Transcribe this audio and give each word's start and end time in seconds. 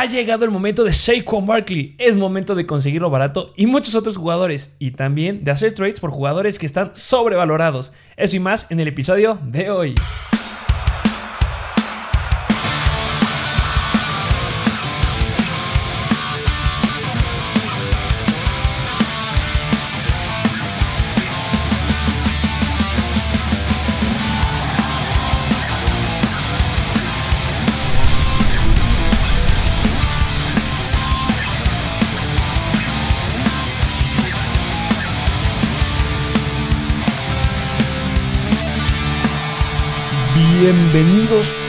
Ha 0.00 0.06
llegado 0.06 0.46
el 0.46 0.50
momento 0.50 0.82
de 0.82 0.94
Saquon 0.94 1.44
Barkley. 1.44 1.94
Es 1.98 2.16
momento 2.16 2.54
de 2.54 2.64
conseguirlo 2.64 3.10
barato 3.10 3.52
y 3.54 3.66
muchos 3.66 3.94
otros 3.94 4.16
jugadores. 4.16 4.74
Y 4.78 4.92
también 4.92 5.44
de 5.44 5.50
hacer 5.50 5.74
trades 5.74 6.00
por 6.00 6.10
jugadores 6.10 6.58
que 6.58 6.64
están 6.64 6.92
sobrevalorados. 6.94 7.92
Eso 8.16 8.34
y 8.34 8.40
más 8.40 8.66
en 8.70 8.80
el 8.80 8.88
episodio 8.88 9.38
de 9.44 9.70
hoy. 9.70 9.94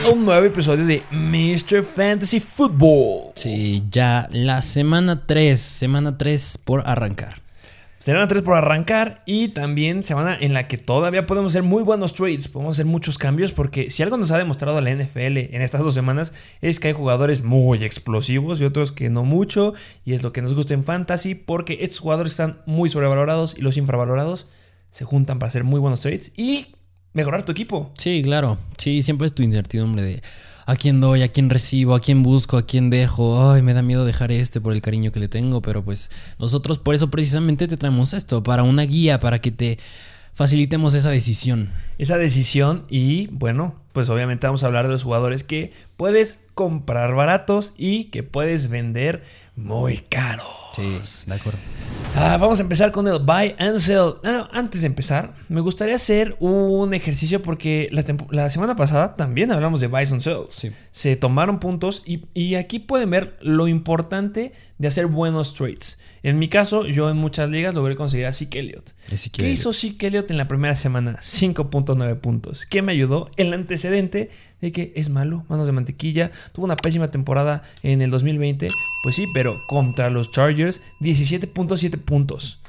A 0.04 0.10
un 0.10 0.24
nuevo 0.24 0.44
episodio 0.46 0.84
de 0.84 1.02
Mr. 1.10 1.82
Fantasy 1.82 2.40
Football. 2.40 3.32
Sí, 3.34 3.84
ya 3.90 4.28
la 4.32 4.62
semana 4.62 5.26
3, 5.26 5.58
semana 5.60 6.18
3 6.18 6.58
por 6.64 6.82
arrancar. 6.86 7.36
Semana 7.98 8.26
3 8.26 8.42
por 8.42 8.56
arrancar 8.56 9.22
y 9.26 9.48
también 9.48 10.02
semana 10.02 10.36
en 10.40 10.54
la 10.54 10.66
que 10.66 10.76
todavía 10.76 11.26
podemos 11.26 11.52
hacer 11.52 11.62
muy 11.62 11.84
buenos 11.84 12.14
trades, 12.14 12.48
podemos 12.48 12.76
hacer 12.76 12.86
muchos 12.86 13.16
cambios 13.16 13.52
porque 13.52 13.90
si 13.90 14.02
algo 14.02 14.16
nos 14.16 14.32
ha 14.32 14.38
demostrado 14.38 14.80
la 14.80 14.92
NFL 14.92 15.38
en 15.38 15.62
estas 15.62 15.82
dos 15.82 15.94
semanas 15.94 16.34
es 16.60 16.80
que 16.80 16.88
hay 16.88 16.94
jugadores 16.94 17.44
muy 17.44 17.84
explosivos 17.84 18.60
y 18.60 18.64
otros 18.64 18.90
que 18.90 19.08
no 19.08 19.22
mucho 19.22 19.74
y 20.04 20.14
es 20.14 20.24
lo 20.24 20.32
que 20.32 20.42
nos 20.42 20.54
gusta 20.54 20.74
en 20.74 20.82
fantasy 20.82 21.36
porque 21.36 21.78
estos 21.80 22.00
jugadores 22.00 22.32
están 22.32 22.60
muy 22.66 22.90
sobrevalorados 22.90 23.56
y 23.56 23.60
los 23.60 23.76
infravalorados 23.76 24.48
se 24.90 25.04
juntan 25.04 25.38
para 25.38 25.48
hacer 25.48 25.62
muy 25.62 25.78
buenos 25.78 26.00
trades 26.00 26.32
y 26.36 26.74
mejorar 27.12 27.44
tu 27.44 27.52
equipo. 27.52 27.92
Sí, 27.98 28.22
claro. 28.22 28.58
Sí, 28.78 29.02
siempre 29.02 29.26
es 29.26 29.34
tu 29.34 29.42
incertidumbre 29.42 30.02
de 30.02 30.22
a 30.66 30.76
quién 30.76 31.00
doy, 31.00 31.22
a 31.22 31.28
quién 31.28 31.50
recibo, 31.50 31.94
a 31.94 32.00
quién 32.00 32.22
busco, 32.22 32.56
a 32.56 32.66
quién 32.66 32.90
dejo. 32.90 33.50
Ay, 33.50 33.62
me 33.62 33.74
da 33.74 33.82
miedo 33.82 34.04
dejar 34.04 34.32
este 34.32 34.60
por 34.60 34.72
el 34.72 34.82
cariño 34.82 35.12
que 35.12 35.20
le 35.20 35.28
tengo, 35.28 35.60
pero 35.62 35.84
pues 35.84 36.10
nosotros 36.38 36.78
por 36.78 36.94
eso 36.94 37.10
precisamente 37.10 37.68
te 37.68 37.76
traemos 37.76 38.14
esto, 38.14 38.42
para 38.42 38.62
una 38.62 38.82
guía, 38.82 39.20
para 39.20 39.38
que 39.38 39.50
te 39.50 39.78
facilitemos 40.32 40.94
esa 40.94 41.10
decisión. 41.10 41.70
Esa 41.98 42.16
decisión 42.16 42.84
y 42.88 43.26
bueno, 43.28 43.74
pues 43.92 44.08
obviamente 44.08 44.46
vamos 44.46 44.62
a 44.62 44.66
hablar 44.66 44.86
de 44.86 44.92
los 44.92 45.04
jugadores 45.04 45.44
que 45.44 45.72
puedes 45.96 46.40
comprar 46.54 47.14
baratos 47.14 47.74
y 47.76 48.04
que 48.04 48.22
puedes 48.22 48.68
vender 48.68 49.22
muy 49.56 49.98
caros. 49.98 50.46
Sí, 50.76 51.26
de 51.26 51.34
acuerdo. 51.34 51.58
Ah, 52.14 52.36
vamos 52.38 52.58
a 52.60 52.62
empezar 52.62 52.92
con 52.92 53.08
el 53.08 53.20
buy 53.20 53.54
and 53.58 53.78
sell. 53.78 54.14
Ah, 54.22 54.48
antes 54.52 54.82
de 54.82 54.86
empezar, 54.86 55.32
me 55.48 55.62
gustaría 55.62 55.94
hacer 55.94 56.36
un 56.40 56.92
ejercicio 56.92 57.42
porque 57.42 57.88
la, 57.90 58.04
la 58.30 58.50
semana 58.50 58.76
pasada 58.76 59.16
también 59.16 59.50
hablamos 59.50 59.80
de 59.80 59.86
buys 59.86 60.12
and 60.12 60.20
sells. 60.20 60.54
Sí. 60.54 60.70
Se 60.90 61.16
tomaron 61.16 61.58
puntos 61.58 62.02
y, 62.04 62.22
y, 62.34 62.56
aquí 62.56 62.78
pueden 62.78 63.10
ver 63.10 63.38
lo 63.40 63.66
importante 63.66 64.52
de 64.76 64.88
hacer 64.88 65.06
buenos 65.06 65.54
trades. 65.54 65.98
En 66.22 66.38
mi 66.38 66.48
caso, 66.48 66.86
yo 66.86 67.08
en 67.08 67.16
muchas 67.16 67.48
ligas 67.48 67.74
logré 67.74 67.96
conseguir 67.96 68.26
a 68.26 68.32
Zeke 68.32 68.60
Elliott. 68.60 68.90
¿Qué 69.32 69.50
hizo 69.50 69.72
Zeke 69.72 70.08
Elliott 70.08 70.30
en 70.30 70.36
la 70.36 70.48
primera 70.48 70.76
semana? 70.76 71.16
5.9 71.16 72.20
puntos. 72.20 72.66
¿Qué 72.66 72.82
me 72.82 72.92
ayudó? 72.92 73.30
El 73.36 73.54
antecedente 73.54 74.30
de 74.62 74.72
que 74.72 74.92
es 74.96 75.10
malo, 75.10 75.44
manos 75.48 75.66
de 75.66 75.72
mantequilla, 75.72 76.30
tuvo 76.52 76.64
una 76.64 76.76
pésima 76.76 77.10
temporada 77.10 77.62
en 77.82 78.00
el 78.00 78.10
2020, 78.10 78.68
pues 79.02 79.16
sí, 79.16 79.26
pero 79.34 79.54
contra 79.68 80.08
los 80.08 80.30
Chargers 80.30 80.80
17.7 81.00 81.98
puntos. 81.98 82.62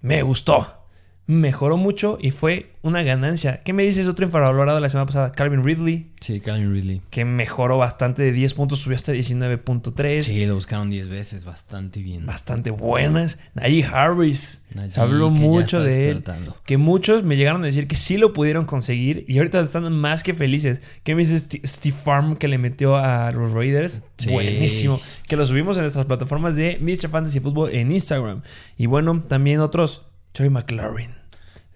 Me 0.00 0.22
gustó. 0.22 0.85
Mejoró 1.28 1.76
mucho 1.76 2.18
y 2.20 2.30
fue 2.30 2.70
una 2.82 3.02
ganancia. 3.02 3.62
¿Qué 3.64 3.72
me 3.72 3.82
dices 3.82 4.06
otro 4.06 4.24
infravalorado 4.24 4.78
la 4.78 4.88
semana 4.88 5.06
pasada? 5.06 5.32
Calvin 5.32 5.64
Ridley. 5.64 6.12
Sí, 6.20 6.38
Calvin 6.38 6.72
Ridley. 6.72 7.02
Que 7.10 7.24
mejoró 7.24 7.78
bastante 7.78 8.22
de 8.22 8.30
10 8.30 8.54
puntos, 8.54 8.78
subió 8.78 8.96
hasta 8.96 9.12
19.3. 9.12 10.22
Sí, 10.22 10.46
lo 10.46 10.54
buscaron 10.54 10.88
10 10.88 11.08
veces, 11.08 11.44
bastante 11.44 12.00
bien. 12.00 12.26
Bastante 12.26 12.70
buenas. 12.70 13.40
Najee 13.54 13.84
Harris. 13.84 14.62
Habló 14.96 15.30
mucho 15.30 15.82
de 15.82 16.10
él. 16.10 16.24
Que 16.64 16.76
muchos 16.76 17.24
me 17.24 17.36
llegaron 17.36 17.62
a 17.64 17.66
decir 17.66 17.88
que 17.88 17.96
sí 17.96 18.18
lo 18.18 18.32
pudieron 18.32 18.64
conseguir 18.64 19.24
y 19.26 19.38
ahorita 19.38 19.60
están 19.60 19.92
más 19.92 20.22
que 20.22 20.32
felices. 20.32 20.80
¿Qué 21.02 21.16
me 21.16 21.24
dices 21.24 21.48
Steve 21.64 21.96
Farm 21.96 22.36
que 22.36 22.46
le 22.46 22.58
metió 22.58 22.96
a 22.96 23.32
los 23.32 23.52
Raiders? 23.52 24.04
Sí. 24.16 24.30
Buenísimo. 24.30 25.00
Que 25.26 25.34
lo 25.34 25.44
subimos 25.44 25.76
en 25.76 25.82
nuestras 25.82 26.06
plataformas 26.06 26.54
de 26.54 26.78
Mr. 26.80 27.08
Fantasy 27.08 27.40
Football 27.40 27.74
en 27.74 27.90
Instagram. 27.90 28.42
Y 28.78 28.86
bueno, 28.86 29.24
también 29.26 29.58
otros. 29.58 30.06
Terry 30.36 30.50
McLaurin. 30.50 31.14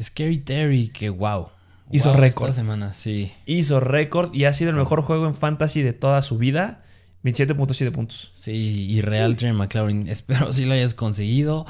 Scary 0.03 0.37
Terry, 0.37 0.89
que 0.89 1.09
wow. 1.09 1.49
Hizo 1.91 2.11
wow, 2.11 2.21
récord. 2.21 2.51
Esta 2.51 2.61
semana, 2.61 2.93
sí. 2.93 3.33
Hizo 3.47 3.81
récord 3.81 4.35
y 4.35 4.45
ha 4.45 4.53
sido 4.53 4.69
el 4.69 4.77
mejor 4.77 5.01
juego 5.01 5.27
en 5.27 5.33
fantasy 5.35 5.81
de 5.81 5.95
toda 5.95 6.21
su 6.21 6.37
vida. 6.37 6.83
27.7 7.25 7.91
puntos. 7.91 8.33
Sí, 8.35 8.87
y 8.91 9.01
real 9.01 9.37
Terry 9.37 9.55
McLaurin. 9.55 10.07
Espero 10.09 10.53
si 10.53 10.67
lo 10.67 10.75
hayas 10.75 10.93
conseguido. 10.93 11.65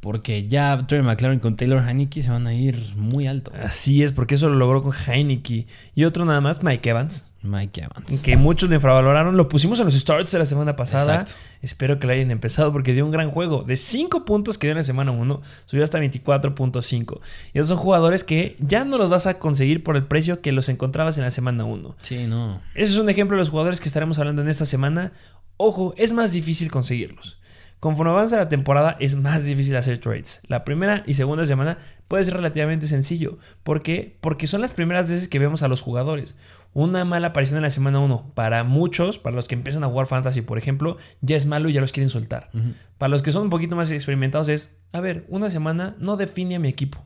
Porque 0.00 0.46
ya 0.46 0.84
Terry 0.86 1.02
McLaurin 1.02 1.40
con 1.40 1.56
Taylor 1.56 1.82
Heineke 1.82 2.20
se 2.20 2.28
van 2.28 2.46
a 2.46 2.52
ir 2.52 2.94
muy 2.94 3.26
alto. 3.26 3.50
Así 3.58 4.02
es, 4.02 4.12
porque 4.12 4.34
eso 4.34 4.50
lo 4.50 4.56
logró 4.56 4.82
con 4.82 4.92
Heineke. 4.92 5.66
Y 5.94 6.04
otro 6.04 6.26
nada 6.26 6.42
más, 6.42 6.62
Mike 6.62 6.90
Evans. 6.90 7.30
Mike 7.44 7.82
Evans. 7.82 8.22
Que 8.22 8.36
muchos 8.36 8.68
lo 8.68 8.74
infravaloraron. 8.74 9.36
Lo 9.36 9.48
pusimos 9.48 9.78
en 9.78 9.86
los 9.86 9.94
starts 9.94 10.32
de 10.32 10.38
la 10.38 10.46
semana 10.46 10.76
pasada. 10.76 11.20
Exacto. 11.20 11.34
Espero 11.62 11.98
que 11.98 12.06
lo 12.06 12.12
hayan 12.12 12.30
empezado 12.30 12.72
porque 12.72 12.92
dio 12.92 13.04
un 13.04 13.10
gran 13.10 13.30
juego. 13.30 13.62
De 13.62 13.76
5 13.76 14.24
puntos 14.24 14.58
que 14.58 14.66
dio 14.66 14.72
en 14.72 14.78
la 14.78 14.84
semana 14.84 15.10
1, 15.12 15.42
subió 15.66 15.84
hasta 15.84 15.98
24.5. 16.00 17.20
Y 17.52 17.58
esos 17.58 17.68
son 17.68 17.78
jugadores 17.78 18.24
que 18.24 18.56
ya 18.58 18.84
no 18.84 18.98
los 18.98 19.10
vas 19.10 19.26
a 19.26 19.38
conseguir 19.38 19.82
por 19.82 19.96
el 19.96 20.04
precio 20.06 20.40
que 20.40 20.52
los 20.52 20.68
encontrabas 20.68 21.18
en 21.18 21.24
la 21.24 21.30
semana 21.30 21.64
1. 21.64 21.96
Sí, 22.02 22.26
no. 22.26 22.60
Ese 22.74 22.92
es 22.92 22.98
un 22.98 23.08
ejemplo 23.08 23.36
de 23.36 23.40
los 23.40 23.50
jugadores 23.50 23.80
que 23.80 23.88
estaremos 23.88 24.18
hablando 24.18 24.42
en 24.42 24.48
esta 24.48 24.64
semana. 24.64 25.12
Ojo, 25.56 25.94
es 25.96 26.12
más 26.12 26.32
difícil 26.32 26.70
conseguirlos. 26.70 27.38
Conforme 27.84 28.12
avanza 28.12 28.38
la 28.38 28.48
temporada 28.48 28.96
es 28.98 29.14
más 29.14 29.44
difícil 29.44 29.76
hacer 29.76 29.98
trades. 29.98 30.40
La 30.48 30.64
primera 30.64 31.04
y 31.06 31.12
segunda 31.12 31.44
semana 31.44 31.76
puede 32.08 32.24
ser 32.24 32.32
relativamente 32.32 32.86
sencillo. 32.86 33.36
¿Por 33.62 33.82
qué? 33.82 34.16
Porque 34.22 34.46
son 34.46 34.62
las 34.62 34.72
primeras 34.72 35.10
veces 35.10 35.28
que 35.28 35.38
vemos 35.38 35.62
a 35.62 35.68
los 35.68 35.82
jugadores. 35.82 36.34
Una 36.72 37.04
mala 37.04 37.26
aparición 37.26 37.58
en 37.58 37.62
la 37.64 37.68
semana 37.68 37.98
1 37.98 38.32
para 38.34 38.64
muchos, 38.64 39.18
para 39.18 39.36
los 39.36 39.48
que 39.48 39.54
empiezan 39.54 39.84
a 39.84 39.88
jugar 39.88 40.06
fantasy, 40.06 40.40
por 40.40 40.56
ejemplo, 40.56 40.96
ya 41.20 41.36
es 41.36 41.44
malo 41.44 41.68
y 41.68 41.74
ya 41.74 41.82
los 41.82 41.92
quieren 41.92 42.08
soltar. 42.08 42.48
Uh 42.54 42.56
-huh. 42.56 42.72
Para 42.96 43.10
los 43.10 43.20
que 43.20 43.32
son 43.32 43.42
un 43.42 43.50
poquito 43.50 43.76
más 43.76 43.90
experimentados 43.90 44.48
es, 44.48 44.70
a 44.94 45.00
ver, 45.00 45.26
una 45.28 45.50
semana 45.50 45.94
no 45.98 46.16
define 46.16 46.54
a 46.54 46.60
mi 46.60 46.68
equipo. 46.68 47.04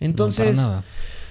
Entonces... 0.00 0.56
No, 0.56 0.62
para 0.62 0.76
nada. 0.76 0.84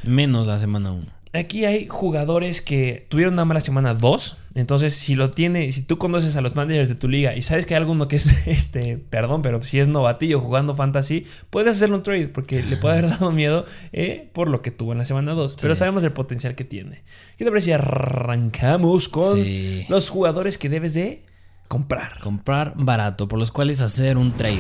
Menos 0.04 0.46
la 0.46 0.60
semana 0.60 0.92
1. 0.92 1.08
Aquí 1.32 1.66
hay 1.66 1.88
jugadores 1.88 2.62
que 2.64 3.06
tuvieron 3.08 3.34
una 3.36 3.46
mala 3.46 3.60
semana 3.60 3.94
2. 3.94 4.38
Entonces, 4.56 4.96
si 4.96 5.14
lo 5.14 5.30
tiene, 5.30 5.72
si 5.72 5.84
tú 5.84 6.00
conoces 6.00 6.36
a 6.36 6.42
los 6.42 6.56
managers 6.56 6.90
de 6.90 6.96
tu 6.96 7.08
liga 7.08 7.36
y 7.36 7.44
sabes 7.44 7.68
que 7.68 7.76
hay 7.76 7.78
alguno 7.80 8.08
que 8.08 8.16
es 8.16 8.48
este, 8.48 8.98
perdón, 8.98 9.44
pero 9.44 9.62
si 9.62 9.80
es 9.80 9.88
novatillo 9.88 10.40
jugando 10.40 10.74
fantasy, 10.76 11.28
puedes 11.52 11.76
hacerle 11.76 11.98
un 11.98 12.04
trade 12.04 12.30
porque 12.30 12.64
le 12.64 12.78
puede 12.78 12.98
haber 12.98 13.12
dado 13.12 13.32
miedo 13.32 13.66
eh, 13.92 14.28
por 14.34 14.50
lo 14.50 14.64
que 14.64 14.72
tuvo 14.72 14.92
en 14.94 14.98
la 14.98 15.06
semana 15.06 15.34
2. 15.34 15.52
Sí. 15.52 15.58
Pero 15.62 15.76
sabemos 15.76 16.04
el 16.04 16.12
potencial 16.14 16.56
que 16.56 16.64
tiene. 16.64 17.04
¿Qué 17.38 17.46
te 17.46 17.52
parece 17.52 17.66
si 17.66 17.72
arrancamos 17.74 19.08
con 19.08 19.36
Sí. 19.38 19.86
los 19.88 20.10
jugadores 20.10 20.58
que 20.58 20.68
debes 20.68 20.96
de 20.96 21.24
comprar? 21.68 22.20
Comprar 22.22 22.74
barato, 22.76 23.28
por 23.28 23.38
los 23.38 23.52
cuales 23.52 23.82
hacer 23.82 24.18
un 24.18 24.32
trade. 24.32 24.60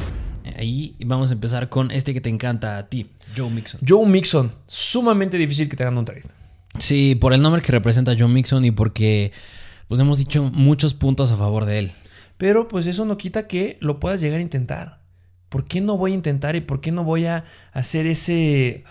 Ahí 0.58 0.96
vamos 1.03 1.31
a 1.31 1.34
empezar 1.34 1.69
con 1.69 1.90
este 1.90 2.13
que 2.13 2.22
te 2.22 2.29
encanta 2.29 2.78
a 2.78 2.88
ti, 2.90 3.09
Joe 3.35 3.50
Mixon. 3.50 3.81
Joe 3.88 4.06
Mixon, 4.08 4.53
sumamente 4.68 5.38
difícil 5.38 5.68
que 5.68 5.75
te 5.75 5.84
hagan 5.84 5.97
un 5.97 6.06
trade. 6.06 6.24
Sí, 6.78 7.16
por 7.16 7.34
el 7.34 7.41
nombre 7.41 7.62
que 7.62 7.72
representa 7.72 8.16
Joe 8.18 8.28
Mixon 8.28 8.63
y 8.63 8.72
porque 8.72 9.31
pues 9.88 10.00
hemos 10.00 10.19
dicho 10.19 10.44
muchos 10.53 10.94
puntos 10.94 11.31
a 11.31 11.38
favor 11.38 11.66
de 11.66 11.80
él. 11.80 11.91
Pero 12.38 12.68
pues 12.68 12.88
eso 12.88 13.06
no 13.06 13.18
quita 13.18 13.47
que 13.47 13.78
lo 13.82 13.99
puedas 13.99 14.22
llegar 14.22 14.40
a 14.40 14.43
intentar. 14.43 14.99
¿Por 15.49 15.66
qué 15.66 15.82
no 15.82 15.97
voy 15.97 16.11
a 16.11 16.16
intentar 16.16 16.55
y 16.55 16.61
por 16.61 16.79
qué 16.79 16.91
no 16.91 17.03
voy 17.03 17.26
a 17.26 17.43
hacer 17.73 18.05
ese, 18.05 18.84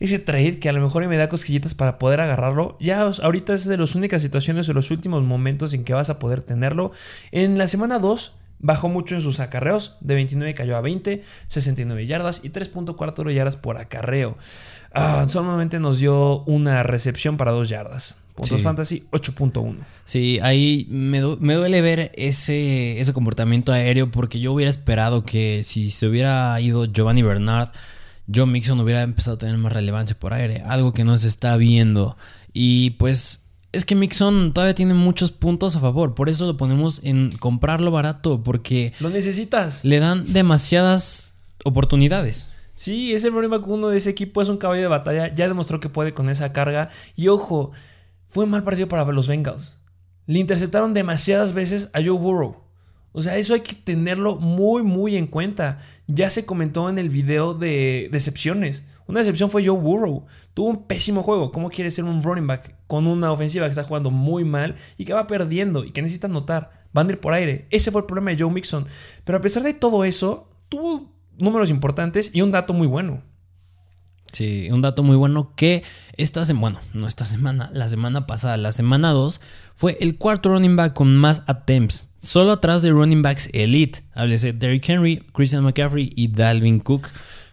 ese 0.00 0.18
trade 0.18 0.58
que 0.58 0.70
a 0.70 0.72
lo 0.72 0.80
mejor 0.80 1.06
me 1.06 1.16
da 1.18 1.28
cosquillitas 1.28 1.74
para 1.74 1.98
poder 1.98 2.22
agarrarlo? 2.22 2.78
Ya 2.80 3.02
ahorita 3.02 3.52
es 3.52 3.66
de 3.66 3.76
las 3.76 3.94
únicas 3.94 4.22
situaciones 4.22 4.68
o 4.68 4.72
los 4.72 4.90
últimos 4.90 5.22
momentos 5.22 5.74
en 5.74 5.84
que 5.84 5.92
vas 5.92 6.08
a 6.08 6.18
poder 6.18 6.42
tenerlo. 6.42 6.90
En 7.32 7.58
la 7.58 7.68
semana 7.68 7.98
2 7.98 8.32
bajó 8.58 8.88
mucho 8.88 9.14
en 9.14 9.20
sus 9.20 9.40
acarreos, 9.40 9.96
de 10.00 10.14
29 10.14 10.54
cayó 10.54 10.76
a 10.76 10.80
20, 10.80 11.22
69 11.46 12.06
yardas 12.06 12.40
y 12.42 12.50
3.4 12.50 13.32
yardas 13.32 13.56
por 13.56 13.76
acarreo. 13.78 14.36
Ah, 14.92 15.26
solamente 15.28 15.78
nos 15.78 15.98
dio 15.98 16.42
una 16.44 16.82
recepción 16.82 17.36
para 17.36 17.52
2 17.52 17.68
yardas. 17.68 18.16
Puntos 18.34 18.58
Sí. 18.58 18.64
fantasy 18.64 19.04
8.1. 19.12 19.78
Sí, 20.04 20.38
ahí 20.42 20.86
me, 20.90 21.20
du- 21.20 21.38
me 21.40 21.54
duele 21.54 21.80
ver 21.80 22.12
ese, 22.16 23.00
ese 23.00 23.12
comportamiento 23.14 23.72
aéreo 23.72 24.10
porque 24.10 24.40
yo 24.40 24.52
hubiera 24.52 24.68
esperado 24.68 25.22
que 25.22 25.62
si 25.64 25.90
se 25.90 26.06
hubiera 26.06 26.60
ido 26.60 26.84
Giovanni 26.84 27.22
Bernard, 27.22 27.70
Joe 28.32 28.44
Mixon 28.46 28.78
hubiera 28.80 29.02
empezado 29.02 29.36
a 29.36 29.38
tener 29.38 29.56
más 29.56 29.72
relevancia 29.72 30.18
por 30.18 30.34
aire, 30.34 30.62
algo 30.66 30.92
que 30.92 31.04
no 31.04 31.16
se 31.16 31.28
está 31.28 31.56
viendo. 31.56 32.18
Y 32.52 32.90
pues 32.90 33.45
Es 33.72 33.84
que 33.84 33.94
Mixon 33.94 34.52
todavía 34.52 34.74
tiene 34.74 34.94
muchos 34.94 35.32
puntos 35.32 35.76
a 35.76 35.80
favor, 35.80 36.14
por 36.14 36.28
eso 36.28 36.46
lo 36.46 36.56
ponemos 36.56 37.00
en 37.04 37.36
comprarlo 37.38 37.90
barato, 37.90 38.42
porque... 38.42 38.92
Lo 39.00 39.10
necesitas. 39.10 39.84
Le 39.84 39.98
dan 39.98 40.32
demasiadas 40.32 41.34
oportunidades. 41.64 42.50
Sí, 42.74 43.12
ese 43.12 43.30
running 43.30 43.50
back 43.50 43.66
uno 43.66 43.88
de 43.88 43.98
ese 43.98 44.10
equipo 44.10 44.42
es 44.42 44.48
un 44.48 44.58
caballo 44.58 44.82
de 44.82 44.88
batalla, 44.88 45.34
ya 45.34 45.48
demostró 45.48 45.80
que 45.80 45.88
puede 45.88 46.14
con 46.14 46.28
esa 46.28 46.52
carga. 46.52 46.90
Y 47.16 47.28
ojo, 47.28 47.72
fue 48.26 48.44
un 48.44 48.50
mal 48.50 48.64
partido 48.64 48.86
para 48.86 49.04
los 49.12 49.28
Bengals. 49.28 49.78
Le 50.26 50.38
interceptaron 50.38 50.92
demasiadas 50.92 51.52
veces 51.54 51.90
a 51.94 52.00
Joe 52.00 52.18
Burrow. 52.18 52.64
O 53.12 53.22
sea, 53.22 53.36
eso 53.38 53.54
hay 53.54 53.60
que 53.60 53.74
tenerlo 53.74 54.36
muy, 54.36 54.82
muy 54.82 55.16
en 55.16 55.26
cuenta. 55.26 55.78
Ya 56.06 56.28
se 56.28 56.44
comentó 56.44 56.90
en 56.90 56.98
el 56.98 57.08
video 57.08 57.54
de 57.54 58.10
decepciones. 58.12 58.84
Una 59.06 59.20
decepción 59.20 59.48
fue 59.48 59.66
Joe 59.66 59.78
Burrow. 59.78 60.26
Tuvo 60.52 60.68
un 60.68 60.84
pésimo 60.84 61.22
juego. 61.22 61.50
¿Cómo 61.50 61.70
quiere 61.70 61.90
ser 61.90 62.04
un 62.04 62.22
running 62.22 62.46
back 62.46 62.75
con 62.86 63.06
una 63.06 63.32
ofensiva 63.32 63.66
que 63.66 63.70
está 63.70 63.82
jugando 63.82 64.10
muy 64.10 64.44
mal 64.44 64.76
y 64.96 65.04
que 65.04 65.12
va 65.12 65.26
perdiendo 65.26 65.84
y 65.84 65.92
que 65.92 66.02
necesita 66.02 66.26
anotar? 66.26 66.84
Van 66.92 67.08
a 67.08 67.12
ir 67.12 67.20
por 67.20 67.32
aire. 67.32 67.66
Ese 67.70 67.90
fue 67.90 68.00
el 68.00 68.06
problema 68.06 68.30
de 68.30 68.42
Joe 68.42 68.52
Mixon. 68.52 68.86
Pero 69.24 69.38
a 69.38 69.40
pesar 69.40 69.62
de 69.62 69.74
todo 69.74 70.04
eso, 70.04 70.48
tuvo 70.68 71.12
números 71.38 71.70
importantes 71.70 72.30
y 72.32 72.42
un 72.42 72.52
dato 72.52 72.72
muy 72.72 72.86
bueno. 72.86 73.22
Sí, 74.32 74.70
un 74.70 74.82
dato 74.82 75.02
muy 75.02 75.16
bueno 75.16 75.52
que 75.54 75.82
esta 76.16 76.44
semana, 76.44 76.80
bueno, 76.80 76.80
no 76.94 77.08
esta 77.08 77.24
semana, 77.24 77.70
la 77.72 77.88
semana 77.88 78.26
pasada, 78.26 78.56
la 78.56 78.72
semana 78.72 79.12
2, 79.12 79.40
fue 79.74 79.96
el 80.00 80.18
cuarto 80.18 80.50
running 80.50 80.76
back 80.76 80.94
con 80.94 81.16
más 81.16 81.42
attempts, 81.46 82.10
solo 82.18 82.52
atrás 82.52 82.82
de 82.82 82.90
running 82.90 83.22
backs 83.22 83.48
elite, 83.52 84.00
háblese 84.14 84.52
Derrick 84.52 84.88
Henry, 84.88 85.24
Christian 85.32 85.62
McCaffrey 85.62 86.12
y 86.14 86.28
Dalvin 86.28 86.80
Cook 86.80 87.08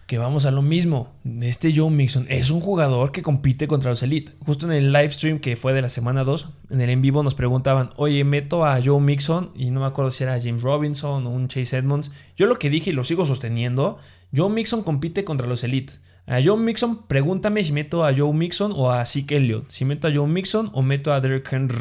que 0.08 0.18
vamos 0.18 0.46
a 0.46 0.52
lo 0.52 0.62
mismo. 0.62 1.14
Este 1.42 1.74
Joe 1.76 1.90
Mixon 1.90 2.26
es 2.30 2.52
un 2.52 2.62
jugador 2.62 3.12
que 3.12 3.22
compite 3.22 3.68
contra 3.68 3.90
los 3.90 4.04
Elite. 4.04 4.34
Justo 4.46 4.66
en 4.66 4.74
el 4.74 4.92
live 4.92 5.10
stream 5.10 5.40
que 5.40 5.56
fue 5.56 5.74
de 5.74 5.82
la 5.82 5.90
semana 5.90 6.24
2, 6.24 6.50
en 6.72 6.82
el 6.82 6.90
en 6.90 7.02
vivo 7.02 7.24
nos 7.24 7.36
preguntaban, 7.36 7.92
oye, 7.96 8.24
meto 8.24 8.66
a 8.66 8.82
Joe 8.84 9.00
Mixon, 9.00 9.52
y 9.56 9.72
no 9.72 9.80
me 9.80 9.86
acuerdo 9.86 10.12
si 10.12 10.24
era 10.24 10.40
James 10.40 10.62
Robinson 10.62 11.26
o 11.26 11.30
un 11.30 11.48
Chase 11.48 11.78
Edmonds. 11.78 12.12
Yo 12.36 12.48
lo 12.48 12.60
que 12.60 12.70
dije 12.70 12.90
y 12.90 12.94
lo 12.94 13.04
sigo 13.04 13.26
sosteniendo, 13.26 13.98
Joe 14.36 14.50
Mixon 14.50 14.84
compite 14.84 15.24
contra 15.24 15.48
los 15.48 15.64
Elite. 15.64 15.94
A 16.26 16.42
Joe 16.42 16.58
Mixon, 16.58 17.04
pregúntame 17.04 17.64
si 17.64 17.74
meto 17.74 18.06
a 18.06 18.16
Joe 18.16 18.34
Mixon 18.34 18.74
o 18.76 18.92
a 18.92 19.06
Zeke 19.06 19.38
Elliott. 19.38 19.70
Si 19.70 19.84
meto 19.84 20.08
a 20.08 20.14
Joe 20.14 20.28
Mixon 20.28 20.70
o 20.74 20.82
meto 20.82 21.12
a 21.12 21.20
Derrick 21.20 21.52
Henry. 21.52 21.76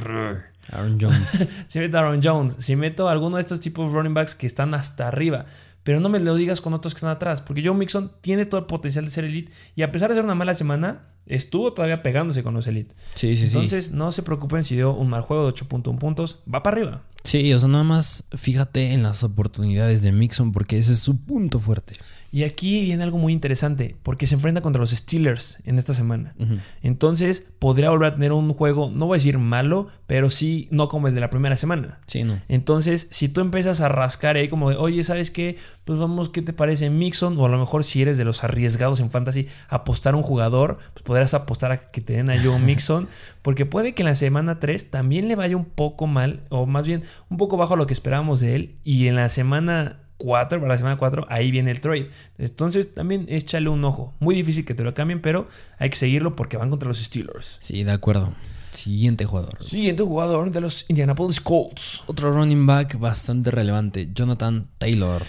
Aaron 0.72 0.98
Jones. 1.00 1.64
si 1.68 1.78
meto 1.78 1.96
a 1.96 2.00
Aaron 2.00 2.20
Jones. 2.22 2.56
Si 2.58 2.74
meto 2.74 3.08
a 3.08 3.12
alguno 3.12 3.36
de 3.36 3.42
estos 3.42 3.60
tipos 3.60 3.88
de 3.88 3.98
running 3.98 4.14
backs 4.14 4.34
que 4.34 4.46
están 4.46 4.74
hasta 4.74 5.06
arriba 5.06 5.46
pero 5.82 6.00
no 6.00 6.08
me 6.08 6.20
lo 6.20 6.34
digas 6.34 6.60
con 6.60 6.74
otros 6.74 6.94
que 6.94 6.98
están 6.98 7.10
atrás, 7.10 7.42
porque 7.42 7.62
Joe 7.64 7.74
Mixon 7.74 8.12
tiene 8.20 8.46
todo 8.46 8.60
el 8.60 8.66
potencial 8.66 9.04
de 9.04 9.10
ser 9.10 9.24
elite 9.24 9.52
y 9.74 9.82
a 9.82 9.92
pesar 9.92 10.08
de 10.08 10.14
ser 10.16 10.24
una 10.24 10.34
mala 10.34 10.54
semana, 10.54 11.08
estuvo 11.26 11.72
todavía 11.72 12.02
pegándose 12.02 12.42
con 12.42 12.54
los 12.54 12.66
elite. 12.66 12.94
Sí, 13.14 13.36
sí, 13.36 13.48
sí. 13.48 13.56
Entonces, 13.56 13.92
no 13.92 14.12
se 14.12 14.22
preocupen 14.22 14.64
si 14.64 14.76
dio 14.76 14.92
un 14.92 15.08
mal 15.08 15.22
juego 15.22 15.46
de 15.46 15.52
8.1 15.52 15.98
puntos, 15.98 16.40
va 16.52 16.62
para 16.62 16.76
arriba. 16.76 17.02
Sí, 17.24 17.52
o 17.52 17.58
sea, 17.58 17.68
nada 17.68 17.84
más 17.84 18.24
fíjate 18.36 18.92
en 18.92 19.02
las 19.02 19.22
oportunidades 19.22 20.02
de 20.02 20.12
Mixon 20.12 20.52
porque 20.52 20.78
ese 20.78 20.92
es 20.92 20.98
su 20.98 21.20
punto 21.24 21.60
fuerte. 21.60 21.94
Y 22.34 22.44
aquí 22.44 22.80
viene 22.80 23.02
algo 23.02 23.18
muy 23.18 23.34
interesante, 23.34 23.94
porque 24.02 24.26
se 24.26 24.36
enfrenta 24.36 24.62
contra 24.62 24.80
los 24.80 24.90
Steelers 24.90 25.58
en 25.64 25.78
esta 25.78 25.92
semana. 25.92 26.34
Entonces, 26.82 27.44
podría 27.58 27.90
volver 27.90 28.08
a 28.08 28.14
tener 28.14 28.32
un 28.32 28.54
juego, 28.54 28.90
no 28.90 29.04
voy 29.04 29.16
a 29.16 29.18
decir 29.18 29.36
malo, 29.36 29.88
pero 30.06 30.30
sí 30.30 30.66
no 30.70 30.88
como 30.88 31.08
el 31.08 31.14
de 31.14 31.20
la 31.20 31.28
primera 31.28 31.58
semana. 31.58 32.00
Sí, 32.06 32.24
no. 32.24 32.40
Entonces, 32.48 33.06
si 33.10 33.28
tú 33.28 33.42
empiezas 33.42 33.82
a 33.82 33.88
rascar 33.90 34.36
ahí 34.36 34.48
como 34.48 34.70
de, 34.70 34.76
oye, 34.76 35.04
¿sabes 35.04 35.30
qué? 35.30 35.58
Pues 35.84 35.98
vamos, 35.98 36.30
¿qué 36.30 36.40
te 36.40 36.54
parece 36.54 36.88
Mixon? 36.88 37.38
O 37.38 37.44
a 37.44 37.50
lo 37.50 37.58
mejor 37.58 37.84
si 37.84 38.00
eres 38.00 38.16
de 38.16 38.24
los 38.24 38.44
arriesgados 38.44 39.00
en 39.00 39.10
fantasy, 39.10 39.46
apostar 39.68 40.14
a 40.14 40.16
un 40.16 40.22
jugador, 40.22 40.78
pues 40.94 41.04
podrás 41.04 41.34
apostar 41.34 41.70
a 41.72 41.90
que 41.90 42.00
te 42.00 42.14
den 42.14 42.30
a 42.30 42.42
Joe 42.42 42.58
Mixon, 42.64 43.08
porque 43.42 43.66
puede 43.66 43.92
que 43.92 44.02
en 44.02 44.08
la 44.08 44.14
semana 44.14 44.58
3 44.58 44.90
también 44.90 45.28
le 45.28 45.36
vaya 45.36 45.54
un 45.54 45.66
poco 45.66 46.06
mal, 46.06 46.40
o 46.48 46.64
más 46.64 46.86
bien 46.86 47.02
un 47.28 47.36
poco 47.36 47.58
bajo 47.58 47.74
a 47.74 47.76
lo 47.76 47.86
que 47.86 47.92
esperábamos 47.92 48.40
de 48.40 48.54
él, 48.54 48.76
y 48.84 49.08
en 49.08 49.16
la 49.16 49.28
semana 49.28 50.01
4, 50.22 50.60
para 50.60 50.72
la 50.72 50.78
semana 50.78 50.96
4, 50.96 51.26
ahí 51.28 51.50
viene 51.50 51.72
el 51.72 51.80
trade. 51.80 52.08
Entonces 52.38 52.94
también 52.94 53.26
échale 53.28 53.68
un 53.68 53.84
ojo. 53.84 54.14
Muy 54.20 54.36
difícil 54.36 54.64
que 54.64 54.74
te 54.74 54.84
lo 54.84 54.94
cambien, 54.94 55.20
pero 55.20 55.48
hay 55.78 55.90
que 55.90 55.96
seguirlo 55.96 56.36
porque 56.36 56.56
van 56.56 56.70
contra 56.70 56.88
los 56.88 56.98
Steelers. 56.98 57.58
Sí, 57.60 57.82
de 57.82 57.90
acuerdo. 57.90 58.32
Siguiente 58.70 59.24
jugador. 59.24 59.62
Siguiente 59.62 60.02
jugador 60.02 60.50
de 60.50 60.60
los 60.60 60.86
Indianapolis 60.88 61.40
Colts. 61.40 62.04
Otro 62.06 62.32
running 62.32 62.66
back 62.66 62.98
bastante 62.98 63.50
relevante, 63.50 64.10
Jonathan 64.14 64.66
Taylor. 64.78 65.22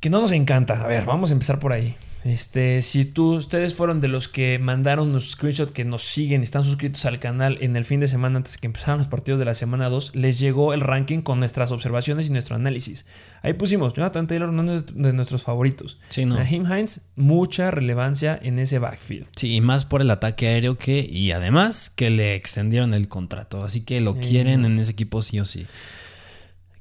Que 0.00 0.08
no 0.08 0.20
nos 0.20 0.32
encanta. 0.32 0.82
A 0.82 0.86
ver, 0.86 1.04
vamos 1.04 1.30
a 1.30 1.32
empezar 1.32 1.58
por 1.58 1.72
ahí. 1.72 1.96
Este, 2.26 2.82
si 2.82 3.04
tú, 3.04 3.36
ustedes 3.36 3.76
fueron 3.76 4.00
de 4.00 4.08
los 4.08 4.26
que 4.28 4.58
mandaron 4.58 5.12
los 5.12 5.30
screenshots 5.30 5.70
que 5.70 5.84
nos 5.84 6.02
siguen 6.02 6.40
y 6.40 6.44
están 6.44 6.64
suscritos 6.64 7.06
al 7.06 7.20
canal 7.20 7.56
en 7.60 7.76
el 7.76 7.84
fin 7.84 8.00
de 8.00 8.08
semana 8.08 8.38
antes 8.38 8.54
de 8.54 8.58
que 8.58 8.66
empezaran 8.66 8.98
los 8.98 9.06
partidos 9.06 9.38
de 9.38 9.44
la 9.44 9.54
semana 9.54 9.88
2, 9.88 10.16
les 10.16 10.40
llegó 10.40 10.74
el 10.74 10.80
ranking 10.80 11.20
con 11.20 11.38
nuestras 11.38 11.70
observaciones 11.70 12.28
y 12.28 12.32
nuestro 12.32 12.56
análisis. 12.56 13.06
Ahí 13.42 13.52
pusimos, 13.52 13.92
Jonathan 13.94 14.26
Taylor 14.26 14.52
no 14.52 14.72
es 14.72 14.86
de 14.86 15.12
nuestros 15.12 15.44
favoritos. 15.44 16.00
Sí, 16.08 16.24
no. 16.24 16.36
Hines, 16.44 17.02
mucha 17.14 17.70
relevancia 17.70 18.36
en 18.42 18.58
ese 18.58 18.80
backfield. 18.80 19.28
Sí, 19.36 19.54
y 19.54 19.60
más 19.60 19.84
por 19.84 20.00
el 20.00 20.10
ataque 20.10 20.48
aéreo 20.48 20.76
que, 20.76 21.08
y 21.08 21.30
además 21.30 21.90
que 21.90 22.10
le 22.10 22.34
extendieron 22.34 22.92
el 22.92 23.06
contrato. 23.06 23.62
Así 23.62 23.82
que 23.82 24.00
lo 24.00 24.16
quieren 24.16 24.64
en 24.64 24.80
ese 24.80 24.90
equipo 24.90 25.22
sí 25.22 25.38
o 25.38 25.44
sí. 25.44 25.64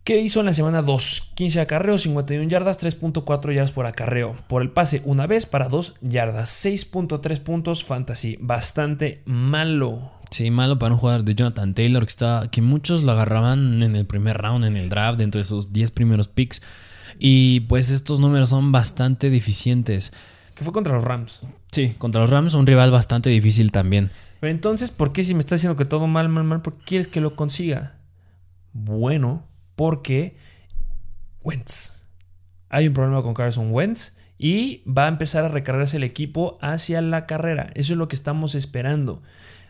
¿Qué 0.06 0.22
hizo 0.22 0.40
en 0.40 0.46
la 0.46 0.54
semana 0.54 0.84
2? 0.84 1.32
15 1.34 1.62
acarreos, 1.62 2.04
51 2.04 2.48
yardas, 2.48 2.80
3.4 2.80 3.56
yardas 3.56 3.72
por 3.72 3.88
acarreo. 3.88 4.36
Por 4.48 4.62
el 4.62 4.70
pase, 4.70 5.02
una 5.04 5.26
vez 5.26 5.48
para 5.48 5.68
2 5.68 5.96
yardas, 6.02 6.64
6.3 6.64 7.40
puntos 7.40 7.84
fantasy. 7.84 8.38
Bastante 8.40 9.24
malo. 9.26 10.12
Sí, 10.30 10.52
malo 10.52 10.78
para 10.78 10.94
un 10.94 11.00
jugador 11.00 11.24
de 11.24 11.34
Jonathan 11.34 11.74
Taylor 11.74 12.04
que, 12.04 12.10
está, 12.12 12.48
que 12.52 12.62
muchos 12.62 13.02
lo 13.02 13.14
agarraban 13.14 13.82
en 13.82 13.96
el 13.96 14.06
primer 14.06 14.38
round, 14.38 14.66
en 14.66 14.78
el 14.78 14.90
draft, 14.90 15.18
dentro 15.18 15.40
de 15.40 15.46
sus 15.46 15.74
10 15.74 15.90
primeros 15.90 16.28
picks. 16.28 16.62
Y 17.18 17.62
pues 17.62 17.90
estos 17.90 18.20
números 18.20 18.50
son 18.50 18.72
bastante 18.72 19.32
deficientes. 19.32 20.14
Que 20.54 20.64
fue 20.64 20.72
contra 20.72 20.94
los 20.94 21.04
Rams. 21.04 21.48
Sí, 21.72 21.96
contra 21.98 22.22
los 22.22 22.30
Rams, 22.30 22.54
un 22.54 22.68
rival 22.68 22.92
bastante 22.92 23.32
difícil 23.32 23.72
también. 23.72 24.12
Pero 24.40 24.52
entonces, 24.52 24.92
¿por 24.92 25.12
qué 25.12 25.24
si 25.24 25.34
me 25.34 25.40
estás 25.40 25.62
diciendo 25.62 25.78
que 25.78 25.86
todo 25.86 26.06
mal, 26.06 26.30
mal, 26.30 26.44
mal, 26.44 26.62
por 26.62 26.78
qué 26.78 26.86
quieres 26.86 27.08
que 27.08 27.22
lo 27.22 27.36
consiga? 27.36 27.98
Bueno, 28.72 29.48
porque 29.76 30.38
Wentz. 31.44 32.06
Hay 32.70 32.88
un 32.88 32.94
problema 32.94 33.22
con 33.22 33.34
Carson 33.34 33.72
Wentz 33.72 34.14
y 34.38 34.84
va 34.86 35.06
a 35.06 35.10
empezar 35.10 35.46
a 35.46 35.50
recargarse 35.50 35.98
el 35.98 36.04
equipo 36.04 36.58
hacia 36.62 37.02
la 37.02 37.26
carrera. 37.26 37.72
Eso 37.76 37.94
es 37.94 37.98
lo 37.98 38.08
que 38.08 38.16
estamos 38.16 38.56
esperando. 38.56 39.22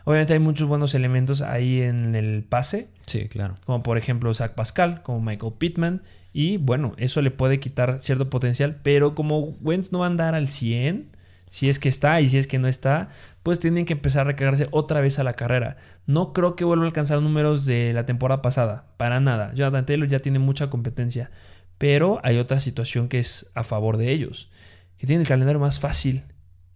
Obviamente 0.04 0.32
hay 0.32 0.38
muchos 0.38 0.68
buenos 0.68 0.94
elementos 0.94 1.42
ahí 1.42 1.82
en 1.82 2.14
el 2.14 2.44
pase. 2.44 2.88
Sí, 3.06 3.28
claro. 3.28 3.54
Como 3.64 3.82
por 3.82 3.98
ejemplo 3.98 4.32
Zach 4.34 4.54
Pascal, 4.54 5.02
como 5.02 5.20
Michael 5.20 5.54
Pittman. 5.58 6.02
Y 6.32 6.58
bueno, 6.58 6.94
eso 6.96 7.22
le 7.22 7.30
puede 7.30 7.60
quitar 7.60 7.98
cierto 7.98 8.30
potencial. 8.30 8.78
Pero 8.82 9.14
como 9.14 9.56
Wentz 9.60 9.92
no 9.92 10.00
va 10.00 10.06
a 10.06 10.08
andar 10.08 10.34
al 10.34 10.46
100, 10.46 11.15
si 11.48 11.68
es 11.68 11.78
que 11.78 11.88
está 11.88 12.20
y 12.20 12.28
si 12.28 12.38
es 12.38 12.46
que 12.46 12.58
no 12.58 12.68
está, 12.68 13.08
pues 13.42 13.60
tienen 13.60 13.84
que 13.84 13.94
empezar 13.94 14.22
a 14.22 14.24
recargarse 14.24 14.68
otra 14.70 15.00
vez 15.00 15.18
a 15.18 15.24
la 15.24 15.34
carrera. 15.34 15.76
No 16.06 16.32
creo 16.32 16.56
que 16.56 16.64
vuelva 16.64 16.84
a 16.84 16.88
alcanzar 16.88 17.20
números 17.20 17.66
de 17.66 17.92
la 17.92 18.06
temporada 18.06 18.42
pasada, 18.42 18.86
para 18.96 19.20
nada. 19.20 19.52
Jonathan 19.54 19.86
Taylor 19.86 20.08
ya 20.08 20.18
tiene 20.18 20.38
mucha 20.38 20.68
competencia, 20.70 21.30
pero 21.78 22.20
hay 22.22 22.38
otra 22.38 22.60
situación 22.60 23.08
que 23.08 23.18
es 23.18 23.50
a 23.54 23.64
favor 23.64 23.96
de 23.96 24.12
ellos, 24.12 24.50
que 24.98 25.06
tienen 25.06 25.22
el 25.22 25.28
calendario 25.28 25.60
más 25.60 25.80
fácil 25.80 26.24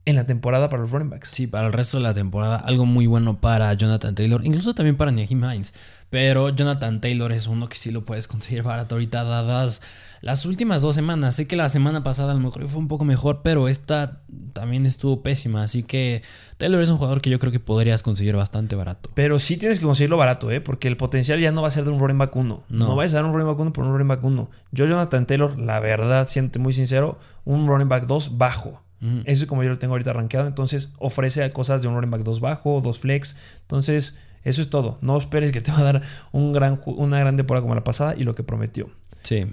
en 0.07 0.17
la 0.17 0.25
temporada 0.25 0.69
para 0.69 0.83
los 0.83 0.93
running 0.93 1.11
backs. 1.11 1.31
Sí, 1.31 1.47
para 1.47 1.67
el 1.67 1.73
resto 1.73 1.99
de 1.99 2.03
la 2.03 2.15
temporada, 2.15 2.57
algo 2.57 2.87
muy 2.87 3.07
bueno 3.07 3.41
para 3.41 3.73
Jonathan 3.75 4.15
Taylor, 4.15 4.45
incluso 4.45 4.75
también 4.75 4.97
para 4.97 5.13
Naheem 5.13 5.43
Hines. 5.45 5.75
Pero 6.11 6.49
Jonathan 6.49 7.01
Taylor 7.01 7.33
es 7.33 7.47
uno 7.47 7.69
que 7.69 7.77
sí 7.77 7.91
lo 7.91 8.05
puedes 8.05 8.27
conseguir 8.27 8.63
barato 8.63 8.97
ahorita, 8.97 9.23
dadas 9.25 9.83
las 10.21 10.45
últimas 10.47 10.83
dos 10.83 10.95
semanas. 10.95 11.35
Sé 11.35 11.47
que 11.47 11.57
la 11.57 11.69
semana 11.69 12.03
pasada 12.03 12.33
a 12.33 12.35
lo 12.35 12.41
mejor 12.41 12.69
fue 12.69 12.79
un 12.79 12.89
poco 12.89 13.05
mejor, 13.05 13.41
pero 13.43 13.69
esta 13.69 14.23
también 14.53 14.85
estuvo 14.87 15.23
pésima. 15.23 15.63
Así 15.63 15.83
que 15.83 16.23
Taylor 16.59 16.83
es 16.83 16.91
un 16.91 16.99
jugador 16.99 17.21
que 17.21 17.31
yo 17.31 17.39
creo 17.39 17.53
que 17.53 17.61
podrías 17.61 18.03
conseguir 18.03 18.37
bastante 18.37 18.77
barato. 18.77 19.11
Pero 19.15 19.39
sí 19.39 19.57
tienes 19.57 19.79
que 19.79 19.87
conseguirlo 19.87 20.17
barato, 20.17 20.51
¿eh? 20.51 20.61
Porque 20.61 20.89
el 20.89 20.97
potencial 20.97 21.41
ya 21.41 21.53
no 21.53 21.63
va 21.63 21.69
a 21.69 21.71
ser 21.71 21.85
de 21.85 21.91
un 21.91 21.99
running 21.99 22.19
back 22.19 22.37
1. 22.37 22.65
No, 22.69 22.87
no 22.87 22.97
vais 22.97 23.13
a 23.15 23.17
dar 23.17 23.25
un 23.25 23.33
running 23.33 23.49
back 23.49 23.59
1 23.59 23.73
por 23.73 23.85
un 23.85 23.93
running 23.93 24.09
back 24.09 24.23
1. 24.23 24.51
Yo, 24.73 24.87
Jonathan 24.87 25.27
Taylor, 25.27 25.59
la 25.59 25.81
verdad, 25.81 26.29
siento 26.29 26.59
muy 26.59 26.73
sincero, 26.73 27.19
un 27.45 27.67
running 27.67 27.89
back 27.89 28.07
2 28.07 28.37
bajo. 28.37 28.83
Eso 29.25 29.45
es 29.45 29.47
como 29.49 29.63
yo 29.63 29.71
lo 29.71 29.79
tengo 29.79 29.95
ahorita 29.95 30.13
rankeado. 30.13 30.47
Entonces 30.47 30.93
ofrece 30.99 31.51
cosas 31.53 31.81
de 31.81 31.89
un 31.89 31.95
running 31.95 32.11
back 32.11 32.23
2 32.23 32.41
bajo, 32.41 32.83
2 32.83 32.99
flex. 32.99 33.35
Entonces, 33.63 34.15
eso 34.45 34.61
es 34.61 34.69
todo. 34.69 34.99
No 35.01 35.17
esperes 35.17 35.53
que 35.53 35.63
te 35.63 35.73
va 35.73 35.79
a 35.79 35.83
dar 35.85 36.03
un 36.33 36.53
gran, 36.53 36.81
una 36.85 37.19
gran 37.19 37.37
temporada 37.37 37.63
como 37.63 37.75
la 37.75 37.85
pasada 37.85 38.15
y 38.15 38.25
lo 38.25 38.35
que 38.35 38.43
prometió. 38.43 38.91
Sí. 39.23 39.47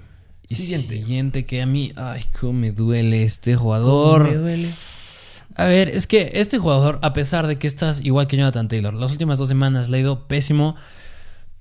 Y 0.48 0.54
siguiente. 0.54 0.96
Siguiente 0.96 1.46
que 1.46 1.60
a 1.62 1.66
mí, 1.66 1.92
ay, 1.96 2.22
cómo 2.40 2.54
me 2.54 2.70
duele 2.70 3.22
este 3.22 3.54
jugador. 3.56 4.24
me 4.24 4.34
duele. 4.36 4.68
A 5.54 5.64
ver, 5.64 5.88
es 5.88 6.06
que 6.06 6.30
este 6.34 6.58
jugador, 6.58 6.98
a 7.02 7.12
pesar 7.12 7.46
de 7.46 7.58
que 7.58 7.66
estás 7.66 8.04
igual 8.04 8.28
que 8.28 8.36
Jonathan 8.36 8.68
Taylor, 8.68 8.94
las 8.94 9.12
últimas 9.12 9.38
dos 9.38 9.48
semanas 9.48 9.88
le 9.88 9.98
ha 9.98 10.00
ido 10.00 10.28
pésimo, 10.28 10.76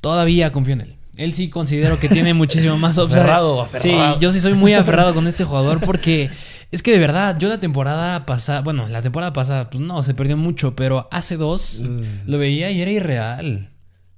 todavía 0.02 0.52
confío 0.52 0.74
en 0.74 0.82
él. 0.82 0.96
Él 1.18 1.34
sí 1.34 1.50
considero 1.50 2.00
que 2.00 2.08
tiene 2.08 2.34
muchísimo 2.36 2.78
más 2.78 3.00
aferrado, 3.00 3.60
aferrado. 3.60 4.14
Sí, 4.14 4.20
yo 4.22 4.32
sí 4.32 4.40
soy 4.40 4.54
muy 4.54 4.74
aferrado 4.74 5.16
con 5.16 5.28
este 5.28 5.44
jugador 5.46 5.82
porque 5.82 6.30
es 6.72 6.84
que 6.84 6.92
de 6.92 7.00
verdad, 7.00 7.38
yo 7.40 7.50
la 7.50 7.60
temporada 7.60 8.26
pasada, 8.26 8.62
bueno, 8.62 8.88
la 8.88 9.02
temporada 9.02 9.34
pasada, 9.34 9.70
pues 9.70 9.82
no, 9.82 10.04
se 10.04 10.14
perdió 10.14 10.38
mucho, 10.38 10.76
pero 10.76 11.08
hace 11.12 11.36
dos 11.36 11.82
mm. 11.84 12.30
lo 12.30 12.38
veía 12.38 12.70
y 12.70 12.82
era 12.82 12.92
irreal. 12.92 13.70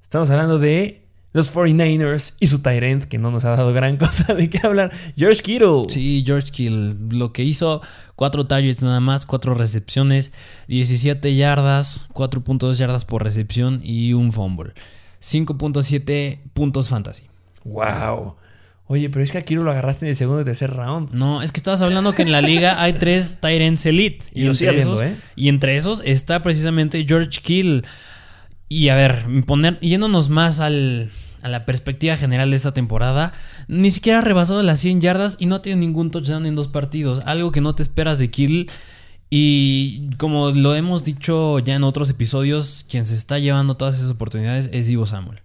Estamos 0.01 0.29
hablando 0.29 0.59
de 0.59 1.03
los 1.31 1.53
49ers 1.53 2.35
y 2.39 2.47
su 2.47 2.61
Tyrant, 2.61 3.03
que 3.03 3.17
no 3.17 3.31
nos 3.31 3.45
ha 3.45 3.51
dado 3.51 3.73
gran 3.73 3.97
cosa 3.97 4.33
de 4.33 4.49
qué 4.49 4.59
hablar. 4.63 4.91
George 5.15 5.41
Kittle. 5.41 5.83
Sí, 5.87 6.23
George 6.25 6.51
Kittle. 6.51 6.95
Lo 7.11 7.31
que 7.33 7.43
hizo, 7.43 7.81
cuatro 8.15 8.47
targets 8.47 8.81
nada 8.83 8.99
más, 8.99 9.25
cuatro 9.25 9.53
recepciones, 9.53 10.31
17 10.67 11.35
yardas, 11.35 12.07
4.2 12.13 12.73
yardas 12.75 13.05
por 13.05 13.23
recepción 13.23 13.79
y 13.83 14.13
un 14.13 14.33
fumble. 14.33 14.73
5.7 15.21 16.39
puntos 16.53 16.89
fantasy. 16.89 17.23
Wow. 17.63 18.35
Oye, 18.91 19.07
pero 19.11 19.23
es 19.23 19.31
que 19.31 19.37
a 19.37 19.43
Kittle 19.43 19.63
lo 19.63 19.69
agarraste 19.69 20.05
en 20.05 20.09
el 20.09 20.15
segundo 20.15 20.41
y 20.41 20.45
tercer 20.45 20.71
round. 20.71 21.13
No, 21.13 21.43
es 21.43 21.51
que 21.51 21.59
estabas 21.59 21.83
hablando 21.83 22.15
que 22.15 22.23
en 22.23 22.31
la 22.31 22.41
liga 22.41 22.81
hay 22.81 22.93
tres 22.93 23.37
Tyrants 23.39 23.85
Elite. 23.85 24.25
Y, 24.33 24.47
entre 24.47 24.77
esos, 24.77 25.01
¿eh? 25.01 25.15
Y 25.35 25.49
entre 25.49 25.77
esos 25.77 26.01
está 26.03 26.41
precisamente 26.41 27.05
George 27.07 27.39
Kittle. 27.39 27.83
Y 28.69 28.89
a 28.89 28.95
ver, 28.95 29.25
poner, 29.45 29.79
yéndonos 29.79 30.29
más 30.29 30.59
al, 30.59 31.09
a 31.41 31.49
la 31.49 31.65
perspectiva 31.65 32.15
general 32.15 32.51
de 32.51 32.55
esta 32.55 32.73
temporada, 32.73 33.33
ni 33.67 33.91
siquiera 33.91 34.19
ha 34.19 34.21
rebasado 34.21 34.61
las 34.63 34.79
100 34.79 35.01
yardas 35.01 35.37
y 35.39 35.47
no 35.47 35.61
tenido 35.61 35.79
ningún 35.79 36.11
touchdown 36.11 36.45
en 36.45 36.55
dos 36.55 36.67
partidos. 36.67 37.21
Algo 37.25 37.51
que 37.51 37.61
no 37.61 37.75
te 37.75 37.81
esperas 37.81 38.19
de 38.19 38.29
Kill. 38.29 38.69
Y 39.31 40.09
como 40.17 40.51
lo 40.51 40.75
hemos 40.75 41.03
dicho 41.03 41.59
ya 41.59 41.75
en 41.75 41.83
otros 41.83 42.09
episodios, 42.09 42.85
quien 42.89 43.05
se 43.05 43.15
está 43.15 43.37
llevando 43.37 43.77
todas 43.77 43.97
esas 43.97 44.09
oportunidades 44.09 44.69
es 44.71 44.89
Ivo 44.89 45.05
Samuel. 45.05 45.39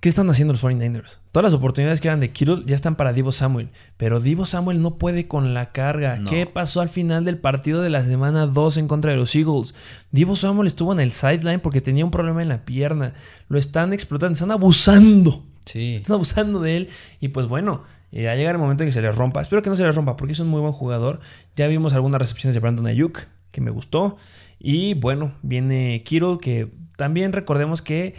¿Qué 0.00 0.08
están 0.08 0.30
haciendo 0.30 0.52
los 0.52 0.62
49ers? 0.62 1.18
Todas 1.32 1.44
las 1.44 1.54
oportunidades 1.54 2.00
que 2.00 2.06
eran 2.06 2.20
de 2.20 2.30
Kittle 2.30 2.62
ya 2.66 2.76
están 2.76 2.94
para 2.94 3.12
Divo 3.12 3.32
Samuel. 3.32 3.70
Pero 3.96 4.20
Divo 4.20 4.46
Samuel 4.46 4.80
no 4.80 4.96
puede 4.96 5.26
con 5.26 5.54
la 5.54 5.66
carga. 5.66 6.20
¿Qué 6.28 6.46
pasó 6.46 6.80
al 6.80 6.88
final 6.88 7.24
del 7.24 7.38
partido 7.38 7.82
de 7.82 7.90
la 7.90 8.04
semana 8.04 8.46
2 8.46 8.76
en 8.76 8.86
contra 8.86 9.10
de 9.10 9.16
los 9.16 9.34
Eagles? 9.34 9.74
Divo 10.12 10.36
Samuel 10.36 10.68
estuvo 10.68 10.92
en 10.92 11.00
el 11.00 11.10
sideline 11.10 11.60
porque 11.60 11.80
tenía 11.80 12.04
un 12.04 12.12
problema 12.12 12.42
en 12.42 12.48
la 12.48 12.64
pierna. 12.64 13.12
Lo 13.48 13.58
están 13.58 13.92
explotando, 13.92 14.34
están 14.34 14.52
abusando. 14.52 15.44
Sí. 15.64 15.94
Están 15.94 16.14
abusando 16.14 16.60
de 16.60 16.76
él. 16.76 16.88
Y 17.18 17.28
pues 17.28 17.48
bueno, 17.48 17.82
eh, 18.12 18.28
a 18.28 18.36
llegar 18.36 18.54
el 18.54 18.60
momento 18.60 18.84
en 18.84 18.88
que 18.88 18.92
se 18.92 19.02
le 19.02 19.10
rompa. 19.10 19.40
Espero 19.40 19.62
que 19.62 19.68
no 19.68 19.74
se 19.74 19.82
le 19.82 19.90
rompa 19.90 20.16
porque 20.16 20.32
es 20.32 20.40
un 20.40 20.48
muy 20.48 20.60
buen 20.60 20.72
jugador. 20.72 21.18
Ya 21.56 21.66
vimos 21.66 21.94
algunas 21.94 22.20
recepciones 22.20 22.54
de 22.54 22.60
Brandon 22.60 22.86
Ayuk 22.86 23.26
que 23.50 23.60
me 23.60 23.72
gustó. 23.72 24.16
Y 24.60 24.94
bueno, 24.94 25.34
viene 25.42 26.02
Kittle 26.04 26.38
que 26.40 26.70
también 26.96 27.32
recordemos 27.32 27.82
que 27.82 28.14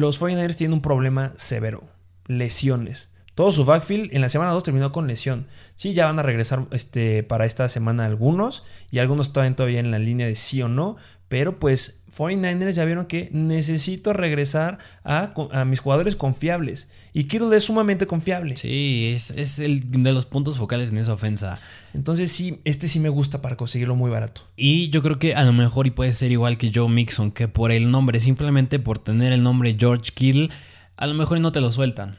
los 0.00 0.20
49ers 0.20 0.56
tienen 0.56 0.74
un 0.74 0.82
problema 0.82 1.32
severo, 1.36 1.84
lesiones. 2.26 3.12
Todo 3.34 3.50
su 3.50 3.64
backfield 3.64 4.10
en 4.12 4.20
la 4.20 4.28
semana 4.28 4.52
2 4.52 4.62
terminó 4.64 4.92
con 4.92 5.06
lesión. 5.06 5.46
Sí, 5.74 5.94
ya 5.94 6.06
van 6.06 6.18
a 6.18 6.22
regresar 6.22 6.66
este, 6.72 7.22
para 7.22 7.44
esta 7.44 7.68
semana 7.68 8.04
algunos 8.04 8.64
y 8.90 8.98
algunos 8.98 9.28
están 9.28 9.56
todavía 9.56 9.80
en 9.80 9.90
la 9.90 9.98
línea 9.98 10.26
de 10.26 10.34
sí 10.34 10.60
o 10.62 10.68
no, 10.68 10.96
pero 11.30 11.60
pues 11.60 12.02
49ers 12.10 12.72
ya 12.72 12.84
vieron 12.84 13.06
que 13.06 13.30
necesito 13.32 14.12
regresar 14.12 14.78
a, 15.04 15.32
mis 15.64 15.78
jugadores 15.78 16.16
confiables. 16.16 16.90
Y 17.12 17.24
Kittle 17.24 17.56
es 17.56 17.64
sumamente 17.64 18.08
confiable. 18.08 18.56
Sí, 18.56 19.12
es, 19.14 19.30
es, 19.30 19.60
el 19.60 19.80
de 19.80 20.12
los 20.12 20.26
puntos 20.26 20.58
focales 20.58 20.90
en 20.90 20.98
esa 20.98 21.12
ofensa. 21.12 21.56
Entonces 21.94 22.32
sí, 22.32 22.60
este 22.64 22.88
sí 22.88 22.98
me 22.98 23.10
gusta 23.10 23.40
para 23.40 23.56
conseguirlo 23.56 23.94
muy 23.94 24.10
barato. 24.10 24.42
Y 24.56 24.90
yo 24.90 25.02
creo 25.02 25.20
que 25.20 25.36
a 25.36 25.44
lo 25.44 25.52
mejor 25.52 25.86
y 25.86 25.92
puede 25.92 26.12
ser 26.12 26.32
igual 26.32 26.58
que 26.58 26.72
Joe 26.74 26.88
Mixon, 26.88 27.30
que 27.30 27.46
por 27.46 27.70
el 27.70 27.92
nombre, 27.92 28.18
simplemente 28.18 28.80
por 28.80 28.98
tener 28.98 29.32
el 29.32 29.44
nombre 29.44 29.76
George 29.78 30.10
Kittle, 30.12 30.50
a 30.96 31.06
lo 31.06 31.14
mejor 31.14 31.38
no 31.38 31.52
te 31.52 31.60
lo 31.60 31.70
sueltan. 31.70 32.16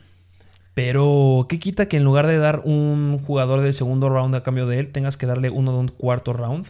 Pero, 0.74 1.46
¿qué 1.50 1.60
quita 1.60 1.88
que 1.88 1.98
en 1.98 2.04
lugar 2.04 2.28
de 2.28 2.38
dar 2.38 2.62
un 2.64 3.20
jugador 3.20 3.62
del 3.62 3.74
segundo 3.74 4.10
round 4.10 4.36
a 4.36 4.44
cambio 4.44 4.68
de 4.68 4.80
él, 4.80 4.90
tengas 4.90 5.18
que 5.18 5.26
darle 5.26 5.50
uno 5.50 5.74
de 5.74 5.78
un 5.80 5.88
cuarto 5.90 6.34
round? 6.34 6.68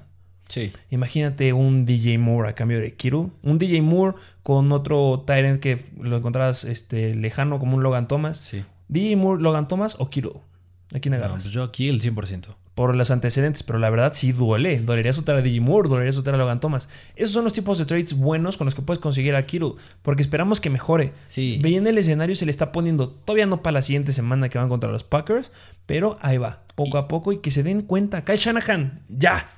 Sí. 0.49 0.73
Imagínate 0.89 1.53
un 1.53 1.85
DJ 1.85 2.17
Moore 2.17 2.49
a 2.49 2.55
cambio 2.55 2.79
de 2.79 2.93
Kiru. 2.93 3.31
Un 3.43 3.57
DJ 3.57 3.81
Moore 3.81 4.17
con 4.43 4.71
otro 4.71 5.23
Tyrant 5.25 5.59
que 5.61 5.79
lo 5.99 6.17
encontrabas 6.17 6.65
este, 6.65 7.15
lejano 7.15 7.59
como 7.59 7.77
un 7.77 7.83
Logan 7.83 8.07
Thomas. 8.07 8.37
Sí. 8.37 8.63
DJ 8.89 9.15
Moore, 9.15 9.41
Logan 9.41 9.67
Thomas 9.67 9.95
o 9.99 10.09
Kiru. 10.09 10.41
¿A 10.93 10.99
quién 10.99 11.13
agarras? 11.13 11.37
No, 11.37 11.41
pues 11.43 11.53
yo 11.53 11.63
aquí 11.63 11.87
el 11.87 12.01
100% 12.01 12.47
por 12.75 12.95
los 12.95 13.11
antecedentes, 13.11 13.63
pero 13.63 13.79
la 13.79 13.89
verdad 13.89 14.13
sí 14.13 14.31
duele. 14.31 14.79
Dolería 14.79 15.11
soltar 15.13 15.35
a 15.35 15.41
Digimur, 15.41 15.89
dolería 15.89 16.11
soltar 16.11 16.35
a 16.35 16.37
Logan 16.37 16.59
Thomas. 16.59 16.89
Esos 17.15 17.33
son 17.33 17.43
los 17.43 17.53
tipos 17.53 17.77
de 17.77 17.85
trades 17.85 18.13
buenos 18.13 18.57
con 18.57 18.65
los 18.65 18.75
que 18.75 18.81
puedes 18.81 18.99
conseguir 18.99 19.35
a 19.35 19.45
Kittle, 19.45 19.73
porque 20.01 20.21
esperamos 20.21 20.61
que 20.61 20.69
mejore. 20.69 21.13
Sí. 21.27 21.59
Veía 21.61 21.79
el 21.79 21.97
escenario 21.97 22.35
se 22.35 22.45
le 22.45 22.51
está 22.51 22.71
poniendo, 22.71 23.09
todavía 23.09 23.45
no 23.45 23.61
para 23.61 23.75
la 23.75 23.81
siguiente 23.81 24.13
semana 24.13 24.49
que 24.49 24.57
van 24.57 24.69
contra 24.69 24.91
los 24.91 25.03
Packers, 25.03 25.51
pero 25.85 26.17
ahí 26.21 26.37
va, 26.37 26.63
poco 26.75 26.97
a 26.97 27.07
poco 27.07 27.33
y 27.33 27.39
que 27.39 27.51
se 27.51 27.63
den 27.63 27.81
cuenta. 27.81 28.23
Kyle 28.23 28.37
Shanahan, 28.37 29.03
ya. 29.09 29.49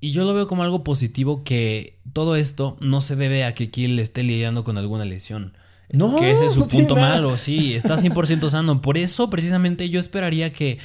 Y 0.00 0.10
yo 0.10 0.24
lo 0.24 0.34
veo 0.34 0.48
como 0.48 0.62
algo 0.62 0.82
positivo 0.82 1.44
que 1.44 1.98
todo 2.12 2.36
esto 2.36 2.76
no 2.80 3.00
se 3.00 3.16
debe 3.16 3.44
a 3.44 3.54
que 3.54 3.70
Kittle 3.70 4.02
esté 4.02 4.22
lidiando 4.22 4.64
con 4.64 4.78
alguna 4.78 5.04
lesión. 5.04 5.56
No, 5.92 6.18
que 6.18 6.30
ese 6.32 6.46
es 6.46 6.54
su 6.54 6.66
punto 6.68 6.96
malo, 6.96 7.36
sí, 7.36 7.74
está 7.74 7.96
100% 7.96 8.48
sano. 8.48 8.80
Por 8.80 8.96
eso, 8.96 9.28
precisamente, 9.28 9.90
yo 9.90 10.00
esperaría 10.00 10.50
que 10.50 10.78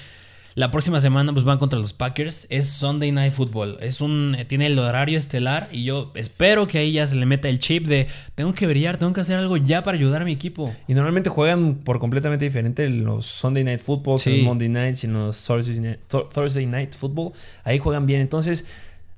la 0.57 0.71
próxima 0.71 0.99
semana 0.99 1.31
pues 1.33 1.45
van 1.45 1.59
contra 1.59 1.77
los 1.77 1.93
Packers. 1.93 2.47
Es 2.49 2.67
Sunday 2.67 3.11
Night 3.11 3.31
Football. 3.31 3.77
Es 3.79 4.01
un 4.01 4.35
tiene 4.47 4.65
el 4.65 4.79
horario 4.79 5.15
estelar 5.15 5.69
y 5.71 5.83
yo 5.83 6.11
espero 6.15 6.65
que 6.65 6.79
ahí 6.79 6.93
ya 6.93 7.05
se 7.05 7.15
le 7.15 7.27
meta 7.27 7.47
el 7.47 7.59
chip 7.59 7.85
de 7.85 8.07
tengo 8.33 8.55
que 8.55 8.65
brillar, 8.65 8.97
tengo 8.97 9.13
que 9.13 9.21
hacer 9.21 9.37
algo 9.37 9.57
ya 9.57 9.83
para 9.83 9.99
ayudar 9.99 10.23
a 10.23 10.25
mi 10.25 10.31
equipo. 10.31 10.73
Y 10.87 10.95
normalmente 10.95 11.29
juegan 11.29 11.75
por 11.75 11.99
completamente 11.99 12.43
diferente 12.43 12.89
los 12.89 13.27
Sunday 13.27 13.63
Night 13.63 13.79
Football, 13.79 14.13
los 14.13 14.39
Monday 14.41 14.67
Nights 14.67 15.03
y 15.03 15.07
los 15.09 15.45
Thursday 15.45 16.65
Night 16.65 16.95
Football. 16.95 17.33
Ahí 17.63 17.77
juegan 17.77 18.07
bien. 18.07 18.21
Entonces, 18.21 18.65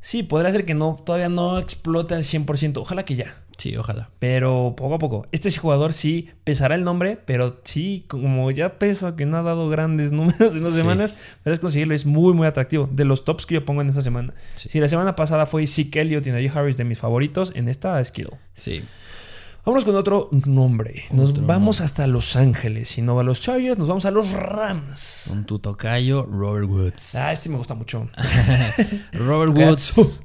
sí, 0.01 0.23
podría 0.23 0.51
ser 0.51 0.65
que 0.65 0.73
no 0.73 1.01
todavía 1.05 1.29
no 1.29 1.57
explote 1.57 2.15
al 2.15 2.23
100%. 2.23 2.79
Ojalá 2.81 3.05
que 3.05 3.15
ya. 3.15 3.33
Sí, 3.59 3.75
ojalá. 3.75 4.09
Pero 4.19 4.73
poco 4.77 4.95
a 4.95 4.99
poco. 4.99 5.27
Este 5.33 5.51
jugador 5.51 5.91
sí 5.91 6.29
pesará 6.45 6.75
el 6.75 6.85
nombre, 6.85 7.19
pero 7.25 7.59
sí, 7.65 8.05
como 8.07 8.49
ya 8.51 8.79
pesa 8.79 9.17
que 9.17 9.25
no 9.25 9.37
ha 9.37 9.43
dado 9.43 9.67
grandes 9.67 10.11
números 10.13 10.55
en 10.55 10.63
dos 10.63 10.73
semanas, 10.73 11.15
pero 11.43 11.53
es 11.53 11.59
conseguirlo, 11.59 11.93
es 11.93 12.05
muy, 12.05 12.33
muy 12.33 12.47
atractivo. 12.47 12.89
De 12.89 13.03
los 13.03 13.25
tops 13.25 13.45
que 13.45 13.55
yo 13.55 13.65
pongo 13.65 13.81
en 13.81 13.89
esta 13.89 14.01
semana. 14.01 14.33
Si 14.55 14.79
la 14.79 14.87
semana 14.87 15.15
pasada 15.15 15.45
fue 15.45 15.67
Zeke 15.67 15.99
Elliott 16.01 16.25
y 16.25 16.31
Najee 16.31 16.51
Harris 16.55 16.77
de 16.77 16.85
mis 16.85 16.99
favoritos, 16.99 17.51
en 17.53 17.67
esta 17.67 17.99
es 17.99 18.13
Kittle. 18.13 18.37
Sí. 18.53 18.81
Vámonos 19.65 19.83
con 19.83 19.95
otro 19.97 20.29
nombre. 20.45 21.03
Nos 21.11 21.45
vamos 21.45 21.81
hasta 21.81 22.07
Los 22.07 22.37
Ángeles. 22.37 22.87
Si 22.87 23.01
no 23.01 23.15
va 23.15 23.21
a 23.21 23.23
los 23.25 23.41
Chargers, 23.41 23.77
nos 23.77 23.89
vamos 23.89 24.05
a 24.05 24.11
los 24.11 24.31
Rams. 24.31 25.25
Con 25.27 25.45
tu 25.45 25.59
tocayo, 25.59 26.25
Robert 26.25 26.69
Woods. 26.69 27.15
Ah, 27.15 27.33
este 27.33 27.49
me 27.49 27.57
gusta 27.57 27.75
mucho. 27.75 28.07
Robert 29.11 29.55
Woods 29.55 30.21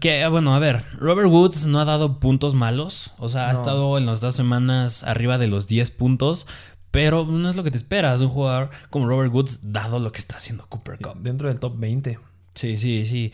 que, 0.00 0.22
ah, 0.22 0.28
bueno, 0.28 0.54
a 0.54 0.58
ver, 0.58 0.82
Robert 0.98 1.28
Woods 1.28 1.66
no 1.66 1.80
ha 1.80 1.84
dado 1.84 2.20
puntos 2.20 2.54
malos. 2.54 3.12
O 3.18 3.28
sea, 3.28 3.50
ha 3.50 3.52
estado 3.52 3.98
en 3.98 4.06
las 4.06 4.20
dos 4.20 4.34
semanas 4.34 5.04
arriba 5.04 5.38
de 5.38 5.48
los 5.48 5.68
10 5.68 5.90
puntos. 5.90 6.46
Pero 6.90 7.24
no 7.24 7.48
es 7.48 7.56
lo 7.56 7.64
que 7.64 7.72
te 7.72 7.76
esperas 7.76 8.20
de 8.20 8.26
un 8.26 8.32
jugador 8.32 8.70
como 8.88 9.08
Robert 9.08 9.32
Woods, 9.34 9.72
dado 9.72 9.98
lo 9.98 10.12
que 10.12 10.18
está 10.18 10.36
haciendo 10.36 10.66
Cooper 10.68 10.98
Cup. 10.98 11.16
Dentro 11.20 11.48
del 11.48 11.58
top 11.58 11.76
20. 11.76 12.20
Sí, 12.54 12.78
sí, 12.78 13.04
sí. 13.04 13.32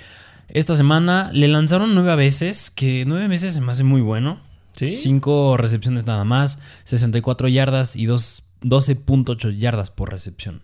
Esta 0.49 0.75
semana 0.75 1.31
le 1.33 1.47
lanzaron 1.47 1.95
nueve 1.95 2.17
veces, 2.17 2.71
que 2.71 3.05
nueve 3.07 3.29
veces 3.29 3.53
se 3.53 3.61
me 3.61 3.73
hace 3.73 3.85
muy 3.85 4.01
bueno. 4.01 4.41
¿Sí? 4.73 4.87
Cinco 4.87 5.59
recepciones 5.59 6.07
nada 6.07 6.25
más, 6.25 6.59
64 6.85 7.49
yardas 7.49 7.97
y 7.97 8.07
12.8 8.07 9.57
yardas 9.59 9.91
por 9.91 10.11
recepción 10.11 10.63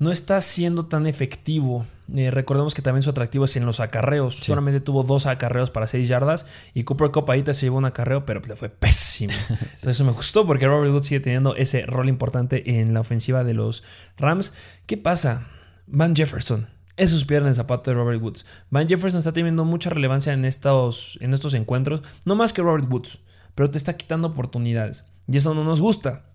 no 0.00 0.10
está 0.10 0.40
siendo 0.40 0.86
tan 0.86 1.06
efectivo. 1.06 1.86
Eh, 2.14 2.30
recordemos 2.30 2.74
que 2.74 2.80
también 2.80 3.02
su 3.02 3.10
atractivo 3.10 3.44
es 3.44 3.54
en 3.56 3.66
los 3.66 3.80
acarreos. 3.80 4.34
Solamente 4.34 4.80
tuvo 4.80 5.02
dos 5.02 5.26
acarreos 5.26 5.70
para 5.70 5.86
seis 5.86 6.08
yardas. 6.08 6.46
Y 6.72 6.84
Cooper 6.84 7.10
Cup 7.10 7.30
ahí 7.30 7.44
se 7.44 7.66
llevó 7.66 7.76
un 7.76 7.84
acarreo, 7.84 8.24
pero 8.24 8.40
le 8.40 8.56
fue 8.56 8.70
pésimo. 8.70 9.34
Entonces 9.50 9.86
eso 9.86 10.04
me 10.06 10.12
gustó 10.12 10.46
porque 10.46 10.66
Robert 10.66 10.90
Woods 10.90 11.04
sigue 11.04 11.20
teniendo 11.20 11.54
ese 11.54 11.84
rol 11.84 12.08
importante 12.08 12.80
en 12.80 12.94
la 12.94 13.00
ofensiva 13.00 13.44
de 13.44 13.52
los 13.52 13.84
Rams. 14.16 14.54
¿Qué 14.86 14.96
pasa? 14.96 15.46
Van 15.86 16.16
Jefferson. 16.16 16.66
Eso 16.96 17.14
es 17.14 17.26
piedra 17.26 17.44
en 17.44 17.48
el 17.48 17.54
zapato 17.54 17.90
de 17.90 17.94
Robert 17.94 18.22
Woods. 18.22 18.46
Van 18.70 18.88
Jefferson 18.88 19.18
está 19.18 19.32
teniendo 19.32 19.66
mucha 19.66 19.90
relevancia 19.90 20.32
en 20.32 20.46
estos, 20.46 21.18
en 21.20 21.34
estos 21.34 21.52
encuentros. 21.52 22.00
No 22.24 22.36
más 22.36 22.54
que 22.54 22.62
Robert 22.62 22.90
Woods. 22.90 23.20
Pero 23.54 23.70
te 23.70 23.76
está 23.76 23.98
quitando 23.98 24.28
oportunidades. 24.28 25.04
Y 25.28 25.36
eso 25.36 25.52
no 25.52 25.62
nos 25.62 25.82
gusta. 25.82 26.29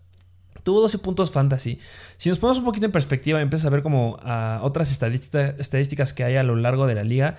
Tuvo 0.65 0.81
12 0.81 0.97
puntos 0.97 1.29
fantasy. 1.29 1.77
Si 2.17 2.27
nos 2.27 2.39
ponemos 2.39 2.57
un 2.57 2.65
poquito 2.65 2.87
en 2.87 2.91
perspectiva 2.91 3.37
y 3.37 3.43
empiezas 3.43 3.67
a 3.67 3.69
ver 3.69 3.83
como 3.83 4.17
a 4.23 4.61
otras 4.63 4.89
estadísticas 4.91 6.13
que 6.15 6.23
hay 6.23 6.37
a 6.37 6.43
lo 6.43 6.55
largo 6.55 6.87
de 6.87 6.95
la 6.95 7.03
liga, 7.03 7.35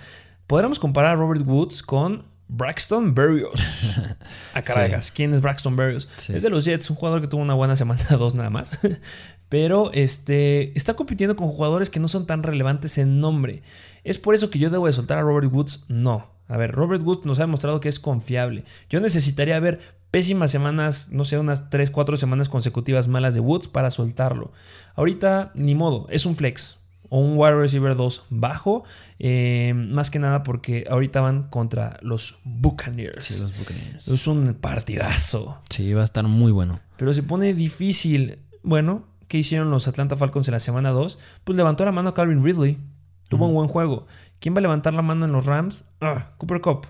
podríamos 0.47 0.79
comparar 0.79 1.11
a 1.11 1.17
Robert 1.17 1.43
Woods 1.45 1.83
con 1.83 2.25
Braxton 2.49 3.15
Berrios. 3.15 4.01
a 4.55 4.63
Caracas. 4.63 5.11
¿Quién 5.11 5.35
es 5.35 5.41
Braxton 5.41 5.77
Berrios? 5.77 6.09
Es 6.29 6.43
de 6.43 6.51
los 6.51 6.65
Jets, 6.65 6.89
un 6.91 6.97
jugador 6.97 7.21
que 7.21 7.29
tuvo 7.29 7.43
una 7.43 7.55
buena 7.55 7.77
semana, 7.77 8.05
dos 8.19 8.35
nada 8.35 8.51
más. 8.51 8.81
Pero 9.49 9.93
este, 9.93 10.77
está 10.77 10.95
compitiendo 10.95 11.37
con 11.37 11.49
jugadores 11.49 11.91
que 11.91 12.01
no 12.01 12.09
son 12.09 12.27
tan 12.27 12.43
relevantes 12.43 12.99
en 12.99 13.21
nombre. 13.21 13.63
¿Es 14.03 14.19
por 14.19 14.35
eso 14.35 14.51
que 14.51 14.59
yo 14.59 14.71
debo 14.71 14.87
de 14.87 14.93
soltar 14.93 15.19
a 15.19 15.23
Robert 15.23 15.53
Woods? 15.53 15.85
No. 15.89 16.35
A 16.49 16.57
ver, 16.57 16.73
Robert 16.73 17.03
Woods 17.03 17.27
nos 17.27 17.39
ha 17.39 17.43
demostrado 17.43 17.81
que 17.81 17.89
es 17.89 18.01
confiable. 18.01 18.65
Yo 18.89 19.01
necesitaría 19.01 19.59
ver 19.61 19.81
pésimas 20.11 20.51
semanas, 20.51 21.09
no 21.11 21.25
sé, 21.25 21.39
unas 21.39 21.71
3, 21.71 21.91
4 21.91 22.17
semanas 22.17 22.49
consecutivas 22.49 23.09
malas 23.09 23.35
de 23.35 23.41
Woods 23.41 23.69
para 23.69 23.91
soltarlo. 23.91 24.53
Ahorita, 24.95 25.53
ni 25.55 25.75
modo, 25.75 26.07
es 26.11 26.27
un 26.27 26.37
flex. 26.37 26.79
O 27.09 27.19
un 27.19 27.37
wide 27.37 27.55
receiver 27.55 27.97
2 27.97 28.25
bajo. 28.31 28.85
Eh, 29.19 29.73
más 29.75 30.11
que 30.11 30.19
nada 30.19 30.43
porque 30.43 30.87
ahorita 30.89 31.21
van 31.21 31.49
contra 31.49 31.99
los 32.03 32.41
Buccaneers. 32.45 33.25
Sí, 33.25 33.41
los 33.41 33.59
Buccaneers. 33.59 34.09
Es 34.09 34.27
un 34.27 34.55
partidazo. 34.55 35.61
Sí, 35.71 35.93
va 35.93 36.03
a 36.03 36.05
estar 36.05 36.25
muy 36.25 36.53
bueno. 36.53 36.81
Pero 36.97 37.13
se 37.13 37.23
pone 37.23 37.55
difícil. 37.55 38.39
Bueno, 38.63 39.05
¿qué 39.29 39.39
hicieron 39.39 39.71
los 39.71 39.89
Atlanta 39.89 40.17
Falcons 40.17 40.49
en 40.49 40.53
la 40.53 40.61
semana 40.61 40.91
2? 40.91 41.19
Pues 41.45 41.57
levantó 41.57 41.85
la 41.85 41.93
mano 41.93 42.11
a 42.11 42.15
Calvin 42.15 42.45
Ridley. 42.45 42.79
Tuvo 43.29 43.47
un 43.47 43.55
buen 43.55 43.69
juego. 43.69 44.07
¿Quién 44.39 44.55
va 44.55 44.59
a 44.59 44.63
levantar 44.63 44.93
la 44.93 45.03
mano 45.03 45.25
en 45.25 45.33
los 45.33 45.47
Rams? 45.47 45.87
Ah, 46.01 46.33
Cooper 46.37 46.61
Cup. 46.61 46.87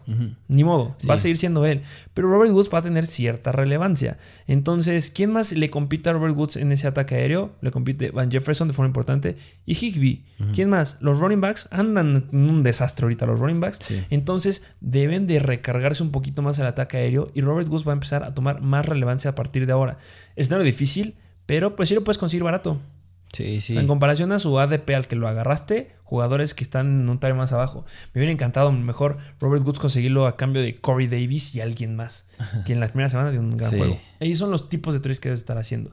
Ni 0.48 0.64
modo, 0.64 0.96
va 1.08 1.14
a 1.14 1.18
seguir 1.18 1.36
siendo 1.36 1.64
él. 1.64 1.82
Pero 2.12 2.28
Robert 2.28 2.52
Woods 2.52 2.70
va 2.72 2.78
a 2.78 2.82
tener 2.82 3.06
cierta 3.06 3.52
relevancia. 3.52 4.18
Entonces, 4.48 5.10
¿quién 5.12 5.30
más 5.32 5.52
le 5.52 5.70
compite 5.70 6.10
a 6.10 6.12
Robert 6.12 6.36
Woods 6.36 6.56
en 6.56 6.72
ese 6.72 6.88
ataque 6.88 7.14
aéreo? 7.14 7.52
Le 7.60 7.70
compite 7.70 8.10
Van 8.10 8.30
Jefferson 8.30 8.66
de 8.66 8.74
forma 8.74 8.88
importante 8.88 9.36
y 9.64 9.74
Higby. 9.74 10.24
¿Quién 10.54 10.70
más? 10.70 10.96
Los 11.00 11.20
running 11.20 11.40
backs 11.40 11.68
andan 11.70 12.26
en 12.32 12.50
un 12.50 12.62
desastre 12.62 13.04
ahorita 13.04 13.26
los 13.26 13.38
running 13.38 13.60
backs. 13.60 13.90
Entonces, 14.10 14.64
deben 14.80 15.26
de 15.26 15.38
recargarse 15.38 16.02
un 16.02 16.10
poquito 16.10 16.42
más 16.42 16.58
el 16.58 16.66
ataque 16.66 16.96
aéreo 16.96 17.30
y 17.32 17.42
Robert 17.42 17.68
Woods 17.68 17.86
va 17.86 17.92
a 17.92 17.94
empezar 17.94 18.24
a 18.24 18.34
tomar 18.34 18.60
más 18.60 18.86
relevancia 18.86 19.30
a 19.30 19.34
partir 19.34 19.66
de 19.66 19.72
ahora. 19.72 19.98
Es 20.34 20.50
nada 20.50 20.64
difícil, 20.64 21.14
pero 21.46 21.76
pues 21.76 21.88
sí 21.88 21.94
lo 21.94 22.02
puedes 22.02 22.18
conseguir 22.18 22.42
barato. 22.42 22.80
Sí, 23.32 23.60
sí. 23.60 23.76
en 23.76 23.86
comparación 23.86 24.32
a 24.32 24.38
su 24.38 24.58
ADP 24.58 24.90
al 24.90 25.06
que 25.08 25.16
lo 25.16 25.28
agarraste, 25.28 25.95
jugadores 26.06 26.54
que 26.54 26.62
están 26.62 27.02
en 27.02 27.10
un 27.10 27.18
tario 27.18 27.34
más 27.34 27.52
abajo. 27.52 27.84
Me 28.14 28.20
hubiera 28.20 28.32
encantado 28.32 28.70
mejor 28.70 29.18
Robert 29.40 29.66
Woods 29.66 29.80
conseguirlo 29.80 30.26
a 30.26 30.36
cambio 30.36 30.62
de 30.62 30.76
Corey 30.76 31.08
Davis 31.08 31.54
y 31.56 31.60
alguien 31.60 31.96
más, 31.96 32.28
que 32.64 32.72
en 32.72 32.80
la 32.80 32.86
primera 32.86 33.08
semana 33.08 33.32
de 33.32 33.40
un 33.40 33.56
gran 33.56 33.70
juego. 33.70 34.00
Ahí 34.20 34.34
son 34.36 34.52
los 34.52 34.68
tipos 34.68 34.94
de 34.94 35.00
trades 35.00 35.18
que 35.18 35.28
debes 35.28 35.40
estar 35.40 35.58
haciendo. 35.58 35.90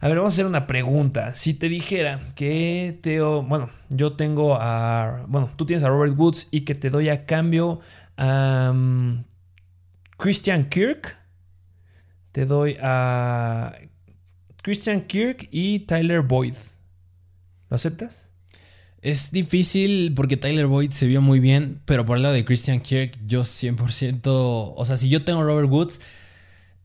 A 0.00 0.08
ver, 0.08 0.16
vamos 0.16 0.32
a 0.32 0.34
hacer 0.34 0.46
una 0.46 0.66
pregunta. 0.68 1.32
Si 1.32 1.54
te 1.54 1.68
dijera 1.68 2.20
que 2.36 2.98
Teo, 3.02 3.42
bueno, 3.42 3.68
yo 3.88 4.14
tengo 4.14 4.56
a, 4.60 5.24
bueno, 5.28 5.50
tú 5.56 5.66
tienes 5.66 5.82
a 5.82 5.88
Robert 5.88 6.16
Woods 6.16 6.48
y 6.52 6.62
que 6.62 6.76
te 6.76 6.88
doy 6.88 7.08
a 7.08 7.26
cambio 7.26 7.80
a 8.16 8.70
um, 8.72 9.24
Christian 10.18 10.68
Kirk, 10.68 11.16
te 12.30 12.46
doy 12.46 12.76
a 12.80 13.74
Christian 14.62 15.02
Kirk 15.02 15.48
y 15.50 15.80
Tyler 15.80 16.20
Boyd. 16.20 16.54
¿Lo 17.68 17.74
aceptas? 17.74 18.31
Es 19.02 19.32
difícil 19.32 20.12
porque 20.14 20.36
Tyler 20.36 20.66
Boyd 20.66 20.90
se 20.90 21.06
vio 21.06 21.20
muy 21.20 21.40
bien, 21.40 21.80
pero 21.84 22.04
por 22.04 22.16
el 22.16 22.22
lado 22.22 22.34
de 22.34 22.44
Christian 22.44 22.80
Kirk, 22.80 23.18
yo 23.26 23.42
100%. 23.42 24.20
O 24.24 24.84
sea, 24.84 24.96
si 24.96 25.08
yo 25.08 25.24
tengo 25.24 25.42
Robert 25.42 25.68
Woods, 25.68 26.00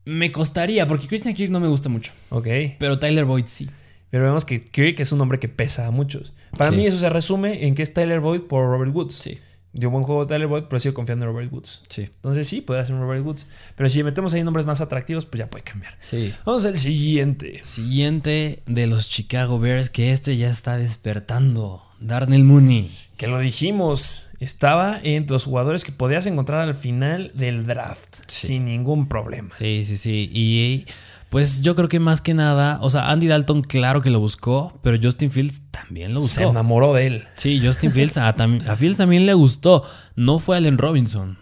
me 0.04 0.32
costaría, 0.32 0.88
porque 0.88 1.08
Christian 1.08 1.36
Kirk 1.36 1.52
no 1.52 1.60
me 1.60 1.68
gusta 1.68 1.90
mucho. 1.90 2.12
Ok. 2.30 2.48
Pero 2.80 3.00
Tyler 3.00 3.26
Boyd 3.26 3.46
sí. 3.46 3.70
Pero 4.10 4.24
vemos 4.24 4.46
que 4.46 4.64
Kirk 4.64 5.00
es 5.00 5.12
un 5.12 5.22
hombre 5.22 5.40
que 5.40 5.48
pesa 5.48 5.86
a 5.86 5.92
muchos. 5.92 6.34
Para 6.58 6.72
mí, 6.72 6.86
eso 6.86 6.98
se 6.98 7.10
resume 7.10 7.68
en 7.68 7.76
que 7.76 7.84
es 7.84 7.94
Tyler 7.94 8.20
Boyd 8.20 8.42
por 8.42 8.66
Robert 8.66 8.96
Woods. 8.96 9.14
Sí 9.14 9.38
dio 9.78 9.90
buen 9.92 10.04
juego 10.04 10.26
Tyler 10.26 10.48
Boyd, 10.48 10.64
pero 10.64 10.80
sigo 10.80 10.94
confiando 10.94 11.26
en 11.26 11.32
Robert 11.32 11.52
Woods. 11.52 11.84
Sí. 11.90 12.04
Entonces 12.04 12.48
sí, 12.48 12.62
puede 12.62 12.82
hacer 12.82 12.96
un 12.96 13.02
Robert 13.02 13.24
Woods. 13.24 13.48
Pero 13.76 13.90
si 13.90 14.04
metemos 14.04 14.34
ahí 14.34 14.44
nombres 14.44 14.66
más 14.66 14.82
atractivos, 14.82 15.26
pues 15.26 15.40
ya 15.40 15.50
puede 15.50 15.64
cambiar. 15.64 15.96
Sí. 16.00 16.34
Vamos 16.46 16.66
al 16.66 16.78
siguiente. 16.78 17.62
Siguiente 17.64 18.64
de 18.66 18.88
los 18.88 19.10
Chicago 19.10 19.60
Bears, 19.60 19.90
que 19.90 20.12
este 20.12 20.36
ya 20.38 20.50
está 20.50 20.78
despertando. 20.78 21.84
Darnell 22.00 22.44
Mooney. 22.44 22.90
Que 23.18 23.28
lo 23.28 23.40
dijimos, 23.40 24.30
estaba 24.40 25.00
entre 25.04 25.34
los 25.34 25.46
jugadores 25.46 25.84
que 25.84 25.92
podías 25.92 26.28
encontrar 26.28 26.62
al 26.62 26.76
final 26.76 27.32
del 27.34 27.66
draft. 27.66 28.18
Sin 28.28 28.66
ningún 28.66 29.08
problema. 29.08 29.50
Sí, 29.58 29.84
sí, 29.84 29.98
sí. 29.98 30.30
Y 30.32 30.86
pues 31.30 31.62
yo 31.62 31.76
creo 31.76 31.90
que 31.90 32.00
más 32.00 32.22
que 32.22 32.34
nada, 32.34 32.80
o 32.82 32.90
sea, 32.90 33.10
Andy 33.10 33.28
Dalton 33.28 33.62
claro 33.62 34.02
que 34.02 34.10
lo 34.10 34.20
buscó, 34.20 34.80
pero 34.82 34.98
Justin 35.02 35.32
Fields 35.32 35.62
también 35.72 36.14
lo 36.14 36.22
buscó. 36.22 36.36
Se 36.36 36.44
enamoró 36.44 36.94
de 36.94 37.08
él. 37.08 37.24
Sí, 37.36 37.60
Justin 37.64 37.92
Fields, 37.92 38.18
a, 38.18 38.34
Fields 38.78 38.98
también 38.98 39.26
le 39.26 39.34
gustó. 39.34 39.84
No 40.16 40.40
fue 40.40 40.58
Allen 40.58 40.78
Robinson. 40.78 41.38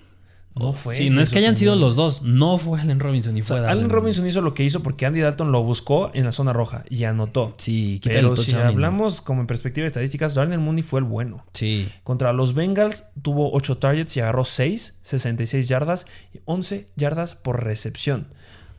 No 0.57 0.71
fue. 0.71 0.95
Sí, 0.95 1.09
no 1.09 1.21
es 1.21 1.29
que 1.29 1.39
hayan 1.39 1.57
sido 1.57 1.75
los 1.75 1.95
dos. 1.95 2.21
No 2.21 2.57
fue 2.57 2.79
Allen 2.79 2.99
Robinson 2.99 3.33
ni 3.33 3.41
fue 3.41 3.59
Allen 3.59 3.89
Robinson 3.89 4.25
hizo 4.25 4.41
lo 4.41 4.53
que 4.53 4.63
hizo 4.63 4.81
porque 4.81 5.05
Andy 5.05 5.19
Dalton 5.19 5.51
lo 5.51 5.63
buscó 5.63 6.11
en 6.13 6.23
la 6.23 6.31
zona 6.31 6.53
roja 6.53 6.85
y 6.89 7.03
anotó. 7.03 7.53
Sí, 7.57 7.99
Pero 8.03 8.35
si 8.35 8.53
hablamos 8.53 9.19
como 9.19 9.41
en 9.41 9.47
perspectiva 9.47 9.83
de 9.83 9.87
estadísticas, 9.87 10.33
Darnell 10.33 10.59
Mooney 10.59 10.83
fue 10.83 11.01
el 11.01 11.05
bueno. 11.05 11.45
Sí. 11.53 11.87
Contra 12.03 12.31
los 12.31 12.53
Bengals 12.53 13.05
tuvo 13.21 13.51
8 13.53 13.77
targets 13.77 14.15
y 14.15 14.21
agarró 14.21 14.45
6, 14.45 14.99
66 15.01 15.67
yardas 15.67 16.07
y 16.33 16.39
11 16.45 16.87
yardas 16.95 17.35
por 17.35 17.63
recepción. 17.63 18.27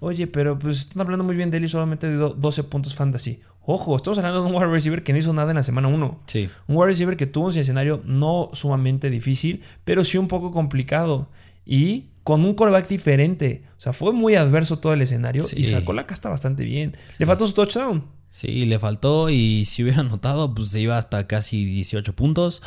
Oye, 0.01 0.27
pero 0.27 0.59
pues 0.59 0.79
están 0.79 1.03
hablando 1.03 1.25
muy 1.25 1.37
bien 1.37 1.51
de 1.51 1.59
él 1.59 1.65
y 1.65 1.69
solamente 1.69 2.09
dio 2.09 2.31
12 2.31 2.65
puntos 2.65 2.95
fantasy. 2.95 3.41
Ojo, 3.69 3.97
estamos 3.97 4.19
hablando 4.19 4.43
de 4.43 4.49
un 4.49 4.55
wide 4.55 4.69
receiver 4.69 5.03
que 5.03 5.13
no 5.13 5.19
hizo 5.19 5.33
nada 5.33 5.51
en 5.51 5.57
la 5.57 5.63
semana 5.63 5.89
1. 5.89 6.21
Sí. 6.27 6.49
Un 6.69 6.77
wide 6.77 6.87
receiver 6.87 7.17
que 7.17 7.27
tuvo 7.27 7.47
un 7.47 7.59
escenario 7.59 8.01
no 8.05 8.51
sumamente 8.53 9.11
difícil, 9.11 9.63
pero 9.85 10.05
sí 10.05 10.19
un 10.19 10.29
poco 10.29 10.53
complicado. 10.53 11.29
Y 11.67 12.07
con 12.23 12.45
un 12.45 12.55
coreback 12.55 12.89
diferente. 12.89 13.65
O 13.77 13.81
sea, 13.81 13.93
fue 13.93 14.13
muy 14.13 14.35
adverso 14.35 14.79
todo 14.79 14.95
el 14.95 15.03
escenario 15.03 15.45
y 15.55 15.65
sacó 15.65 15.93
la 15.93 16.07
casta 16.07 16.29
bastante 16.29 16.65
bien. 16.65 16.93
Le 17.19 17.27
faltó 17.27 17.47
su 17.47 17.53
touchdown. 17.53 18.05
Sí, 18.31 18.67
le 18.67 18.79
faltó 18.79 19.31
y 19.31 19.65
si 19.65 19.83
hubiera 19.83 20.03
notado, 20.03 20.55
pues 20.55 20.69
se 20.69 20.81
iba 20.81 20.97
hasta 20.97 21.27
casi 21.27 21.65
18 21.65 22.15
puntos. 22.15 22.63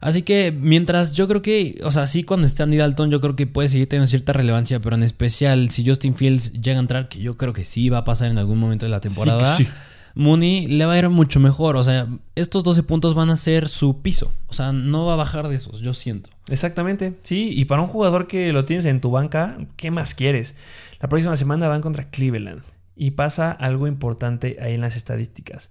Así 0.00 0.22
que 0.22 0.50
mientras 0.50 1.14
yo 1.14 1.28
creo 1.28 1.42
que, 1.42 1.78
o 1.84 1.92
sea, 1.92 2.06
sí 2.06 2.24
con 2.24 2.42
Stanley 2.44 2.78
Dalton 2.78 3.10
yo 3.10 3.20
creo 3.20 3.36
que 3.36 3.46
puede 3.46 3.68
seguir 3.68 3.86
teniendo 3.86 4.06
cierta 4.06 4.32
relevancia, 4.32 4.80
pero 4.80 4.96
en 4.96 5.02
especial 5.02 5.70
si 5.70 5.86
Justin 5.86 6.16
Fields 6.16 6.54
llega 6.54 6.78
a 6.78 6.80
entrar, 6.80 7.08
que 7.08 7.18
yo 7.18 7.36
creo 7.36 7.52
que 7.52 7.66
sí 7.66 7.90
va 7.90 7.98
a 7.98 8.04
pasar 8.04 8.30
en 8.30 8.38
algún 8.38 8.58
momento 8.58 8.86
de 8.86 8.90
la 8.90 9.00
temporada, 9.00 9.54
sí 9.54 9.68
Mooney 10.14 10.66
le 10.66 10.86
va 10.86 10.94
a 10.94 10.98
ir 10.98 11.08
mucho 11.08 11.40
mejor. 11.40 11.76
O 11.76 11.84
sea, 11.84 12.08
estos 12.34 12.64
12 12.64 12.82
puntos 12.82 13.14
van 13.14 13.30
a 13.30 13.36
ser 13.36 13.68
su 13.68 14.02
piso. 14.02 14.32
O 14.48 14.52
sea, 14.52 14.72
no 14.72 15.06
va 15.06 15.14
a 15.14 15.16
bajar 15.16 15.48
de 15.48 15.54
esos, 15.54 15.80
yo 15.80 15.94
siento. 15.94 16.30
Exactamente, 16.48 17.18
sí. 17.22 17.50
Y 17.54 17.66
para 17.66 17.82
un 17.82 17.88
jugador 17.88 18.26
que 18.26 18.52
lo 18.52 18.64
tienes 18.64 18.84
en 18.84 19.00
tu 19.00 19.10
banca, 19.10 19.58
¿qué 19.76 19.90
más 19.90 20.14
quieres? 20.14 20.56
La 21.00 21.08
próxima 21.08 21.36
semana 21.36 21.68
van 21.68 21.80
contra 21.80 22.10
Cleveland. 22.10 22.62
Y 22.96 23.12
pasa 23.12 23.50
algo 23.50 23.86
importante 23.86 24.58
ahí 24.60 24.74
en 24.74 24.82
las 24.82 24.96
estadísticas 24.96 25.70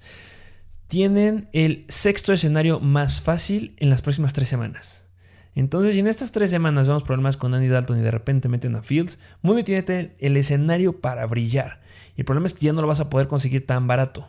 tienen 0.89 1.47
el 1.53 1.85
sexto 1.87 2.33
escenario 2.33 2.79
más 2.79 3.21
fácil 3.21 3.75
en 3.77 3.91
las 3.91 4.01
próximas 4.01 4.33
tres 4.33 4.49
semanas. 4.49 5.07
Entonces, 5.53 5.93
si 5.93 5.99
en 5.99 6.07
estas 6.07 6.31
tres 6.31 6.49
semanas 6.49 6.87
vemos 6.87 7.03
problemas 7.03 7.37
con 7.37 7.53
Andy 7.53 7.67
Dalton 7.67 7.99
y 7.99 8.01
de 8.01 8.11
repente 8.11 8.49
meten 8.49 8.75
a 8.75 8.81
Fields, 8.81 9.19
Mooney 9.43 9.63
tiene 9.63 10.15
el 10.17 10.35
escenario 10.35 10.99
para 10.99 11.25
brillar. 11.27 11.81
El 12.19 12.25
problema 12.25 12.47
es 12.47 12.53
que 12.53 12.65
ya 12.65 12.73
no 12.73 12.81
lo 12.81 12.87
vas 12.87 12.99
a 12.99 13.09
poder 13.09 13.27
conseguir 13.27 13.65
tan 13.65 13.87
barato. 13.87 14.27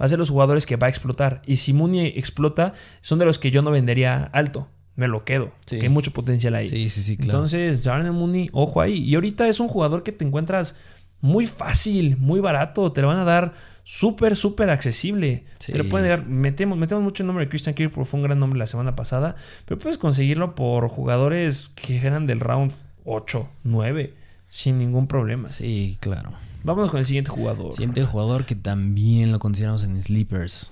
Va 0.00 0.04
a 0.04 0.08
ser 0.08 0.18
los 0.18 0.30
jugadores 0.30 0.66
que 0.66 0.74
va 0.74 0.88
a 0.88 0.90
explotar. 0.90 1.40
Y 1.46 1.56
si 1.56 1.72
Mooney 1.72 2.14
explota, 2.16 2.72
son 3.00 3.20
de 3.20 3.26
los 3.26 3.38
que 3.38 3.52
yo 3.52 3.62
no 3.62 3.70
vendería 3.70 4.24
alto. 4.32 4.68
Me 4.96 5.06
lo 5.06 5.24
quedo. 5.24 5.52
Que 5.64 5.82
hay 5.82 5.88
mucho 5.88 6.12
potencial 6.12 6.56
ahí. 6.56 6.68
Sí, 6.68 6.90
sí, 6.90 7.02
sí, 7.02 7.16
claro. 7.16 7.30
Entonces, 7.30 7.84
Jarnell 7.84 8.12
Mooney, 8.12 8.50
ojo 8.52 8.80
ahí. 8.80 9.04
Y 9.04 9.14
ahorita 9.14 9.46
es 9.46 9.60
un 9.60 9.68
jugador 9.68 10.02
que 10.02 10.10
te 10.10 10.24
encuentras 10.24 10.74
muy 11.20 11.46
fácil, 11.46 12.16
muy 12.16 12.40
barato. 12.40 12.90
Te 12.90 13.02
lo 13.02 13.08
van 13.08 13.18
a 13.18 13.24
dar 13.24 13.54
súper, 13.84 14.34
súper 14.34 14.70
accesible. 14.70 15.44
Te 15.64 15.78
lo 15.78 15.88
pueden 15.88 16.08
dar. 16.08 16.26
Metemos, 16.26 16.76
metemos 16.76 17.04
mucho 17.04 17.22
el 17.22 17.28
nombre 17.28 17.44
de 17.44 17.48
Christian 17.48 17.76
Kirk 17.76 17.92
porque 17.92 18.10
fue 18.10 18.18
un 18.18 18.24
gran 18.24 18.40
nombre 18.40 18.58
la 18.58 18.66
semana 18.66 18.96
pasada. 18.96 19.36
Pero 19.64 19.78
puedes 19.78 19.98
conseguirlo 19.98 20.56
por 20.56 20.88
jugadores 20.88 21.70
que 21.76 21.98
eran 21.98 22.26
del 22.26 22.40
round 22.40 22.72
8, 23.04 23.48
9, 23.62 24.14
sin 24.48 24.78
ningún 24.78 25.06
problema. 25.06 25.48
Sí, 25.48 25.96
claro. 26.00 26.32
Vámonos 26.64 26.90
con 26.90 26.98
el 26.98 27.04
siguiente 27.04 27.30
jugador. 27.30 27.72
Siguiente 27.72 28.04
jugador 28.04 28.44
que 28.44 28.54
también 28.54 29.32
lo 29.32 29.38
consideramos 29.38 29.84
en 29.84 30.02
Sleepers. 30.02 30.70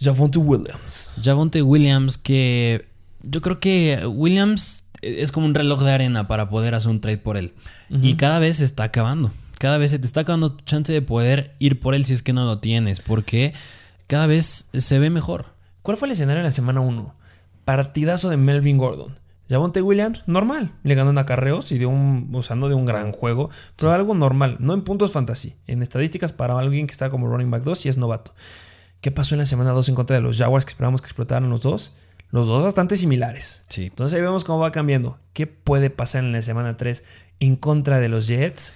Javonte 0.00 0.38
Williams. 0.38 1.12
Javonte 1.22 1.62
Williams, 1.62 2.18
que 2.18 2.86
yo 3.22 3.40
creo 3.40 3.60
que 3.60 4.06
Williams 4.06 4.86
es 5.02 5.32
como 5.32 5.46
un 5.46 5.54
reloj 5.54 5.82
de 5.82 5.92
arena 5.92 6.26
para 6.26 6.48
poder 6.48 6.74
hacer 6.74 6.90
un 6.90 7.00
trade 7.00 7.18
por 7.18 7.36
él. 7.36 7.54
Y 7.90 8.14
cada 8.14 8.38
vez 8.38 8.56
se 8.56 8.64
está 8.64 8.84
acabando. 8.84 9.30
Cada 9.58 9.78
vez 9.78 9.92
se 9.92 9.98
te 9.98 10.06
está 10.06 10.20
acabando 10.20 10.52
tu 10.52 10.64
chance 10.64 10.92
de 10.92 11.02
poder 11.02 11.54
ir 11.58 11.80
por 11.80 11.94
él 11.94 12.04
si 12.04 12.12
es 12.12 12.22
que 12.22 12.32
no 12.32 12.44
lo 12.44 12.58
tienes. 12.58 13.00
Porque 13.00 13.54
cada 14.06 14.26
vez 14.26 14.68
se 14.72 14.98
ve 14.98 15.10
mejor. 15.10 15.54
¿Cuál 15.82 15.96
fue 15.96 16.08
el 16.08 16.12
escenario 16.12 16.40
en 16.40 16.46
la 16.46 16.50
semana 16.50 16.80
1? 16.80 17.14
Partidazo 17.64 18.30
de 18.30 18.36
Melvin 18.36 18.78
Gordon. 18.78 19.18
Javonte 19.48 19.82
Williams, 19.82 20.24
normal. 20.26 20.72
Le 20.82 20.94
ganó 20.94 21.10
en 21.10 21.18
acarreos 21.18 21.70
y 21.72 21.84
un, 21.84 22.30
usando 22.32 22.68
de 22.68 22.74
un 22.74 22.86
gran 22.86 23.12
juego. 23.12 23.50
Pero 23.76 23.92
algo 23.92 24.14
normal, 24.14 24.56
no 24.60 24.74
en 24.74 24.82
puntos 24.82 25.12
fantasy. 25.12 25.56
En 25.66 25.82
estadísticas 25.82 26.32
para 26.32 26.58
alguien 26.58 26.86
que 26.86 26.92
está 26.92 27.10
como 27.10 27.28
running 27.28 27.50
back 27.50 27.62
2 27.62 27.86
y 27.86 27.88
es 27.88 27.98
novato. 27.98 28.34
¿Qué 29.00 29.10
pasó 29.10 29.34
en 29.34 29.40
la 29.40 29.46
semana 29.46 29.72
2 29.72 29.90
en 29.90 29.94
contra 29.94 30.16
de 30.16 30.22
los 30.22 30.38
Jaguars 30.38 30.64
que 30.64 30.70
esperamos 30.70 31.02
que 31.02 31.06
explotaran 31.06 31.50
los 31.50 31.60
dos? 31.62 31.92
Los 32.30 32.46
dos 32.46 32.64
bastante 32.64 32.96
similares. 32.96 33.64
Sí. 33.68 33.84
Entonces 33.84 34.16
ahí 34.16 34.22
vemos 34.22 34.44
cómo 34.44 34.58
va 34.58 34.72
cambiando. 34.72 35.18
¿Qué 35.34 35.46
puede 35.46 35.90
pasar 35.90 36.24
en 36.24 36.32
la 36.32 36.42
semana 36.42 36.76
3 36.76 37.04
en 37.38 37.56
contra 37.56 38.00
de 38.00 38.08
los 38.08 38.26
Jets? 38.26 38.72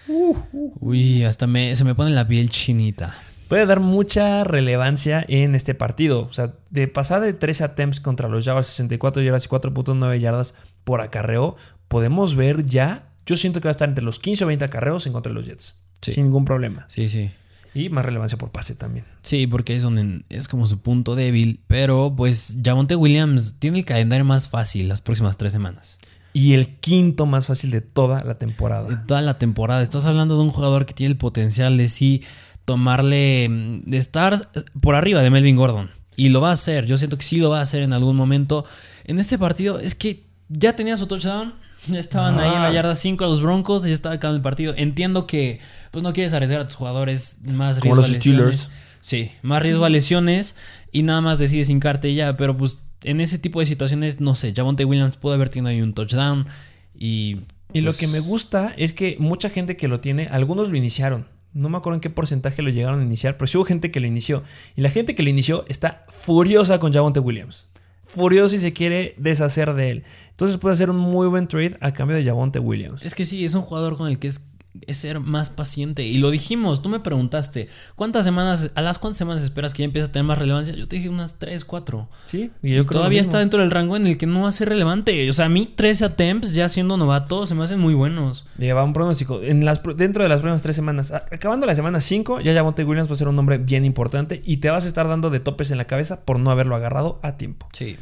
Uy, 0.81 1.25
hasta 1.25 1.47
me, 1.47 1.75
se 1.75 1.85
me 1.85 1.95
pone 1.95 2.11
la 2.11 2.29
piel 2.29 2.51
chinita. 2.51 3.17
Puede 3.49 3.65
dar 3.65 3.81
mucha 3.81 4.45
relevancia 4.45 5.25
en 5.27 5.55
este 5.55 5.75
partido. 5.75 6.27
O 6.31 6.33
sea, 6.33 6.53
de 6.71 6.87
pasar 6.87 7.23
de 7.23 7.33
13 7.33 7.65
attempts 7.65 8.01
contra 8.01 8.29
los 8.29 8.45
Jaguars, 8.45 8.67
64 8.67 9.23
yardas 9.23 9.47
y 9.47 9.49
4.9 9.49 10.19
yardas 10.19 10.55
por 10.85 11.01
acarreo, 11.01 11.57
podemos 11.89 12.37
ver 12.37 12.67
ya. 12.67 13.09
Yo 13.25 13.37
siento 13.37 13.61
que 13.61 13.69
va 13.69 13.71
a 13.71 13.73
estar 13.73 13.89
entre 13.89 14.05
los 14.05 14.19
15 14.19 14.45
o 14.45 14.47
20 14.49 14.65
acarreos 14.67 15.07
en 15.07 15.15
contra 15.15 15.31
de 15.31 15.35
los 15.35 15.47
Jets. 15.47 15.81
Sin 16.03 16.25
ningún 16.25 16.45
problema. 16.45 16.87
Sí, 16.89 17.09
sí. 17.09 17.31
Y 17.75 17.89
más 17.91 18.05
relevancia 18.05 18.39
por 18.39 18.51
pase 18.51 18.75
también. 18.75 19.05
Sí, 19.23 19.47
porque 19.47 19.75
es 19.75 19.83
donde 19.83 20.25
es 20.29 20.49
como 20.49 20.67
su 20.67 20.81
punto 20.81 21.15
débil. 21.15 21.61
Pero 21.67 22.13
pues 22.15 22.57
Javonte 22.63 22.97
Williams 22.97 23.57
tiene 23.59 23.79
el 23.79 23.85
calendario 23.85 24.25
más 24.25 24.49
fácil 24.49 24.89
las 24.89 25.01
próximas 25.01 25.37
tres 25.37 25.53
semanas. 25.53 25.99
Y 26.33 26.53
el 26.53 26.77
quinto 26.77 27.25
más 27.25 27.47
fácil 27.47 27.71
de 27.71 27.81
toda 27.81 28.23
la 28.25 28.37
temporada. 28.37 28.89
De 28.89 28.97
toda 28.97 29.23
la 29.23 29.39
temporada. 29.39 29.83
Estás 29.83 30.07
hablando 30.07 30.37
de 30.37 30.43
un 30.43 30.51
jugador 30.51 30.87
que 30.87 30.95
tiene 30.95 31.13
el 31.13 31.19
potencial 31.19 31.77
de 31.77 31.89
sí 31.89 32.23
tomarle, 32.69 33.49
mm, 33.49 33.81
de 33.87 33.97
estar 33.97 34.39
por 34.83 34.95
arriba 34.95 35.23
de 35.23 35.31
Melvin 35.31 35.57
Gordon. 35.57 35.89
Y 36.17 36.29
lo 36.29 36.43
va 36.43 36.51
a 36.51 36.53
hacer. 36.53 36.85
Yo 36.85 36.99
siento 36.99 37.17
que 37.17 37.25
sí 37.25 37.39
lo 37.39 37.49
va 37.49 37.61
a 37.61 37.63
hacer 37.63 37.83
en 37.83 37.95
algún 37.95 38.15
momento. 38.15 38.67
En 39.05 39.19
este 39.19 39.39
partido 39.39 39.81
es 39.81 39.95
que 39.95 40.25
ya 40.51 40.77
tenía 40.77 40.99
su 40.99 41.07
touchdown. 41.07 41.55
Estaban 41.95 42.39
ahí 42.39 42.55
en 42.55 42.63
la 42.63 42.71
yarda 42.71 42.95
5 42.95 43.25
a 43.25 43.27
los 43.27 43.41
Broncos 43.41 43.87
y 43.87 43.89
ya 43.89 43.95
estaba 43.95 44.17
acabando 44.17 44.37
el 44.37 44.43
partido. 44.43 44.75
Entiendo 44.77 45.27
que 45.27 45.61
pues 45.91 46.05
no 46.05 46.13
quieres 46.13 46.35
arriesgar 46.35 46.61
a 46.61 46.67
tus 46.67 46.77
jugadores 46.77 47.39
más 47.47 47.81
riesgo 47.81 47.97
los 47.97 48.11
a 48.11 48.13
lesiones. 48.13 48.71
Sí, 49.01 49.31
más 49.41 49.63
riesgo 49.63 49.87
a 49.87 49.89
lesiones 49.89 50.55
y 50.93 51.05
nada 51.05 51.23
más 51.23 51.39
decides 51.39 51.71
hincarte 51.71 52.13
ya. 52.13 52.37
Pero 52.37 52.55
pues 52.55 52.81
en 53.03 53.23
ese 53.23 53.39
tipo 53.39 53.61
de 53.61 53.67
situaciones, 53.67 54.21
no 54.21 54.35
sé, 54.35 54.53
Javonte 54.55 54.85
Williams 54.85 55.17
puede 55.17 55.37
haber 55.37 55.49
tenido 55.49 55.71
ahí 55.71 55.81
un 55.81 55.95
touchdown 55.95 56.47
y... 56.95 57.39
Y 57.73 57.83
lo 57.83 57.91
pues 57.91 57.99
que 57.99 58.09
me 58.09 58.21
gusta 58.21 58.75
es 58.77 58.95
que 58.95 59.17
mucha 59.19 59.51
gente 59.51 59.77
que 59.77 59.89
lo 59.89 60.01
tiene, 60.01 60.27
algunos 60.31 60.71
lo 60.71 60.77
iniciaron. 60.77 61.27
No 61.53 61.69
me 61.69 61.79
acuerdo 61.79 61.95
en 61.95 62.01
qué 62.01 62.11
porcentaje 62.11 62.63
lo 62.63 62.71
llegaron 62.71 63.01
a 63.01 63.05
iniciar, 63.05 63.37
pero 63.37 63.47
sí 63.47 63.59
hubo 63.59 63.65
gente 63.65 63.91
que 63.91 64.01
lo 64.01 64.07
inició. 64.07 64.43
Y 64.77 64.83
la 64.83 64.91
gente 64.91 65.15
que 65.15 65.23
lo 65.23 65.31
inició 65.31 65.65
está 65.69 66.05
furiosa 66.09 66.79
con 66.79 66.93
Javonte 66.93 67.21
Williams. 67.21 67.69
Furiosa 68.03 68.57
y 68.57 68.59
se 68.59 68.73
quiere 68.73 69.15
deshacer 69.19 69.75
de 69.75 69.91
él. 69.91 70.05
Entonces 70.31 70.59
puede 70.59 70.73
hacer 70.73 70.91
un 70.91 70.97
muy 70.97 71.27
buen 71.29 71.49
trade 71.49 71.77
a 71.81 71.93
cambio 71.93 72.17
de 72.17 72.25
Javonte 72.25 72.59
Williams. 72.59 73.05
Es 73.05 73.15
que 73.15 73.25
sí, 73.25 73.45
es 73.45 73.55
un 73.55 73.63
jugador 73.63 73.97
con 73.97 74.09
el 74.09 74.19
que 74.19 74.29
es 74.29 74.41
es 74.87 74.99
ser 74.99 75.21
más 75.21 75.51
paciente. 75.51 76.05
Y 76.05 76.19
lo 76.19 76.31
dijimos, 76.31 76.83
tú 76.83 76.89
me 76.89 77.01
preguntaste, 77.01 77.69
¿cuántas 77.97 78.25
semanas, 78.25 78.73
a 78.75 78.83
las 78.83 78.99
cuántas 78.99 79.19
semanas 79.19 79.43
esperas 79.43 79.75
que 79.75 79.83
ya 79.83 79.87
empiece 79.87 80.09
a 80.09 80.13
tener 80.13 80.25
más 80.25 80.39
relevancia? 80.39 80.75
Yo 80.75 80.87
te 80.89 80.97
dije 80.97 81.09
unas 81.09 81.39
3, 81.39 81.65
4. 81.65 82.09
Sí, 82.25 82.51
y 82.63 82.75
yo 82.75 82.87
Todavía 82.87 83.21
está 83.21 83.39
dentro 83.39 83.61
del 83.61 83.71
rango 83.71 83.97
en 83.97 84.07
el 84.07 84.17
que 84.19 84.27
no 84.27 84.43
va 84.43 84.49
a 84.49 84.53
ser 84.53 84.69
relevante. 84.69 85.29
O 85.29 85.33
sea, 85.33 85.47
a 85.47 85.49
mí 85.49 85.67
13 85.67 86.05
attempts 86.05 86.55
ya 86.55 86.69
siendo 86.69 86.97
novato 86.97 87.47
se 87.47 87.55
me 87.55 87.65
hacen 87.65 87.81
muy 87.81 87.95
buenos. 87.95 88.47
Lleva 88.59 88.85
un 88.85 88.93
pronóstico. 88.93 89.43
En 89.43 89.65
las, 89.65 89.83
dentro 89.97 90.23
de 90.23 90.29
las 90.29 90.41
próximas 90.41 90.63
3 90.63 90.77
semanas, 90.77 91.13
acabando 91.13 91.67
la 91.67 91.75
semana 91.75 92.01
5, 92.01 92.41
ya 92.41 92.63
Monte 92.63 92.85
Williams 92.85 93.09
va 93.09 93.15
a 93.15 93.17
ser 93.17 93.29
un 93.29 93.39
hombre 93.39 93.59
bien 93.59 93.85
importante 93.85 94.43
y 94.45 94.59
te 94.59 94.71
vas 94.71 94.85
a 94.85 94.89
estar 94.89 95.09
dando 95.09 95.31
de 95.31 95.41
topes 95.41 95.71
en 95.71 95.79
la 95.79 95.87
cabeza 95.87 96.25
por 96.25 96.39
no 96.39 96.51
haberlo 96.51 96.77
agarrado 96.77 97.19
a 97.23 97.37
tiempo. 97.37 97.67
Sí. 97.73 97.97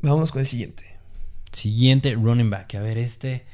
Vámonos 0.00 0.32
con 0.32 0.40
el 0.40 0.46
siguiente. 0.46 0.84
Siguiente 1.52 2.14
running 2.14 2.50
back. 2.50 2.74
A 2.74 2.80
ver, 2.80 2.98
este 2.98 3.46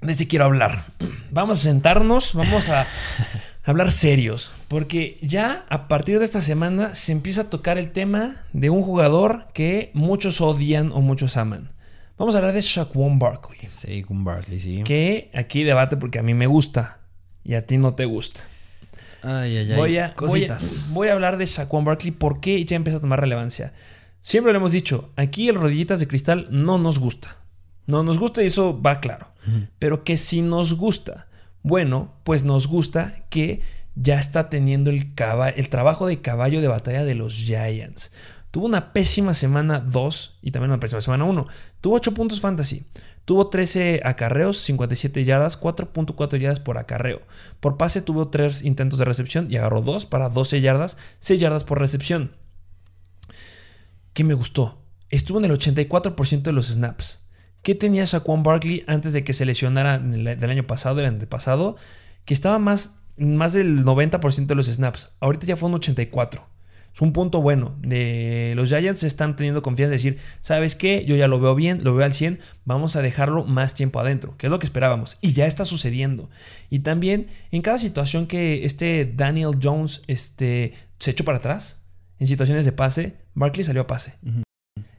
de 0.00 0.12
este 0.12 0.26
quiero 0.26 0.46
hablar. 0.46 0.84
Vamos 1.30 1.60
a 1.60 1.62
sentarnos, 1.62 2.34
vamos 2.34 2.68
a 2.68 2.86
hablar 3.64 3.92
serios, 3.92 4.52
porque 4.68 5.18
ya 5.22 5.64
a 5.68 5.88
partir 5.88 6.18
de 6.18 6.24
esta 6.24 6.40
semana 6.40 6.94
se 6.94 7.12
empieza 7.12 7.42
a 7.42 7.50
tocar 7.50 7.78
el 7.78 7.92
tema 7.92 8.36
de 8.52 8.70
un 8.70 8.82
jugador 8.82 9.48
que 9.52 9.90
muchos 9.94 10.40
odian 10.40 10.92
o 10.92 11.00
muchos 11.00 11.36
aman. 11.36 11.70
Vamos 12.16 12.34
a 12.34 12.38
hablar 12.38 12.52
de 12.52 12.60
Shaquan 12.60 13.18
Barkley. 13.18 13.60
Shaquan 13.68 14.24
Barkley, 14.24 14.60
sí. 14.60 14.82
Que 14.84 15.30
aquí 15.34 15.64
debate 15.64 15.96
porque 15.96 16.18
a 16.18 16.22
mí 16.22 16.34
me 16.34 16.46
gusta 16.46 17.00
y 17.44 17.54
a 17.54 17.66
ti 17.66 17.78
no 17.78 17.94
te 17.94 18.04
gusta. 18.04 18.42
Ay, 19.22 19.56
ay, 19.56 19.72
ay. 19.72 19.76
Voy 19.76 19.98
a, 19.98 20.14
Cositas. 20.14 20.88
Voy 20.90 21.08
a, 21.08 21.12
hablar 21.12 21.36
de 21.36 21.46
Shaquan 21.46 21.84
Barkley 21.84 22.10
porque 22.10 22.64
ya 22.64 22.76
empieza 22.76 22.98
a 22.98 23.00
tomar 23.00 23.20
relevancia. 23.20 23.72
Siempre 24.20 24.52
lo 24.52 24.58
hemos 24.58 24.72
dicho, 24.72 25.10
aquí 25.16 25.48
el 25.48 25.54
rodillitas 25.54 26.00
de 26.00 26.08
cristal 26.08 26.48
no 26.50 26.78
nos 26.78 26.98
gusta. 26.98 27.39
No 27.90 28.02
nos 28.02 28.18
gusta 28.18 28.42
y 28.42 28.46
eso 28.46 28.80
va 28.80 29.00
claro. 29.00 29.32
Pero 29.78 30.04
que 30.04 30.16
si 30.16 30.42
nos 30.42 30.74
gusta, 30.74 31.26
bueno, 31.62 32.14
pues 32.24 32.44
nos 32.44 32.66
gusta 32.66 33.14
que 33.30 33.62
ya 33.94 34.18
está 34.18 34.48
teniendo 34.48 34.90
el, 34.90 35.12
el 35.56 35.68
trabajo 35.68 36.06
de 36.06 36.20
caballo 36.20 36.60
de 36.60 36.68
batalla 36.68 37.04
de 37.04 37.14
los 37.14 37.34
Giants. 37.34 38.12
Tuvo 38.50 38.66
una 38.66 38.92
pésima 38.92 39.32
semana 39.32 39.78
2 39.80 40.38
y 40.42 40.50
también 40.50 40.70
una 40.70 40.80
pésima 40.80 41.00
semana 41.00 41.24
1. 41.24 41.46
Tuvo 41.80 41.94
8 41.94 42.14
puntos 42.14 42.40
fantasy. 42.40 42.84
Tuvo 43.24 43.48
13 43.48 44.00
acarreos, 44.04 44.58
57 44.58 45.24
yardas, 45.24 45.60
4.4 45.60 46.38
yardas 46.38 46.58
por 46.58 46.78
acarreo. 46.78 47.22
Por 47.60 47.76
pase 47.76 48.00
tuvo 48.00 48.28
3 48.28 48.64
intentos 48.64 48.98
de 48.98 49.04
recepción 49.04 49.46
y 49.50 49.56
agarró 49.56 49.82
2 49.82 50.06
para 50.06 50.28
12 50.28 50.60
yardas, 50.60 50.98
6 51.20 51.40
yardas 51.40 51.64
por 51.64 51.78
recepción. 51.78 52.32
¿Qué 54.14 54.24
me 54.24 54.34
gustó? 54.34 54.82
Estuvo 55.10 55.38
en 55.38 55.44
el 55.44 55.52
84% 55.52 56.42
de 56.42 56.52
los 56.52 56.66
snaps. 56.68 57.20
¿Qué 57.62 57.74
tenía 57.74 58.06
Saquon 58.06 58.42
Barkley 58.42 58.84
antes 58.86 59.12
de 59.12 59.24
que 59.24 59.32
se 59.32 59.44
lesionara 59.44 59.98
del 59.98 60.50
año 60.50 60.66
pasado, 60.66 61.00
el 61.00 61.06
antepasado? 61.06 61.76
Que 62.24 62.34
estaba 62.34 62.58
más, 62.58 62.96
más 63.16 63.52
del 63.52 63.84
90% 63.84 64.46
de 64.46 64.54
los 64.54 64.66
snaps. 64.66 65.12
Ahorita 65.20 65.46
ya 65.46 65.56
fue 65.56 65.68
un 65.68 65.76
84%. 65.76 66.40
Es 66.92 67.00
un 67.02 67.12
punto 67.12 67.40
bueno. 67.40 67.76
De 67.80 68.52
los 68.56 68.68
Giants 68.68 69.04
están 69.04 69.36
teniendo 69.36 69.62
confianza 69.62 69.90
de 69.90 69.96
decir, 69.96 70.18
¿sabes 70.40 70.74
qué? 70.74 71.04
Yo 71.06 71.16
ya 71.16 71.28
lo 71.28 71.38
veo 71.38 71.54
bien, 71.54 71.84
lo 71.84 71.94
veo 71.94 72.04
al 72.04 72.12
100, 72.12 72.40
vamos 72.64 72.96
a 72.96 73.02
dejarlo 73.02 73.44
más 73.44 73.74
tiempo 73.74 74.00
adentro, 74.00 74.36
que 74.36 74.46
es 74.46 74.50
lo 74.50 74.58
que 74.58 74.66
esperábamos. 74.66 75.18
Y 75.20 75.32
ya 75.32 75.46
está 75.46 75.64
sucediendo. 75.64 76.30
Y 76.68 76.80
también 76.80 77.28
en 77.52 77.62
cada 77.62 77.78
situación 77.78 78.26
que 78.26 78.64
este 78.64 79.10
Daniel 79.14 79.58
Jones 79.62 80.02
este, 80.08 80.72
se 80.98 81.12
echó 81.12 81.24
para 81.24 81.38
atrás, 81.38 81.82
en 82.18 82.26
situaciones 82.26 82.64
de 82.64 82.72
pase, 82.72 83.16
Barkley 83.34 83.64
salió 83.64 83.82
a 83.82 83.86
pase. 83.86 84.14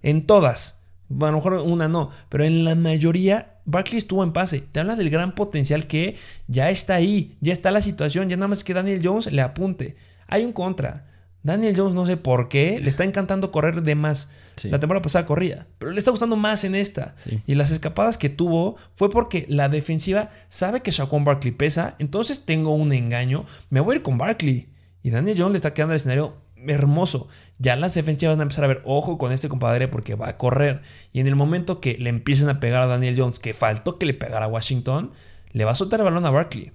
En 0.01 0.25
todas 0.25 0.80
a 1.19 1.25
lo 1.25 1.33
mejor 1.33 1.53
una 1.53 1.87
no, 1.87 2.09
pero 2.29 2.43
en 2.43 2.63
la 2.63 2.75
mayoría 2.75 3.59
Barkley 3.65 3.97
estuvo 3.97 4.23
en 4.23 4.33
pase. 4.33 4.61
Te 4.61 4.79
habla 4.79 4.95
del 4.95 5.09
gran 5.09 5.35
potencial 5.35 5.87
que 5.87 6.15
ya 6.47 6.69
está 6.69 6.95
ahí, 6.95 7.37
ya 7.41 7.53
está 7.53 7.71
la 7.71 7.81
situación, 7.81 8.29
ya 8.29 8.37
nada 8.37 8.47
más 8.47 8.63
que 8.63 8.73
Daniel 8.73 9.01
Jones 9.03 9.31
le 9.31 9.41
apunte. 9.41 9.95
Hay 10.27 10.45
un 10.45 10.53
contra. 10.53 11.07
Daniel 11.43 11.73
Jones 11.75 11.95
no 11.95 12.05
sé 12.05 12.17
por 12.17 12.49
qué, 12.49 12.79
le 12.79 12.87
está 12.87 13.03
encantando 13.03 13.51
correr 13.51 13.81
de 13.81 13.95
más. 13.95 14.29
La 14.63 14.79
temporada 14.79 15.01
pasada 15.01 15.25
corría, 15.25 15.67
pero 15.79 15.91
le 15.91 15.97
está 15.97 16.11
gustando 16.11 16.35
más 16.35 16.63
en 16.63 16.75
esta. 16.75 17.15
Y 17.47 17.55
las 17.55 17.71
escapadas 17.71 18.19
que 18.19 18.29
tuvo 18.29 18.75
fue 18.93 19.09
porque 19.09 19.45
la 19.49 19.67
defensiva 19.67 20.29
sabe 20.49 20.81
que 20.81 20.91
Shaquon 20.91 21.23
Barkley 21.23 21.51
pesa, 21.51 21.95
entonces 21.97 22.45
tengo 22.45 22.75
un 22.75 22.93
engaño, 22.93 23.45
me 23.71 23.79
voy 23.79 23.93
a 23.93 23.97
ir 23.97 24.03
con 24.03 24.19
Barkley. 24.19 24.69
Y 25.03 25.09
Daniel 25.09 25.35
Jones 25.37 25.53
le 25.53 25.57
está 25.57 25.73
quedando 25.73 25.93
el 25.93 25.97
escenario 25.97 26.35
hermoso. 26.67 27.27
Ya 27.57 27.75
las 27.75 27.93
defensivas 27.93 28.37
van 28.37 28.41
a 28.41 28.43
empezar 28.43 28.63
a 28.63 28.67
ver, 28.67 28.81
ojo 28.85 29.17
con 29.17 29.31
este 29.31 29.49
compadre 29.49 29.87
porque 29.87 30.15
va 30.15 30.29
a 30.29 30.37
correr. 30.37 30.81
Y 31.13 31.19
en 31.19 31.27
el 31.27 31.35
momento 31.35 31.79
que 31.79 31.97
le 31.97 32.09
empiecen 32.09 32.49
a 32.49 32.59
pegar 32.59 32.81
a 32.81 32.87
Daniel 32.87 33.15
Jones, 33.17 33.39
que 33.39 33.53
faltó 33.53 33.97
que 33.97 34.05
le 34.05 34.13
pegara 34.13 34.45
a 34.45 34.47
Washington, 34.47 35.11
le 35.51 35.65
va 35.65 35.71
a 35.71 35.75
soltar 35.75 35.99
el 35.99 36.05
balón 36.05 36.25
a 36.25 36.31
Barkley. 36.31 36.71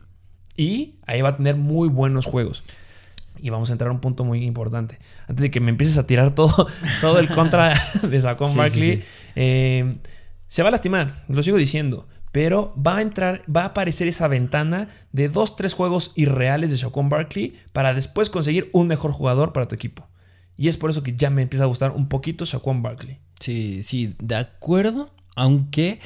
Y 0.57 0.97
ahí 1.07 1.23
va 1.23 1.31
a 1.31 1.37
tener 1.37 1.57
muy 1.57 1.89
buenos 1.89 2.27
juegos. 2.27 2.65
Y 3.39 3.51
vamos 3.51 3.69
a 3.69 3.73
entrar 3.73 3.91
a 3.91 3.93
un 3.93 4.01
punto 4.01 4.25
muy 4.25 4.45
importante. 4.45 4.99
Antes 5.29 5.43
de 5.43 5.51
que 5.51 5.61
me 5.61 5.71
empieces 5.71 5.99
a 5.99 6.07
tirar 6.07 6.35
todo, 6.35 6.67
todo 7.01 7.19
el 7.19 7.29
contra 7.29 7.75
de 8.03 8.21
Saquon 8.21 8.57
Barkley, 8.57 9.03
eh, 9.35 9.97
se 10.47 10.63
va 10.63 10.69
a 10.69 10.73
lastimar, 10.73 11.13
lo 11.29 11.43
sigo 11.43 11.57
diciendo 11.57 12.09
pero 12.37 12.75
va 12.77 12.99
a 12.99 13.01
entrar, 13.01 13.43
va 13.51 13.63
a 13.63 13.67
aparecer 13.69 14.09
esa 14.09 14.29
ventana 14.29 14.89
de 15.11 15.31
dos, 15.31 15.57
tres 15.57 15.73
juegos 15.73 16.13
irreales 16.17 16.71
de 16.71 16.77
Shaquon 16.77 17.09
Barkley 17.09 17.55
para 17.73 17.95
después 17.95 18.29
conseguir 18.29 18.69
un 18.75 18.89
mejor 18.89 19.11
jugador 19.11 19.55
para 19.55 19.67
tu 19.69 19.75
equipo. 19.75 20.07
Y 20.55 20.69
es 20.69 20.77
por 20.77 20.91
eso 20.91 21.03
que 21.03 21.17
ya 21.17 21.31
me 21.31 21.41
empieza 21.41 21.65
a 21.65 21.67
gustar 21.67 21.93
un 21.93 22.11
poquito 22.11 22.45
Shaquon 22.45 22.83
Barkley. 22.83 23.21
Sí, 23.41 23.83
sí, 23.83 24.17
de 24.19 24.35
acuerdo, 24.35 25.11
aunque 25.35 25.99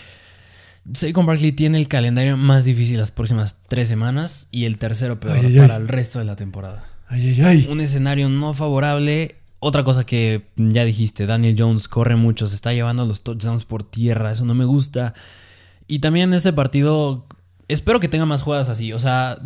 Saquon 0.93 1.27
Barkley 1.27 1.51
tiene 1.51 1.79
el 1.79 1.89
calendario 1.89 2.37
más 2.37 2.65
difícil 2.65 2.99
las 2.99 3.11
próximas 3.11 3.63
tres 3.67 3.89
semanas 3.89 4.47
y 4.53 4.67
el 4.67 4.79
tercero 4.79 5.19
peor 5.19 5.37
para 5.57 5.79
el 5.79 5.89
resto 5.89 6.21
de 6.21 6.27
la 6.27 6.37
temporada. 6.37 6.87
Ay, 7.09 7.27
ay, 7.27 7.43
ay. 7.45 7.69
Un 7.69 7.81
escenario 7.81 8.29
no 8.29 8.55
favorable. 8.55 9.35
Otra 9.59 9.83
cosa 9.83 10.07
que 10.07 10.47
ya 10.55 10.85
dijiste, 10.85 11.27
Daniel 11.27 11.57
Jones 11.59 11.89
corre 11.89 12.15
mucho, 12.15 12.47
se 12.47 12.55
está 12.55 12.73
llevando 12.73 13.05
los 13.05 13.25
touchdowns 13.25 13.65
por 13.65 13.83
tierra, 13.83 14.31
eso 14.31 14.45
no 14.45 14.55
me 14.55 14.65
gusta. 14.65 15.13
Y 15.91 15.99
también 15.99 16.31
en 16.31 16.35
este 16.35 16.53
partido, 16.53 17.27
espero 17.67 17.99
que 17.99 18.07
tenga 18.07 18.25
más 18.25 18.43
jugadas 18.43 18.69
así. 18.69 18.93
O 18.93 19.01
sea, 19.01 19.39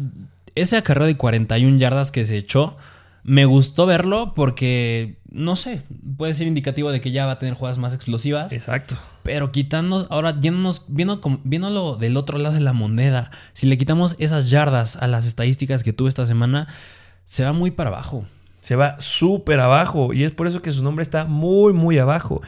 ese 0.54 0.76
acarreo 0.76 1.07
de 1.07 1.16
41 1.16 1.78
yardas 1.78 2.11
que 2.11 2.26
se 2.26 2.37
echó, 2.37 2.76
me 3.22 3.46
gustó 3.46 3.87
verlo 3.87 4.35
porque, 4.35 5.16
no 5.30 5.57
sé, 5.57 5.80
puede 6.18 6.35
ser 6.35 6.46
indicativo 6.46 6.90
de 6.90 7.00
que 7.00 7.12
ya 7.12 7.24
va 7.24 7.33
a 7.33 7.38
tener 7.38 7.54
jugadas 7.54 7.78
más 7.78 7.94
explosivas. 7.94 8.52
Exacto. 8.52 8.94
Pero 9.22 9.52
quitando, 9.52 10.07
ahora 10.11 10.38
yéndonos, 10.38 10.85
viendo, 10.88 11.22
viéndolo 11.44 11.96
del 11.96 12.18
otro 12.18 12.37
lado 12.37 12.54
de 12.54 12.61
la 12.61 12.74
moneda, 12.74 13.30
si 13.54 13.66
le 13.66 13.78
quitamos 13.78 14.14
esas 14.18 14.50
yardas 14.50 14.96
a 14.96 15.07
las 15.07 15.26
estadísticas 15.26 15.83
que 15.83 15.94
tuve 15.94 16.11
esta 16.11 16.26
semana, 16.26 16.68
se 17.24 17.42
va 17.42 17.54
muy 17.54 17.70
para 17.70 17.88
abajo. 17.88 18.26
Se 18.61 18.76
va 18.76 18.96
súper 19.00 19.61
abajo 19.61 20.12
y 20.12 20.24
es 20.24 20.33
por 20.33 20.46
eso 20.46 20.61
que 20.61 20.72
su 20.72 20.85
nombre 20.85 21.04
está 21.04 21.24
muy, 21.24 21.72
muy 21.72 21.96
abajo. 21.96 22.42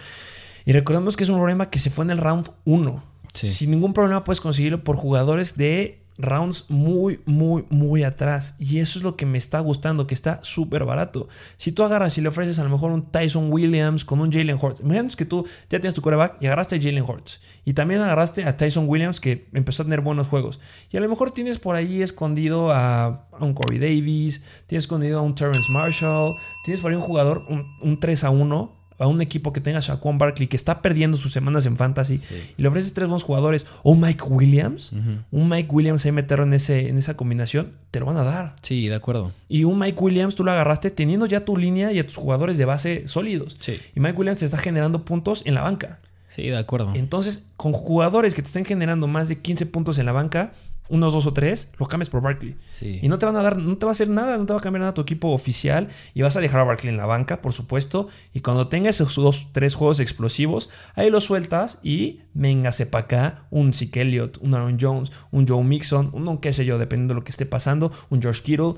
Y 0.67 0.73
recordemos 0.73 1.17
que 1.17 1.25
es 1.25 1.31
un 1.31 1.37
problema 1.37 1.71
que 1.71 1.79
se 1.79 1.89
fue 1.89 2.05
en 2.05 2.11
el 2.11 2.19
round 2.19 2.51
1. 2.67 3.16
Sin 3.37 3.71
ningún 3.71 3.93
problema 3.93 4.25
puedes 4.25 4.41
conseguirlo 4.41 4.83
por 4.85 4.97
jugadores 4.97 5.57
de 5.57 6.07
rounds 6.19 6.67
muy, 6.69 7.21
muy, 7.25 7.65
muy 7.71 8.03
atrás. 8.03 8.57
Y 8.59 8.79
eso 8.79 8.99
es 8.99 9.05
lo 9.05 9.17
que 9.17 9.27
me 9.27 9.39
está 9.39 9.61
gustando, 9.61 10.07
que 10.07 10.15
está 10.15 10.41
súper 10.43 10.85
barato. 10.85 11.29
Si 11.57 11.73
tú 11.73 11.83
agarras 11.83 12.17
y 12.19 12.21
le 12.21 12.29
ofreces 12.29 12.59
a 12.59 12.65
lo 12.65 12.71
mejor 12.71 12.93
un 12.93 13.11
Tyson 13.11 13.53
Williams 13.53 14.05
con 14.05 14.21
un 14.21 14.33
Jalen 14.33 14.59
Hurts, 14.61 14.81
imagínate 14.81 15.17
que 15.17 15.25
tú 15.25 15.47
ya 15.69 15.79
tienes 15.81 15.95
tu 15.95 16.03
quarterback 16.03 16.39
y 16.41 16.47
agarraste 16.47 16.77
a 16.77 16.81
Jalen 16.81 17.05
Hurts. 17.05 17.41
Y 17.65 17.75
también 17.75 18.01
agarraste 18.01 18.45
a 18.45 18.57
Tyson 18.57 18.89
Williams 18.89 19.21
que 19.21 19.49
empezó 19.53 19.83
a 19.83 19.87
tener 19.87 20.01
buenos 20.01 20.29
juegos. 20.29 20.61
Y 20.91 20.97
a 20.97 21.01
lo 21.01 21.09
mejor 21.09 21.33
tienes 21.33 21.59
por 21.59 21.77
ahí 21.77 22.03
escondido 22.03 22.73
a, 22.73 23.29
un 23.39 23.55
Corey 23.55 23.79
Davis, 23.79 24.43
tienes 24.67 24.85
escondido 24.85 25.19
a 25.19 25.23
un 25.23 25.35
Terrence 25.35 25.71
Marshall, 25.73 26.35
tienes 26.65 26.81
por 26.81 26.91
ahí 26.91 26.97
un 26.97 27.03
jugador, 27.03 27.45
un, 27.49 27.67
un 27.83 28.01
3 28.01 28.25
a 28.25 28.31
1 28.31 28.76
a 28.99 29.07
un 29.07 29.21
equipo 29.21 29.53
que 29.53 29.61
tenga 29.61 29.81
Shaquan 29.81 30.19
Barkley 30.19 30.49
que 30.49 30.57
está 30.57 30.83
perdiendo 30.83 31.17
sus 31.17 31.33
semanas 31.33 31.67
en 31.67 31.77
fantasy 31.77 32.21
y 32.57 32.63
le 32.63 32.69
ofreces 32.69 32.95
tres 32.95 33.09
buenos 33.09 33.23
jugadores 33.23 33.67
o 33.83 33.95
Mike 33.95 34.25
Williams, 34.25 34.93
un 35.31 35.49
Mike 35.49 35.69
Williams 35.71 36.05
ahí 36.07 36.13
meterlo 36.13 36.45
en, 36.45 36.55
ese, 36.55 36.89
en 36.89 36.99
esa 36.99 37.17
combinación, 37.17 37.73
te 37.91 38.01
lo 38.01 38.07
van 38.07 38.17
a 38.17 38.25
dar. 38.25 38.55
Sí, 38.63 38.89
de 38.89 38.95
acuerdo. 38.95 39.33
Y 39.49 39.65
un 39.65 39.79
Mike 39.79 40.01
Williams 40.01 40.35
tú 40.35 40.45
lo 40.45 40.53
agarraste 40.53 40.91
teniendo 40.91 41.27
ya 41.27 41.45
tu 41.45 41.57
línea 41.57 41.93
y 41.93 41.99
a 41.99 42.07
tus 42.07 42.17
jugadores 42.17 42.59
de 42.59 42.65
base 42.65 43.09
sólidos. 43.09 43.57
Sí. 43.59 43.79
Y 43.95 44.01
Mike 44.01 44.17
Williams 44.19 44.39
te 44.39 44.45
está 44.45 44.59
generando 44.59 45.05
puntos 45.05 45.43
en 45.47 45.55
la 45.55 45.63
banca. 45.63 46.01
Sí, 46.29 46.43
de 46.43 46.59
acuerdo. 46.59 46.93
Entonces, 46.95 47.47
con 47.57 47.73
jugadores 47.73 48.35
que 48.35 48.43
te 48.43 48.49
estén 48.49 48.67
generando 48.67 49.07
más 49.07 49.29
de 49.29 49.41
15 49.41 49.67
puntos 49.67 49.99
en 49.99 50.05
la 50.05 50.13
banca, 50.13 50.53
unos 50.89 51.13
dos 51.13 51.27
o 51.27 51.33
tres, 51.33 51.73
lo 51.79 51.87
cambias 51.87 52.11
por 52.11 52.21
Barkley. 52.21 52.57
Y 52.81 53.09
no 53.09 53.19
te 53.19 53.27
van 53.27 53.37
a 53.37 53.43
dar, 53.43 53.59
no 53.59 53.77
te 53.77 53.87
va 53.87 53.91
a 53.91 53.93
hacer 53.93 54.09
nada, 54.09 54.37
no 54.37 54.47
te 54.47 54.53
va 54.53 54.59
a 54.59 54.63
cambiar 54.63 54.81
nada 54.81 54.95
tu 54.95 55.01
equipo 55.01 55.29
oficial. 55.33 55.89
Y 56.15 56.23
vas 56.23 56.37
a 56.37 56.41
dejar 56.41 56.61
a 56.61 56.65
Barkley 56.65 56.91
en 56.91 56.97
la 56.97 57.07
banca, 57.07 57.41
por 57.43 57.53
supuesto. 57.53 58.09
Y 58.33 58.41
cuando 58.41 58.69
tengas 58.69 59.01
esos 59.01 59.17
dos, 59.17 59.49
tres 59.53 59.75
juegos 59.75 60.01
explosivos, 60.01 60.71
ahí 60.95 61.11
lo 61.11 61.21
sueltas 61.21 61.79
y 61.83 62.21
véngase 62.35 62.87
para 62.87 63.05
acá 63.05 63.47
un 63.51 63.73
Zeke 63.73 64.03
Elliott, 64.03 64.39
un 64.41 64.55
Aaron 64.55 64.79
Jones, 64.81 65.13
un 65.31 65.47
Joe 65.47 65.63
Mixon, 65.63 66.11
un 66.13 66.39
qué 66.39 66.53
sé 66.53 66.65
yo, 66.65 66.79
dependiendo 66.79 67.15
de 67.15 67.21
lo 67.21 67.25
que 67.25 67.31
esté 67.31 67.47
pasando, 67.47 67.93
un 68.11 68.21
George 68.21 68.43
Kittle, 68.43 68.75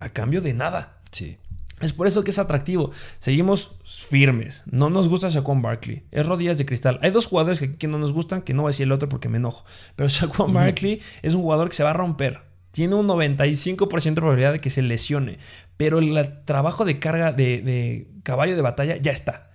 a 0.00 0.08
cambio 0.08 0.40
de 0.40 0.54
nada. 0.54 0.98
Sí. 1.10 1.38
Es 1.82 1.92
por 1.92 2.06
eso 2.06 2.24
que 2.24 2.30
es 2.30 2.38
atractivo. 2.38 2.90
Seguimos 3.18 3.76
firmes. 3.84 4.64
No 4.70 4.90
nos 4.90 5.08
gusta 5.08 5.28
Shaquan 5.28 5.62
Barkley. 5.62 6.04
Es 6.10 6.26
rodillas 6.26 6.58
de 6.58 6.66
cristal. 6.66 6.98
Hay 7.02 7.10
dos 7.10 7.26
jugadores 7.26 7.60
que, 7.60 7.88
no 7.88 7.98
nos 7.98 8.12
gustan, 8.12 8.42
que 8.42 8.54
no 8.54 8.62
voy 8.62 8.70
a 8.70 8.72
decir 8.72 8.84
el 8.84 8.92
otro 8.92 9.08
porque 9.08 9.28
me 9.28 9.38
enojo. 9.38 9.64
Pero 9.96 10.08
Shaquan 10.08 10.52
Barkley 10.52 11.00
es 11.22 11.34
un 11.34 11.42
jugador 11.42 11.68
que 11.68 11.76
se 11.76 11.84
va 11.84 11.90
a 11.90 11.94
romper. 11.94 12.40
Tiene 12.70 12.94
un 12.94 13.06
95% 13.06 14.02
de 14.02 14.12
probabilidad 14.14 14.52
de 14.52 14.60
que 14.60 14.70
se 14.70 14.80
lesione. 14.80 15.38
Pero 15.76 15.98
el 15.98 16.44
trabajo 16.44 16.84
de 16.84 16.98
carga 16.98 17.32
de 17.32 18.08
caballo 18.22 18.56
de 18.56 18.62
batalla 18.62 18.96
ya 18.96 19.12
está 19.12 19.51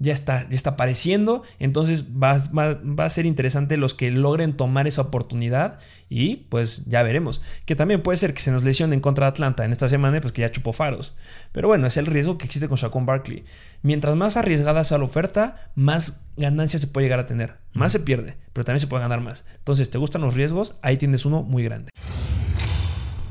ya 0.00 0.12
está, 0.14 0.48
ya 0.48 0.56
está 0.56 0.70
apareciendo. 0.70 1.44
Entonces 1.60 2.06
va, 2.10 2.38
va, 2.52 3.04
a 3.04 3.10
ser 3.10 3.26
interesante 3.26 3.76
los 3.76 3.94
que 3.94 4.10
logren 4.10 4.56
tomar 4.56 4.88
esa 4.88 5.02
oportunidad. 5.02 5.78
Y 6.08 6.36
pues 6.48 6.86
ya 6.86 7.02
veremos. 7.04 7.42
Que 7.66 7.76
también 7.76 8.02
puede 8.02 8.16
ser 8.16 8.34
que 8.34 8.40
se 8.40 8.50
nos 8.50 8.64
lesione 8.64 8.94
en 8.94 9.00
contra 9.00 9.26
de 9.26 9.30
Atlanta 9.30 9.64
en 9.64 9.72
esta 9.72 9.88
semana, 9.88 10.20
pues 10.20 10.32
que 10.32 10.40
ya 10.40 10.50
chupó 10.50 10.72
faros. 10.72 11.14
Pero 11.52 11.68
bueno, 11.68 11.86
es 11.86 11.96
el 11.98 12.06
riesgo 12.06 12.38
que 12.38 12.46
existe 12.46 12.66
con 12.66 12.78
Shaquon 12.78 13.06
Barkley. 13.06 13.44
Mientras 13.82 14.16
más 14.16 14.36
arriesgada 14.36 14.82
sea 14.82 14.98
la 14.98 15.04
oferta, 15.04 15.70
más 15.76 16.26
ganancias 16.36 16.80
se 16.80 16.88
puede 16.88 17.04
llegar 17.04 17.20
a 17.20 17.26
tener. 17.26 17.58
Más 17.74 17.92
se 17.92 18.00
pierde, 18.00 18.36
pero 18.52 18.64
también 18.64 18.80
se 18.80 18.86
puede 18.86 19.02
ganar 19.02 19.20
más. 19.20 19.44
Entonces, 19.58 19.90
¿te 19.90 19.98
gustan 19.98 20.22
los 20.22 20.34
riesgos? 20.34 20.76
Ahí 20.82 20.96
tienes 20.96 21.26
uno 21.26 21.42
muy 21.42 21.62
grande. 21.62 21.90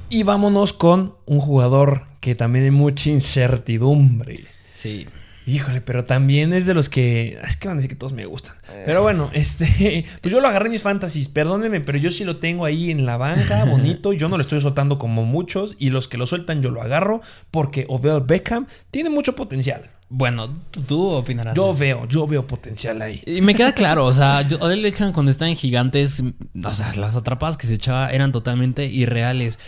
Y 0.10 0.24
vámonos 0.24 0.74
con 0.74 1.16
un 1.26 1.40
jugador 1.40 2.04
que 2.20 2.36
también 2.36 2.66
hay 2.66 2.72
mucha 2.72 3.10
incertidumbre. 3.10 4.46
Sí. 4.76 5.08
Híjole, 5.50 5.82
pero 5.82 6.06
también 6.06 6.54
es 6.54 6.68
de 6.68 6.76
los 6.76 6.90
que. 6.90 7.40
Es 7.44 7.58
que 7.58 7.68
van 7.68 7.78
a 7.78 7.82
decir 7.82 7.90
que 7.90 7.96
todos 7.96 8.14
me 8.14 8.26
gustan. 8.28 8.56
Pero 8.86 9.02
bueno, 9.02 9.30
este. 9.34 10.06
Pues 10.22 10.32
yo 10.32 10.42
lo 10.42 10.48
agarré 10.48 10.68
en 10.68 10.74
mis 10.74 10.84
fantasies, 10.84 11.28
perdónenme, 11.28 11.82
pero 11.82 11.98
yo 11.98 12.12
sí 12.12 12.24
lo 12.24 12.38
tengo 12.38 12.66
ahí 12.66 12.92
en 12.92 13.06
la 13.06 13.18
banca, 13.18 13.66
bonito. 13.70 14.14
Yo 14.14 14.30
no 14.30 14.38
lo 14.38 14.42
estoy 14.42 14.62
soltando 14.62 15.00
como 15.00 15.26
muchos. 15.26 15.76
Y 15.80 15.90
los 15.90 16.08
que 16.08 16.18
lo 16.18 16.28
sueltan, 16.28 16.62
yo 16.62 16.70
lo 16.70 16.82
agarro. 16.82 17.22
Porque 17.50 17.86
Odell 17.90 18.22
Beckham 18.22 18.68
tiene 18.92 19.10
mucho 19.10 19.36
potencial. 19.36 19.90
Bueno, 20.10 20.56
tú, 20.88 21.08
opinarás. 21.08 21.56
Yo 21.56 21.74
veo, 21.74 22.08
yo 22.08 22.28
veo 22.28 22.46
potencial 22.46 23.02
ahí. 23.02 23.22
Y 23.26 23.42
me 23.42 23.56
queda 23.56 23.74
claro, 23.74 24.06
o 24.06 24.14
sea, 24.14 24.40
Odell 24.60 24.84
Beckham 24.84 25.14
cuando 25.14 25.32
está 25.32 25.48
en 25.48 25.56
gigantes, 25.56 26.24
o 26.64 26.74
sea, 26.74 26.94
las 26.96 27.16
atrapadas 27.16 27.58
que 27.58 27.66
se 27.66 27.76
echaba 27.76 28.12
eran 28.12 28.32
totalmente 28.32 28.86
irreales. 28.86 29.60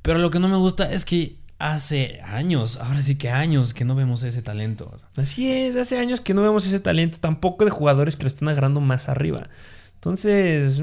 Pero 0.00 0.18
lo 0.18 0.30
que 0.30 0.38
no 0.38 0.48
me 0.48 0.56
gusta 0.56 0.90
es 0.90 1.04
que 1.04 1.36
hace 1.58 2.20
años, 2.22 2.76
ahora 2.76 3.02
sí 3.02 3.16
que 3.16 3.30
años 3.30 3.74
que 3.74 3.84
no 3.84 3.94
vemos 3.94 4.22
ese 4.22 4.42
talento. 4.42 4.96
Así 5.16 5.50
es, 5.50 5.76
hace 5.76 5.98
años 5.98 6.20
que 6.20 6.34
no 6.34 6.42
vemos 6.42 6.66
ese 6.66 6.80
talento, 6.80 7.18
tampoco 7.20 7.64
de 7.64 7.70
jugadores 7.70 8.16
que 8.16 8.24
lo 8.24 8.28
están 8.28 8.48
agarrando 8.48 8.80
más 8.80 9.08
arriba. 9.08 9.48
Entonces, 9.94 10.80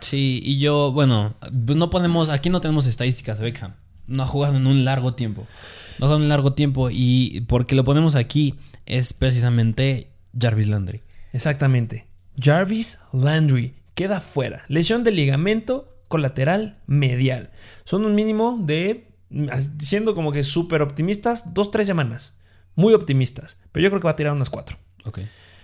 sí, 0.00 0.40
y 0.42 0.58
yo, 0.58 0.90
bueno, 0.90 1.34
pues 1.64 1.78
no 1.78 1.90
podemos, 1.90 2.30
aquí 2.30 2.50
no 2.50 2.60
tenemos 2.60 2.86
estadísticas 2.86 3.38
de 3.38 3.44
Beckham. 3.44 3.74
No 4.06 4.24
ha 4.24 4.26
jugado 4.26 4.56
en 4.56 4.66
un 4.66 4.84
largo 4.84 5.14
tiempo. 5.14 5.46
No 5.98 6.06
ha 6.06 6.08
jugado 6.08 6.16
en 6.16 6.22
un 6.22 6.28
largo 6.28 6.52
tiempo 6.52 6.88
y 6.90 7.42
porque 7.48 7.76
lo 7.76 7.84
ponemos 7.84 8.16
aquí 8.16 8.56
es 8.86 9.12
precisamente 9.12 10.10
Jarvis 10.38 10.66
Landry. 10.66 11.02
Exactamente. 11.32 12.06
Jarvis 12.36 12.98
Landry 13.12 13.74
queda 13.94 14.20
fuera. 14.20 14.62
Lesión 14.68 15.04
de 15.04 15.12
ligamento 15.12 15.96
colateral 16.08 16.74
medial. 16.86 17.50
Son 17.84 18.04
un 18.04 18.14
mínimo 18.14 18.58
de 18.60 19.13
siendo 19.78 20.14
como 20.14 20.32
que 20.32 20.44
súper 20.44 20.82
optimistas, 20.82 21.54
dos, 21.54 21.70
tres 21.70 21.86
semanas. 21.86 22.38
Muy 22.76 22.94
optimistas. 22.94 23.58
Pero 23.72 23.84
yo 23.84 23.90
creo 23.90 24.00
que 24.00 24.06
va 24.06 24.12
a 24.12 24.16
tirar 24.16 24.32
unas 24.32 24.50
cuatro. 24.50 24.78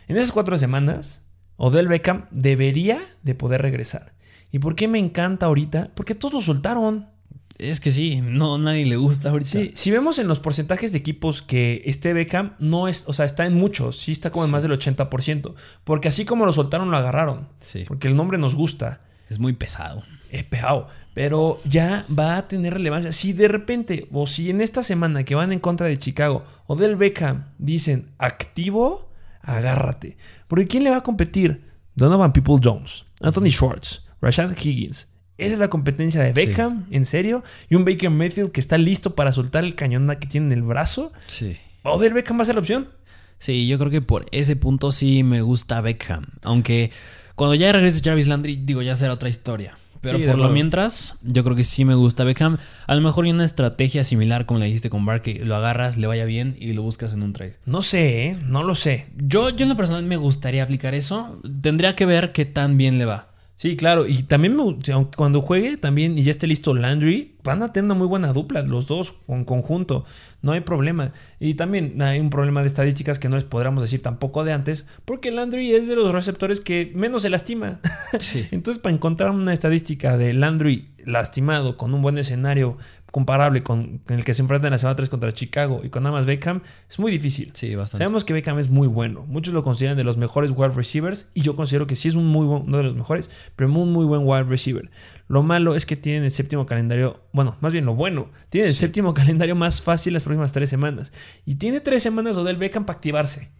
En 0.08 0.16
esas 0.16 0.32
cuatro 0.32 0.56
semanas, 0.56 1.26
Odell 1.56 1.88
Beckham 1.88 2.26
debería 2.30 3.00
de 3.22 3.34
poder 3.34 3.62
regresar. 3.62 4.14
¿Y 4.52 4.58
por 4.58 4.74
qué 4.74 4.88
me 4.88 4.98
encanta 4.98 5.46
ahorita? 5.46 5.92
Porque 5.94 6.14
todos 6.14 6.34
lo 6.34 6.40
soltaron. 6.40 7.08
Es 7.58 7.78
que 7.78 7.90
sí, 7.90 8.20
no 8.22 8.58
nadie 8.58 8.86
le 8.86 8.96
gusta 8.96 9.30
ahorita. 9.30 9.50
Sí, 9.50 9.72
si 9.74 9.90
vemos 9.90 10.18
en 10.18 10.26
los 10.26 10.40
porcentajes 10.40 10.92
de 10.92 10.98
equipos 10.98 11.42
que 11.42 11.82
este 11.84 12.12
Beckham 12.12 12.56
no 12.58 12.88
es, 12.88 13.04
o 13.06 13.12
sea, 13.12 13.26
está 13.26 13.44
en 13.44 13.54
muchos, 13.54 13.98
sí 13.98 14.12
está 14.12 14.30
como 14.30 14.46
en 14.46 14.50
más 14.50 14.62
del 14.62 14.72
80%, 14.72 15.54
porque 15.84 16.08
así 16.08 16.24
como 16.24 16.46
lo 16.46 16.52
soltaron 16.52 16.90
lo 16.90 16.96
agarraron. 16.96 17.48
Sí. 17.60 17.84
Porque 17.86 18.08
el 18.08 18.16
nombre 18.16 18.38
nos 18.38 18.56
gusta. 18.56 19.02
Es 19.28 19.38
muy 19.38 19.52
pesado. 19.52 20.02
Es 20.30 20.42
pesado 20.44 20.88
pero 21.14 21.58
ya 21.64 22.04
va 22.16 22.36
a 22.36 22.48
tener 22.48 22.74
relevancia. 22.74 23.12
Si 23.12 23.32
de 23.32 23.48
repente, 23.48 24.08
o 24.12 24.26
si 24.26 24.50
en 24.50 24.60
esta 24.60 24.82
semana 24.82 25.24
que 25.24 25.34
van 25.34 25.52
en 25.52 25.58
contra 25.58 25.86
de 25.86 25.98
Chicago 25.98 26.44
o 26.66 26.76
del 26.76 26.96
Beckham 26.96 27.46
dicen 27.58 28.10
activo, 28.18 29.10
agárrate. 29.42 30.16
Porque 30.48 30.66
¿quién 30.66 30.84
le 30.84 30.90
va 30.90 30.98
a 30.98 31.02
competir? 31.02 31.68
Donovan 31.94 32.32
People 32.32 32.56
Jones, 32.62 33.06
Anthony 33.20 33.50
Schwartz, 33.50 34.06
Rashad 34.20 34.56
Higgins. 34.56 35.08
Esa 35.36 35.54
es 35.54 35.58
la 35.58 35.68
competencia 35.68 36.22
de 36.22 36.32
Beckham, 36.32 36.86
en 36.90 37.06
serio. 37.06 37.42
Y 37.70 37.74
un 37.74 37.86
Baker 37.86 38.10
Mayfield 38.10 38.52
que 38.52 38.60
está 38.60 38.76
listo 38.76 39.14
para 39.14 39.32
soltar 39.32 39.64
el 39.64 39.74
cañón 39.74 40.14
que 40.20 40.26
tiene 40.26 40.48
en 40.48 40.52
el 40.52 40.62
brazo. 40.62 41.12
Sí. 41.26 41.56
¿Odell 41.82 42.12
Beckham 42.12 42.38
va 42.38 42.42
a 42.42 42.44
ser 42.44 42.56
la 42.56 42.60
opción? 42.60 42.90
Sí, 43.38 43.66
yo 43.66 43.78
creo 43.78 43.90
que 43.90 44.02
por 44.02 44.26
ese 44.32 44.54
punto 44.54 44.92
sí 44.92 45.22
me 45.22 45.40
gusta 45.40 45.80
Beckham. 45.80 46.26
Aunque 46.42 46.90
cuando 47.36 47.54
ya 47.54 47.72
regrese 47.72 48.02
Jarvis 48.04 48.26
Landry, 48.26 48.60
digo, 48.64 48.82
ya 48.82 48.94
será 48.96 49.14
otra 49.14 49.30
historia. 49.30 49.78
Pero 50.00 50.18
por 50.24 50.38
lo 50.38 50.48
mientras, 50.48 51.16
yo 51.22 51.44
creo 51.44 51.56
que 51.56 51.64
sí 51.64 51.84
me 51.84 51.94
gusta 51.94 52.24
Beckham. 52.24 52.56
A 52.86 52.94
lo 52.94 53.00
mejor 53.00 53.24
hay 53.24 53.32
una 53.32 53.44
estrategia 53.44 54.02
similar 54.04 54.46
como 54.46 54.58
la 54.58 54.66
dijiste 54.66 54.90
con 54.90 55.04
Bark, 55.04 55.22
que 55.22 55.44
lo 55.44 55.54
agarras, 55.56 55.98
le 55.98 56.06
vaya 56.06 56.24
bien 56.24 56.56
y 56.58 56.72
lo 56.72 56.82
buscas 56.82 57.12
en 57.12 57.22
un 57.22 57.32
trade. 57.32 57.56
No 57.66 57.82
sé, 57.82 58.26
¿eh? 58.26 58.36
no 58.46 58.62
lo 58.62 58.74
sé. 58.74 59.08
Yo, 59.16 59.50
yo 59.50 59.64
en 59.64 59.68
lo 59.68 59.76
personal 59.76 60.04
me 60.04 60.16
gustaría 60.16 60.62
aplicar 60.62 60.94
eso. 60.94 61.40
Tendría 61.60 61.94
que 61.94 62.06
ver 62.06 62.32
qué 62.32 62.44
tan 62.44 62.76
bien 62.78 62.98
le 62.98 63.04
va. 63.04 63.29
Sí, 63.60 63.76
claro. 63.76 64.06
Y 64.06 64.22
también 64.22 64.56
aunque 64.58 65.16
cuando 65.18 65.42
juegue 65.42 65.76
también 65.76 66.16
y 66.16 66.22
ya 66.22 66.30
esté 66.30 66.46
listo 66.46 66.72
Landry, 66.72 67.34
van 67.44 67.62
a 67.62 67.74
tener 67.74 67.84
una 67.84 67.94
muy 67.94 68.06
buena 68.06 68.32
dupla, 68.32 68.62
los 68.62 68.86
dos 68.86 69.16
en 69.28 69.44
conjunto. 69.44 70.06
No 70.40 70.52
hay 70.52 70.60
problema. 70.60 71.12
Y 71.38 71.52
también 71.52 72.00
hay 72.00 72.20
un 72.20 72.30
problema 72.30 72.62
de 72.62 72.68
estadísticas 72.68 73.18
que 73.18 73.28
no 73.28 73.34
les 73.34 73.44
podríamos 73.44 73.82
decir 73.82 74.00
tampoco 74.00 74.44
de 74.44 74.54
antes, 74.54 74.86
porque 75.04 75.30
Landry 75.30 75.74
es 75.74 75.88
de 75.88 75.96
los 75.96 76.14
receptores 76.14 76.62
que 76.62 76.90
menos 76.94 77.20
se 77.20 77.28
lastima. 77.28 77.80
Entonces, 78.50 78.78
para 78.78 78.94
encontrar 78.94 79.30
una 79.30 79.52
estadística 79.52 80.16
de 80.16 80.32
Landry 80.32 80.88
lastimado 81.04 81.76
con 81.76 81.92
un 81.92 82.00
buen 82.00 82.16
escenario 82.16 82.78
comparable 83.10 83.62
con, 83.62 84.02
el 84.08 84.24
que 84.24 84.34
se 84.34 84.42
enfrenta 84.42 84.68
en 84.68 84.72
la 84.72 84.78
semana 84.78 84.96
3 84.96 85.08
contra 85.08 85.32
Chicago 85.32 85.80
y 85.84 85.90
con 85.90 86.02
nada 86.02 86.16
más 86.16 86.26
Beckham, 86.26 86.62
es 86.88 86.98
muy 86.98 87.10
difícil. 87.10 87.50
Sí, 87.54 87.74
bastante. 87.74 88.04
Sabemos 88.04 88.24
que 88.24 88.32
Beckham 88.32 88.58
es 88.58 88.70
muy 88.70 88.88
bueno. 88.88 89.24
Muchos 89.26 89.54
lo 89.54 89.62
consideran 89.62 89.96
de 89.96 90.04
los 90.04 90.16
mejores 90.16 90.52
wide 90.52 90.70
receivers 90.70 91.28
y 91.34 91.42
yo 91.42 91.56
considero 91.56 91.86
que 91.86 91.96
sí 91.96 92.08
es 92.08 92.14
un 92.14 92.26
muy 92.26 92.46
buen, 92.46 92.62
uno 92.62 92.78
de 92.78 92.82
los 92.84 92.94
mejores, 92.94 93.30
pero 93.56 93.68
muy, 93.68 93.86
muy 93.86 94.04
buen 94.04 94.22
wide 94.24 94.44
receiver. 94.44 94.90
Lo 95.28 95.42
malo 95.42 95.74
es 95.74 95.86
que 95.86 95.96
tienen 95.96 96.24
el 96.24 96.30
séptimo 96.30 96.66
calendario, 96.66 97.22
bueno, 97.32 97.56
más 97.60 97.72
bien 97.72 97.84
lo 97.84 97.94
bueno, 97.94 98.30
tiene 98.48 98.68
el 98.68 98.74
séptimo 98.74 99.14
calendario 99.14 99.56
más 99.56 99.82
fácil 99.82 100.12
las 100.12 100.24
próximas 100.24 100.52
tres 100.52 100.70
semanas. 100.70 101.12
Y 101.44 101.56
tiene 101.56 101.80
tres 101.80 102.02
semanas 102.02 102.36
Odell 102.36 102.56
Beckham 102.56 102.86
para 102.86 102.96
activarse. 102.96 103.50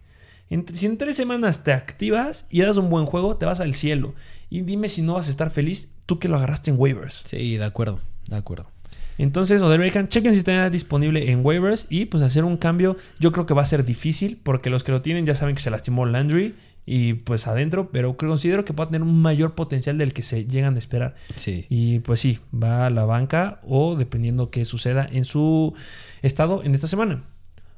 si 0.73 0.85
en 0.85 0.97
tres 0.97 1.15
semanas 1.15 1.63
te 1.63 1.73
activas 1.73 2.47
y 2.49 2.61
das 2.61 2.77
un 2.77 2.89
buen 2.89 3.05
juego, 3.05 3.37
te 3.37 3.45
vas 3.45 3.59
al 3.59 3.73
cielo. 3.73 4.13
Y 4.49 4.61
dime 4.61 4.89
si 4.89 5.01
no 5.01 5.13
vas 5.13 5.27
a 5.27 5.31
estar 5.31 5.49
feliz 5.49 5.93
tú 6.05 6.19
que 6.19 6.27
lo 6.27 6.37
agarraste 6.37 6.71
en 6.71 6.79
waivers. 6.79 7.23
Sí, 7.25 7.57
de 7.57 7.63
acuerdo, 7.63 7.99
de 8.27 8.35
acuerdo. 8.35 8.69
Entonces, 9.17 9.61
Odell 9.61 9.79
Beckham, 9.79 10.07
chequen 10.07 10.31
si 10.31 10.39
está 10.39 10.69
disponible 10.69 11.31
en 11.31 11.45
waivers 11.45 11.87
y 11.89 12.05
pues 12.05 12.23
hacer 12.23 12.43
un 12.43 12.57
cambio 12.57 12.97
yo 13.19 13.31
creo 13.31 13.45
que 13.45 13.53
va 13.53 13.61
a 13.61 13.65
ser 13.65 13.85
difícil 13.85 14.39
porque 14.41 14.69
los 14.69 14.83
que 14.83 14.91
lo 14.91 15.01
tienen 15.01 15.25
ya 15.25 15.35
saben 15.35 15.55
que 15.55 15.61
se 15.61 15.69
lastimó 15.69 16.05
Landry 16.05 16.55
y 16.85 17.13
pues 17.13 17.47
adentro, 17.47 17.89
pero 17.91 18.17
considero 18.17 18.65
que 18.65 18.73
puede 18.73 18.91
tener 18.91 19.03
un 19.03 19.21
mayor 19.21 19.53
potencial 19.53 19.97
del 19.97 20.13
que 20.13 20.23
se 20.23 20.45
llegan 20.45 20.75
a 20.75 20.79
esperar. 20.79 21.15
Sí. 21.35 21.65
Y 21.69 21.99
pues 21.99 22.19
sí, 22.19 22.39
va 22.51 22.87
a 22.87 22.89
la 22.89 23.05
banca 23.05 23.61
o 23.67 23.95
dependiendo 23.95 24.49
qué 24.49 24.65
suceda 24.65 25.07
en 25.11 25.25
su 25.25 25.73
estado 26.21 26.63
en 26.63 26.73
esta 26.73 26.87
semana. 26.87 27.23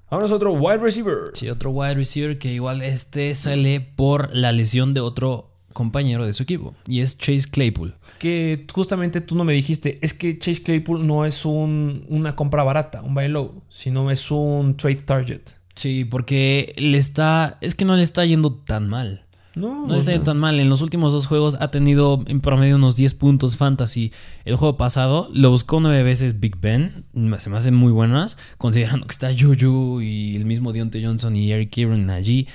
Ahora 0.09 0.25
es 0.25 0.31
otro 0.31 0.53
wide 0.53 0.77
receiver. 0.77 1.31
Sí, 1.33 1.49
otro 1.49 1.71
wide 1.71 1.95
receiver 1.95 2.37
que 2.37 2.53
igual 2.53 2.81
este 2.81 3.33
sale 3.35 3.81
por 3.81 4.33
la 4.33 4.51
lesión 4.51 4.93
de 4.93 5.01
otro 5.01 5.51
compañero 5.73 6.25
de 6.25 6.33
su 6.33 6.43
equipo 6.43 6.75
y 6.87 7.01
es 7.01 7.17
Chase 7.17 7.49
Claypool. 7.49 7.95
Que 8.23 8.65
justamente 8.73 9.19
tú 9.19 9.35
no 9.35 9.43
me 9.43 9.51
dijiste, 9.51 9.99
es 10.01 10.13
que 10.13 10.39
Chase 10.39 10.63
Claypool 10.63 11.05
no 11.05 11.25
es 11.25 11.43
un, 11.43 12.05
una 12.07 12.37
compra 12.37 12.63
barata, 12.63 13.01
un 13.01 13.13
buy 13.13 13.27
low, 13.27 13.63
sino 13.67 14.09
es 14.11 14.31
un 14.31 14.77
trade 14.77 15.01
target. 15.01 15.41
Sí, 15.75 16.05
porque 16.05 16.71
le 16.77 16.97
está. 16.97 17.57
Es 17.59 17.75
que 17.75 17.83
no 17.83 17.97
le 17.97 18.01
está 18.01 18.23
yendo 18.23 18.53
tan 18.53 18.87
mal. 18.87 19.25
No, 19.57 19.87
No 19.87 19.95
le 19.95 19.99
está 19.99 20.13
yendo 20.13 20.23
tan 20.23 20.39
mal. 20.39 20.57
En 20.61 20.69
los 20.69 20.81
últimos 20.81 21.11
dos 21.11 21.27
juegos 21.27 21.57
ha 21.59 21.69
tenido 21.69 22.23
en 22.27 22.39
promedio 22.39 22.77
unos 22.77 22.95
10 22.95 23.13
puntos 23.15 23.57
fantasy. 23.57 24.13
El 24.45 24.55
juego 24.55 24.77
pasado 24.77 25.29
lo 25.33 25.49
buscó 25.49 25.81
nueve 25.81 26.01
veces 26.03 26.39
Big 26.39 26.61
Ben. 26.61 27.03
Se 27.39 27.49
me 27.49 27.57
hacen 27.57 27.75
muy 27.75 27.91
buenas. 27.91 28.37
Considerando 28.57 29.05
que 29.05 29.11
está 29.11 29.31
Juju 29.37 29.99
y 29.99 30.37
el 30.37 30.45
mismo 30.45 30.71
Deontay 30.71 31.03
Johnson 31.03 31.35
y 31.35 31.51
Eric 31.51 31.71
Kieran 31.71 32.09
allí. 32.09 32.47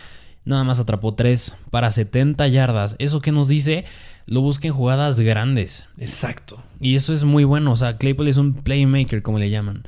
Nada 0.46 0.64
más 0.64 0.80
atrapó 0.80 1.12
3 1.12 1.56
para 1.70 1.90
70 1.90 2.48
yardas. 2.48 2.96
¿Eso 2.98 3.20
que 3.20 3.32
nos 3.32 3.48
dice? 3.48 3.84
Lo 4.28 4.42
busca 4.42 4.68
en 4.68 4.74
jugadas 4.74 5.18
grandes. 5.20 5.88
Exacto. 5.96 6.62
Y 6.80 6.96
eso 6.96 7.14
es 7.14 7.24
muy 7.24 7.44
bueno. 7.44 7.72
O 7.72 7.76
sea, 7.76 7.96
Claypool 7.96 8.28
es 8.28 8.36
un 8.36 8.52
playmaker, 8.52 9.22
como 9.22 9.38
le 9.38 9.48
llaman. 9.48 9.84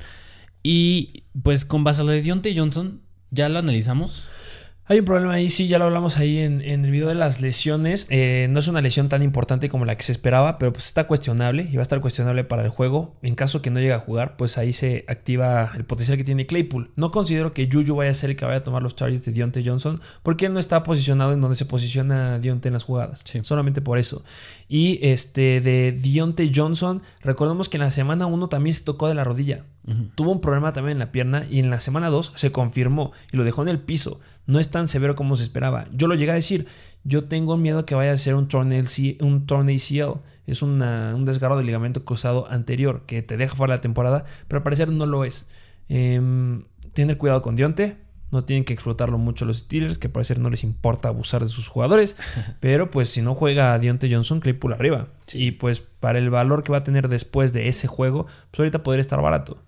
Y 0.63 1.25
pues 1.43 1.63
con 1.63 1.83
base 1.83 2.01
a 2.01 2.05
lo 2.05 2.11
de 2.11 2.23
Deontay 2.23 2.57
Johnson, 2.57 3.01
ya 3.29 3.49
lo 3.49 3.59
analizamos. 3.59 4.27
Hay 4.91 4.99
un 4.99 5.05
problema 5.05 5.31
ahí, 5.31 5.49
sí, 5.49 5.69
ya 5.69 5.79
lo 5.79 5.85
hablamos 5.85 6.17
ahí 6.17 6.39
en, 6.39 6.59
en 6.59 6.83
el 6.83 6.91
video 6.91 7.07
de 7.07 7.15
las 7.15 7.41
lesiones. 7.41 8.07
Eh, 8.09 8.47
no 8.49 8.59
es 8.59 8.67
una 8.67 8.81
lesión 8.81 9.07
tan 9.07 9.23
importante 9.23 9.69
como 9.69 9.85
la 9.85 9.95
que 9.95 10.03
se 10.03 10.11
esperaba, 10.11 10.57
pero 10.57 10.73
pues 10.73 10.85
está 10.87 11.07
cuestionable 11.07 11.65
y 11.71 11.77
va 11.77 11.79
a 11.79 11.83
estar 11.83 12.01
cuestionable 12.01 12.43
para 12.43 12.63
el 12.63 12.67
juego. 12.67 13.15
En 13.21 13.35
caso 13.35 13.61
que 13.61 13.69
no 13.69 13.79
llegue 13.79 13.93
a 13.93 13.99
jugar, 13.99 14.35
pues 14.35 14.57
ahí 14.57 14.73
se 14.73 15.05
activa 15.07 15.71
el 15.77 15.85
potencial 15.85 16.17
que 16.17 16.25
tiene 16.25 16.45
Claypool. 16.45 16.91
No 16.97 17.11
considero 17.11 17.53
que 17.53 17.69
Juju 17.71 17.95
vaya 17.95 18.11
a 18.11 18.13
ser 18.13 18.31
el 18.31 18.35
que 18.35 18.43
vaya 18.43 18.57
a 18.57 18.63
tomar 18.65 18.83
los 18.83 18.97
targets 18.97 19.23
de 19.23 19.31
Deontay 19.31 19.65
Johnson, 19.65 19.97
porque 20.23 20.47
él 20.47 20.51
no 20.51 20.59
está 20.59 20.83
posicionado 20.83 21.31
en 21.31 21.39
donde 21.39 21.55
se 21.55 21.63
posiciona 21.63 22.37
Deontay 22.39 22.67
en 22.67 22.73
las 22.73 22.83
jugadas. 22.83 23.21
Sí. 23.23 23.39
Solamente 23.43 23.79
por 23.79 23.97
eso. 23.97 24.25
Y 24.67 24.99
este 25.03 25.61
de 25.61 25.93
Deontay 25.93 26.51
Johnson, 26.53 27.01
recordemos 27.21 27.69
que 27.69 27.77
en 27.77 27.83
la 27.83 27.91
semana 27.91 28.25
1 28.25 28.49
también 28.49 28.73
se 28.73 28.83
tocó 28.83 29.07
de 29.07 29.15
la 29.15 29.23
rodilla. 29.23 29.63
Tuvo 30.15 30.31
un 30.31 30.41
problema 30.41 30.73
también 30.73 30.97
en 30.97 30.99
la 30.99 31.11
pierna 31.11 31.47
y 31.49 31.59
en 31.59 31.71
la 31.71 31.79
semana 31.79 32.09
2 32.09 32.33
se 32.35 32.51
confirmó 32.51 33.13
y 33.31 33.37
lo 33.37 33.43
dejó 33.43 33.63
en 33.63 33.69
el 33.69 33.79
piso. 33.79 34.19
No 34.47 34.59
es 34.59 34.69
tan 34.71 34.87
severo 34.87 35.15
como 35.15 35.35
se 35.35 35.43
esperaba. 35.43 35.85
Yo 35.93 36.07
lo 36.07 36.15
llegué 36.15 36.31
a 36.31 36.35
decir, 36.35 36.65
yo 37.03 37.25
tengo 37.25 37.57
miedo 37.57 37.85
que 37.85 37.95
vaya 37.95 38.11
a 38.11 38.17
ser 38.17 38.35
un 38.35 38.47
torn 38.47 38.71
ACL. 38.73 39.17
Un 39.23 39.45
torn 39.45 39.69
ACL. 39.69 40.19
Es 40.47 40.61
una- 40.61 41.13
un 41.15 41.25
desgarro 41.25 41.57
del 41.57 41.65
ligamento 41.67 42.03
cruzado 42.03 42.47
anterior 42.49 43.03
que 43.05 43.21
te 43.21 43.37
deja 43.37 43.55
fuera 43.55 43.73
de 43.73 43.77
la 43.77 43.81
temporada, 43.81 44.25
pero 44.47 44.57
al 44.57 44.63
parecer 44.63 44.89
no 44.89 45.05
lo 45.05 45.23
es. 45.25 45.47
Em, 45.89 46.63
tener 46.93 47.17
cuidado 47.17 47.41
con 47.41 47.55
Dionte. 47.55 47.97
No 48.31 48.45
tienen 48.45 48.63
que 48.63 48.71
explotarlo 48.73 49.17
mucho 49.17 49.43
los 49.43 49.57
Steelers, 49.57 49.97
que 49.97 50.07
al 50.07 50.13
parecer 50.13 50.39
no 50.39 50.49
les 50.49 50.63
importa 50.63 51.09
abusar 51.09 51.41
de 51.41 51.49
sus 51.49 51.67
jugadores. 51.67 52.15
Pero 52.61 52.89
pues 52.89 53.09
si 53.09 53.21
no 53.21 53.35
juega 53.35 53.77
Dionte 53.77 54.09
Johnson, 54.09 54.39
Claypool 54.39 54.71
arriba. 54.71 55.07
Y 55.33 55.51
pues 55.51 55.81
para 55.81 56.17
el 56.17 56.29
valor 56.29 56.63
que 56.63 56.71
va 56.71 56.77
a 56.77 56.83
tener 56.83 57.09
después 57.09 57.51
de 57.51 57.67
ese 57.67 57.87
juego, 57.87 58.27
pues 58.49 58.59
ahorita 58.59 58.83
podría 58.83 59.01
estar 59.01 59.21
barato. 59.21 59.61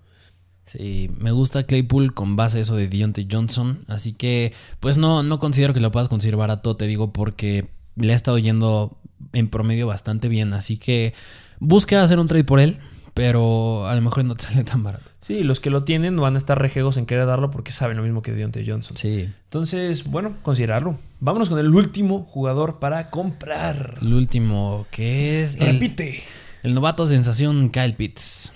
Sí, 0.65 1.11
me 1.17 1.31
gusta 1.31 1.63
Claypool 1.63 2.13
con 2.13 2.35
base 2.35 2.59
a 2.59 2.61
eso 2.61 2.75
de 2.75 2.87
Deontay 2.87 3.27
Johnson. 3.29 3.83
Así 3.87 4.13
que, 4.13 4.53
pues 4.79 4.97
no, 4.97 5.23
no 5.23 5.39
considero 5.39 5.73
que 5.73 5.79
lo 5.79 5.91
puedas 5.91 6.09
conseguir 6.09 6.35
barato, 6.35 6.75
te 6.77 6.87
digo, 6.87 7.11
porque 7.11 7.69
le 7.95 8.13
ha 8.13 8.15
estado 8.15 8.37
yendo 8.37 8.97
en 9.33 9.49
promedio 9.49 9.87
bastante 9.87 10.29
bien. 10.29 10.53
Así 10.53 10.77
que 10.77 11.13
busca 11.59 12.01
hacer 12.01 12.19
un 12.19 12.27
trade 12.27 12.45
por 12.45 12.59
él, 12.59 12.77
pero 13.13 13.87
a 13.87 13.95
lo 13.95 14.01
mejor 14.01 14.23
no 14.25 14.35
te 14.35 14.43
sale 14.45 14.63
tan 14.63 14.81
barato. 14.83 15.11
Sí, 15.19 15.43
los 15.43 15.59
que 15.59 15.69
lo 15.69 15.83
tienen 15.83 16.15
van 16.17 16.35
a 16.35 16.37
estar 16.37 16.59
rejegos 16.59 16.97
en 16.97 17.05
querer 17.05 17.25
darlo 17.25 17.49
porque 17.49 17.71
saben 17.71 17.97
lo 17.97 18.03
mismo 18.03 18.21
que 18.21 18.31
Deontay 18.31 18.67
Johnson. 18.67 18.97
Sí. 18.97 19.29
Entonces, 19.45 20.05
bueno, 20.05 20.37
considerarlo. 20.41 20.97
Vámonos 21.19 21.49
con 21.49 21.59
el 21.59 21.73
último 21.73 22.23
jugador 22.23 22.79
para 22.79 23.09
comprar. 23.09 23.97
El 24.01 24.13
último, 24.13 24.85
que 24.91 25.41
es 25.41 25.55
el, 25.55 25.73
Repite. 25.73 26.23
el 26.63 26.73
novato 26.73 27.05
sensación 27.07 27.69
Kyle 27.69 27.95
Pitts. 27.95 28.53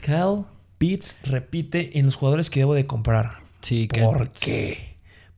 Kyle 0.00 0.44
Pitts 0.80 1.18
repite 1.24 1.98
en 1.98 2.06
los 2.06 2.16
jugadores 2.16 2.48
que 2.48 2.60
debo 2.60 2.72
de 2.72 2.86
comprar. 2.86 3.32
Sí, 3.60 3.86
¿Por 4.02 4.30
qué? 4.30 4.88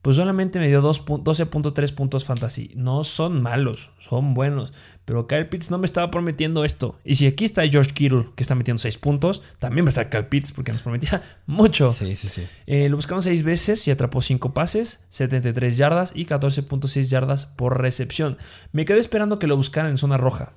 Pues 0.01 0.15
solamente 0.15 0.57
me 0.59 0.69
dio 0.69 0.81
dos 0.81 1.05
pu- 1.05 1.21
12.3 1.21 1.93
puntos 1.93 2.23
fantasy. 2.23 2.71
No 2.75 3.03
son 3.03 3.41
malos, 3.41 3.91
son 3.99 4.33
buenos. 4.33 4.71
Pero 5.03 5.27
Kyle 5.27 5.47
Pitts 5.49 5.69
no 5.69 5.77
me 5.79 5.85
estaba 5.85 6.09
prometiendo 6.11 6.63
esto. 6.63 6.97
Y 7.03 7.15
si 7.15 7.27
aquí 7.27 7.43
está 7.43 7.67
George 7.67 7.91
Kittle, 7.91 8.29
que 8.35 8.43
está 8.43 8.55
metiendo 8.55 8.79
6 8.81 8.97
puntos, 8.99 9.41
también 9.59 9.85
va 9.85 9.87
a 9.87 9.89
estar 9.89 10.09
Kyle 10.09 10.25
Pitts, 10.27 10.53
porque 10.53 10.71
nos 10.71 10.81
prometía 10.81 11.21
mucho. 11.45 11.91
Sí, 11.91 12.15
sí, 12.15 12.29
sí. 12.29 12.45
Eh, 12.65 12.87
lo 12.87 12.95
buscaron 12.95 13.21
6 13.21 13.43
veces 13.43 13.85
y 13.87 13.91
atrapó 13.91 14.21
5 14.21 14.53
pases, 14.53 15.01
73 15.09 15.75
yardas 15.77 16.13
y 16.15 16.25
14.6 16.25 17.09
yardas 17.09 17.45
por 17.45 17.81
recepción. 17.81 18.37
Me 18.71 18.85
quedé 18.85 18.99
esperando 18.99 19.39
que 19.39 19.47
lo 19.47 19.57
buscaran 19.57 19.91
en 19.91 19.97
zona 19.97 20.15
roja. 20.17 20.53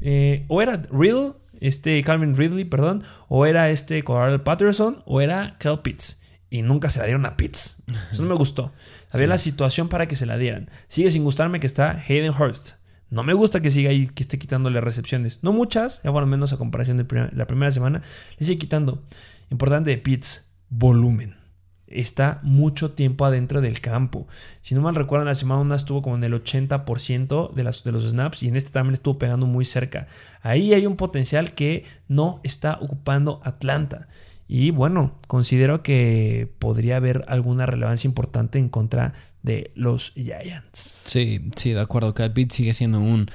Eh, 0.00 0.44
o 0.48 0.60
era 0.60 0.82
Riddle, 0.92 1.32
este 1.60 2.02
Calvin 2.02 2.34
Ridley, 2.34 2.64
perdón, 2.64 3.02
o 3.28 3.46
era 3.46 3.70
este 3.70 4.02
Cordell 4.02 4.40
Patterson, 4.40 5.02
o 5.06 5.20
era 5.20 5.56
Kyle 5.58 5.80
Pitts. 5.82 6.20
Y 6.50 6.62
nunca 6.62 6.88
se 6.90 7.00
la 7.00 7.06
dieron 7.06 7.26
a 7.26 7.36
Pitts. 7.36 7.82
Eso 8.12 8.22
no 8.22 8.28
me 8.28 8.36
gustó. 8.36 8.72
Había 9.10 9.26
la 9.26 9.38
situación 9.38 9.88
para 9.88 10.06
que 10.06 10.16
se 10.16 10.26
la 10.26 10.36
dieran. 10.36 10.70
Sigue 10.86 11.10
sin 11.10 11.24
gustarme 11.24 11.58
que 11.58 11.66
está 11.66 12.02
Hayden 12.08 12.32
Hurst. 12.32 12.76
No 13.10 13.22
me 13.22 13.34
gusta 13.34 13.60
que 13.60 13.70
siga 13.70 13.90
ahí, 13.90 14.08
que 14.08 14.22
esté 14.22 14.38
quitándole 14.38 14.80
recepciones. 14.80 15.42
No 15.42 15.52
muchas, 15.52 16.02
ya 16.02 16.10
bueno, 16.10 16.26
menos 16.26 16.52
a 16.52 16.56
comparación 16.56 16.96
de 16.96 17.30
la 17.32 17.46
primera 17.46 17.70
semana. 17.70 18.02
Le 18.38 18.46
sigue 18.46 18.58
quitando. 18.58 19.04
Importante 19.50 19.90
de 19.90 19.98
Pitts, 19.98 20.46
volumen. 20.68 21.43
Está 21.94 22.40
mucho 22.42 22.90
tiempo 22.90 23.24
adentro 23.24 23.60
del 23.60 23.80
campo. 23.80 24.26
Si 24.60 24.74
no 24.74 24.80
mal 24.80 24.94
recuerdo, 24.94 25.22
en 25.22 25.28
la 25.28 25.34
semana 25.34 25.60
una 25.60 25.76
estuvo 25.76 26.02
como 26.02 26.16
en 26.16 26.24
el 26.24 26.32
80% 26.32 27.52
de, 27.52 27.62
los 27.62 28.10
snaps 28.10 28.42
y 28.42 28.48
en 28.48 28.56
este 28.56 28.70
también 28.70 28.94
estuvo 28.94 29.18
pegando 29.18 29.46
muy 29.46 29.64
cerca. 29.64 30.06
Ahí 30.42 30.74
hay 30.74 30.86
un 30.86 30.96
potencial 30.96 31.52
que 31.52 31.84
no 32.08 32.40
está 32.42 32.78
ocupando 32.80 33.40
Atlanta. 33.44 34.08
Y 34.46 34.70
bueno, 34.70 35.18
considero 35.26 35.82
que 35.82 36.52
podría 36.58 36.96
haber 36.96 37.24
alguna 37.28 37.64
relevancia 37.64 38.08
importante 38.08 38.58
en 38.58 38.68
contra 38.68 39.14
de 39.42 39.70
los 39.74 40.12
Giants. 40.14 40.78
Sí, 41.06 41.50
sí, 41.56 41.70
de 41.70 41.80
acuerdo. 41.80 42.12
Kyle 42.12 42.32
Pitts 42.32 42.56
sigue 42.56 42.74
siendo 42.74 43.00
un, 43.00 43.30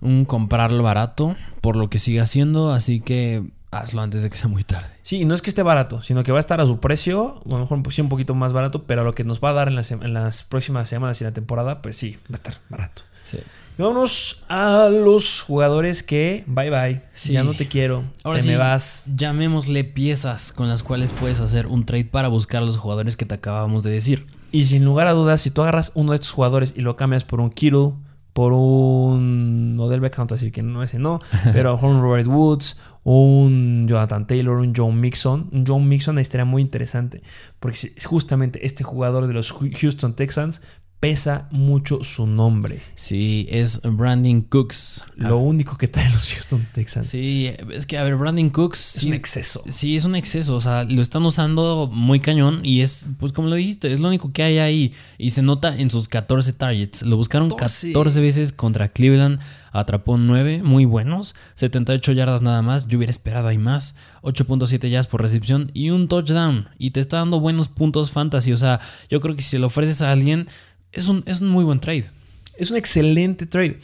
un 0.00 0.24
comprarlo 0.24 0.82
barato 0.82 1.36
por 1.60 1.76
lo 1.76 1.88
que 1.88 1.98
sigue 1.98 2.20
haciendo, 2.20 2.72
así 2.72 3.00
que 3.00 3.42
hazlo 3.70 4.02
antes 4.02 4.22
de 4.22 4.30
que 4.30 4.36
sea 4.36 4.48
muy 4.48 4.64
tarde. 4.64 4.88
Sí, 5.02 5.20
y 5.20 5.24
no 5.24 5.34
es 5.34 5.42
que 5.42 5.50
esté 5.50 5.62
barato, 5.62 6.00
sino 6.00 6.22
que 6.22 6.32
va 6.32 6.38
a 6.38 6.40
estar 6.40 6.60
a 6.60 6.66
su 6.66 6.80
precio, 6.80 7.42
a 7.46 7.54
lo 7.54 7.58
mejor 7.60 7.80
sí 7.92 8.00
un 8.00 8.08
poquito 8.08 8.34
más 8.34 8.52
barato, 8.52 8.84
pero 8.84 9.04
lo 9.04 9.12
que 9.12 9.24
nos 9.24 9.40
va 9.40 9.50
a 9.50 9.52
dar 9.54 9.68
en 9.68 9.76
las, 9.76 9.90
en 9.92 10.12
las 10.14 10.42
próximas 10.42 10.88
semanas 10.88 11.20
y 11.20 11.24
en 11.24 11.30
la 11.30 11.34
temporada, 11.34 11.82
pues 11.82 11.96
sí, 11.96 12.16
va 12.24 12.32
a 12.32 12.34
estar 12.34 12.54
barato. 12.68 13.02
Sí. 13.24 13.38
Y 13.78 13.82
vámonos 13.82 14.44
a 14.48 14.88
los 14.90 15.40
jugadores 15.42 16.02
que, 16.02 16.44
bye 16.46 16.68
bye, 16.68 17.02
Sí. 17.14 17.32
ya 17.32 17.44
no 17.44 17.54
te 17.54 17.66
quiero, 17.68 18.02
Ahora 18.24 18.38
te 18.38 18.42
sí, 18.44 18.50
me 18.50 18.56
vas. 18.56 19.04
llamémosle 19.16 19.84
piezas 19.84 20.52
con 20.52 20.68
las 20.68 20.82
cuales 20.82 21.12
puedes 21.12 21.40
hacer 21.40 21.66
un 21.66 21.86
trade 21.86 22.04
para 22.04 22.28
buscar 22.28 22.62
a 22.62 22.66
los 22.66 22.76
jugadores 22.76 23.16
que 23.16 23.24
te 23.24 23.34
acabamos 23.34 23.82
de 23.84 23.90
decir. 23.92 24.26
Y 24.52 24.64
sin 24.64 24.84
lugar 24.84 25.06
a 25.06 25.12
dudas, 25.12 25.40
si 25.40 25.50
tú 25.50 25.62
agarras 25.62 25.92
uno 25.94 26.10
de 26.10 26.16
estos 26.16 26.32
jugadores 26.32 26.74
y 26.76 26.80
lo 26.82 26.96
cambias 26.96 27.24
por 27.24 27.40
un 27.40 27.50
Kittle, 27.50 27.92
por 28.32 28.52
un 28.52 29.76
Odell 29.78 30.00
Beckham, 30.00 30.26
a 30.30 30.34
decir 30.34 30.52
que 30.52 30.62
no, 30.62 30.82
ese 30.82 30.98
no, 30.98 31.20
pero 31.52 31.70
a 31.70 31.80
lo 31.80 31.88
un 31.88 32.02
Robert 32.02 32.28
Woods, 32.28 32.78
un 33.02 33.86
Jonathan 33.88 34.26
Taylor, 34.26 34.58
un 34.58 34.72
John 34.76 35.00
Mixon. 35.00 35.48
Un 35.52 35.64
John 35.66 35.88
Mixon 35.88 36.18
estaría 36.18 36.44
muy 36.44 36.62
interesante, 36.62 37.22
porque 37.58 37.92
justamente 38.04 38.64
este 38.64 38.84
jugador 38.84 39.26
de 39.26 39.32
los 39.32 39.52
Houston 39.52 40.14
Texans 40.14 40.62
pesa 41.00 41.48
mucho 41.50 42.04
su 42.04 42.26
nombre. 42.26 42.78
Sí, 42.94 43.46
es 43.50 43.80
Brandon 43.82 44.42
Cooks. 44.42 45.02
Lo 45.16 45.38
único 45.38 45.78
que 45.78 45.88
traen 45.88 46.12
los 46.12 46.30
Houston 46.34 46.66
Texans 46.74 47.06
Sí, 47.08 47.50
es 47.72 47.86
que, 47.86 47.96
a 47.96 48.04
ver, 48.04 48.16
Brandon 48.16 48.50
Cooks. 48.50 48.96
es 48.96 49.00
sí- 49.02 49.08
un 49.08 49.14
exceso. 49.14 49.62
Sí, 49.66 49.96
es 49.96 50.04
un 50.04 50.14
exceso, 50.14 50.54
o 50.56 50.60
sea, 50.60 50.84
lo 50.84 51.00
están 51.00 51.24
usando 51.24 51.88
muy 51.90 52.20
cañón 52.20 52.60
y 52.64 52.82
es, 52.82 53.06
pues 53.18 53.32
como 53.32 53.48
lo 53.48 53.54
dijiste, 53.54 53.90
es 53.90 54.00
lo 54.00 54.08
único 54.08 54.30
que 54.32 54.42
hay 54.42 54.58
ahí 54.58 54.92
y 55.16 55.30
se 55.30 55.40
nota 55.40 55.74
en 55.76 55.90
sus 55.90 56.06
14 56.08 56.52
targets. 56.52 57.02
Lo 57.02 57.16
buscaron 57.16 57.48
14. 57.48 57.88
14 57.92 58.20
veces 58.20 58.52
contra 58.52 58.88
Cleveland, 58.88 59.40
atrapó 59.72 60.18
9, 60.18 60.62
muy 60.62 60.84
buenos, 60.84 61.34
78 61.54 62.12
yardas 62.12 62.42
nada 62.42 62.60
más, 62.60 62.88
yo 62.88 62.98
hubiera 62.98 63.10
esperado 63.10 63.48
ahí 63.48 63.56
más, 63.58 63.94
8.7 64.22 64.90
yardas 64.90 65.06
por 65.06 65.22
recepción 65.22 65.70
y 65.72 65.88
un 65.90 66.08
touchdown 66.08 66.68
y 66.76 66.90
te 66.90 67.00
está 67.00 67.16
dando 67.18 67.40
buenos 67.40 67.68
puntos 67.68 68.10
fantasy, 68.10 68.52
o 68.52 68.56
sea, 68.58 68.80
yo 69.08 69.20
creo 69.20 69.34
que 69.34 69.40
si 69.42 69.48
se 69.50 69.58
lo 69.58 69.68
ofreces 69.68 70.02
a 70.02 70.10
alguien, 70.12 70.46
es 70.92 71.08
un, 71.08 71.22
es 71.26 71.40
un 71.40 71.48
muy 71.48 71.64
buen 71.64 71.80
trade. 71.80 72.10
Es 72.56 72.70
un 72.70 72.76
excelente 72.76 73.46
trade. 73.46 73.78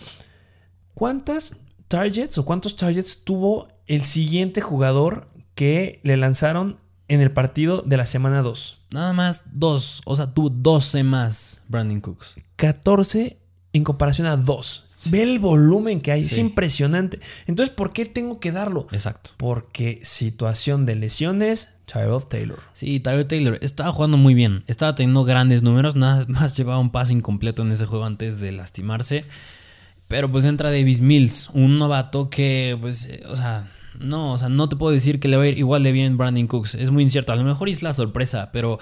¿Cuántas 0.94 1.56
targets 1.88 2.38
o 2.38 2.44
cuántos 2.44 2.76
targets 2.76 3.24
tuvo 3.24 3.68
el 3.86 4.02
siguiente 4.02 4.60
jugador 4.60 5.28
que 5.54 6.00
le 6.02 6.16
lanzaron 6.16 6.78
en 7.08 7.20
el 7.20 7.30
partido 7.30 7.82
de 7.82 7.96
la 7.96 8.06
semana 8.06 8.42
2? 8.42 8.86
Nada 8.92 9.12
más 9.12 9.44
dos, 9.52 10.02
o 10.04 10.16
sea, 10.16 10.32
tuvo 10.32 10.50
12 10.50 11.02
más 11.04 11.62
Brandon 11.68 12.00
Cooks. 12.00 12.36
14 12.56 13.38
en 13.72 13.84
comparación 13.84 14.26
a 14.26 14.36
dos. 14.36 14.86
Ve 15.10 15.22
el 15.22 15.38
volumen 15.38 16.00
que 16.00 16.10
hay, 16.12 16.24
es 16.24 16.38
impresionante. 16.38 17.20
Entonces, 17.46 17.74
¿por 17.74 17.92
qué 17.92 18.06
tengo 18.06 18.40
que 18.40 18.50
darlo? 18.50 18.86
Exacto. 18.90 19.30
Porque 19.36 20.00
situación 20.02 20.86
de 20.86 20.96
lesiones, 20.96 21.74
Tyrod 21.86 22.24
Taylor. 22.24 22.58
Sí, 22.72 23.00
Tyrod 23.00 23.26
Taylor 23.26 23.58
estaba 23.62 23.92
jugando 23.92 24.16
muy 24.16 24.34
bien, 24.34 24.64
estaba 24.66 24.94
teniendo 24.94 25.24
grandes 25.24 25.62
números, 25.62 25.96
nada 25.96 26.24
más 26.28 26.56
llevaba 26.56 26.78
un 26.78 26.90
pase 26.90 27.12
incompleto 27.12 27.62
en 27.62 27.72
ese 27.72 27.86
juego 27.86 28.04
antes 28.04 28.40
de 28.40 28.52
lastimarse. 28.52 29.24
Pero 30.08 30.30
pues 30.30 30.44
entra 30.44 30.70
Davis 30.70 31.00
Mills, 31.00 31.50
un 31.52 31.78
novato 31.78 32.30
que, 32.30 32.78
pues, 32.80 33.06
eh, 33.06 33.22
o 33.28 33.34
sea, 33.34 33.66
no, 33.98 34.32
o 34.32 34.38
sea, 34.38 34.48
no 34.48 34.68
te 34.68 34.76
puedo 34.76 34.92
decir 34.92 35.18
que 35.18 35.28
le 35.28 35.36
va 35.36 35.44
a 35.44 35.48
ir 35.48 35.58
igual 35.58 35.82
de 35.82 35.92
bien 35.92 36.16
Brandon 36.16 36.46
Cooks. 36.46 36.76
Es 36.76 36.90
muy 36.90 37.02
incierto. 37.02 37.32
A 37.32 37.36
lo 37.36 37.44
mejor 37.44 37.68
es 37.68 37.82
la 37.82 37.92
sorpresa, 37.92 38.50
pero 38.52 38.78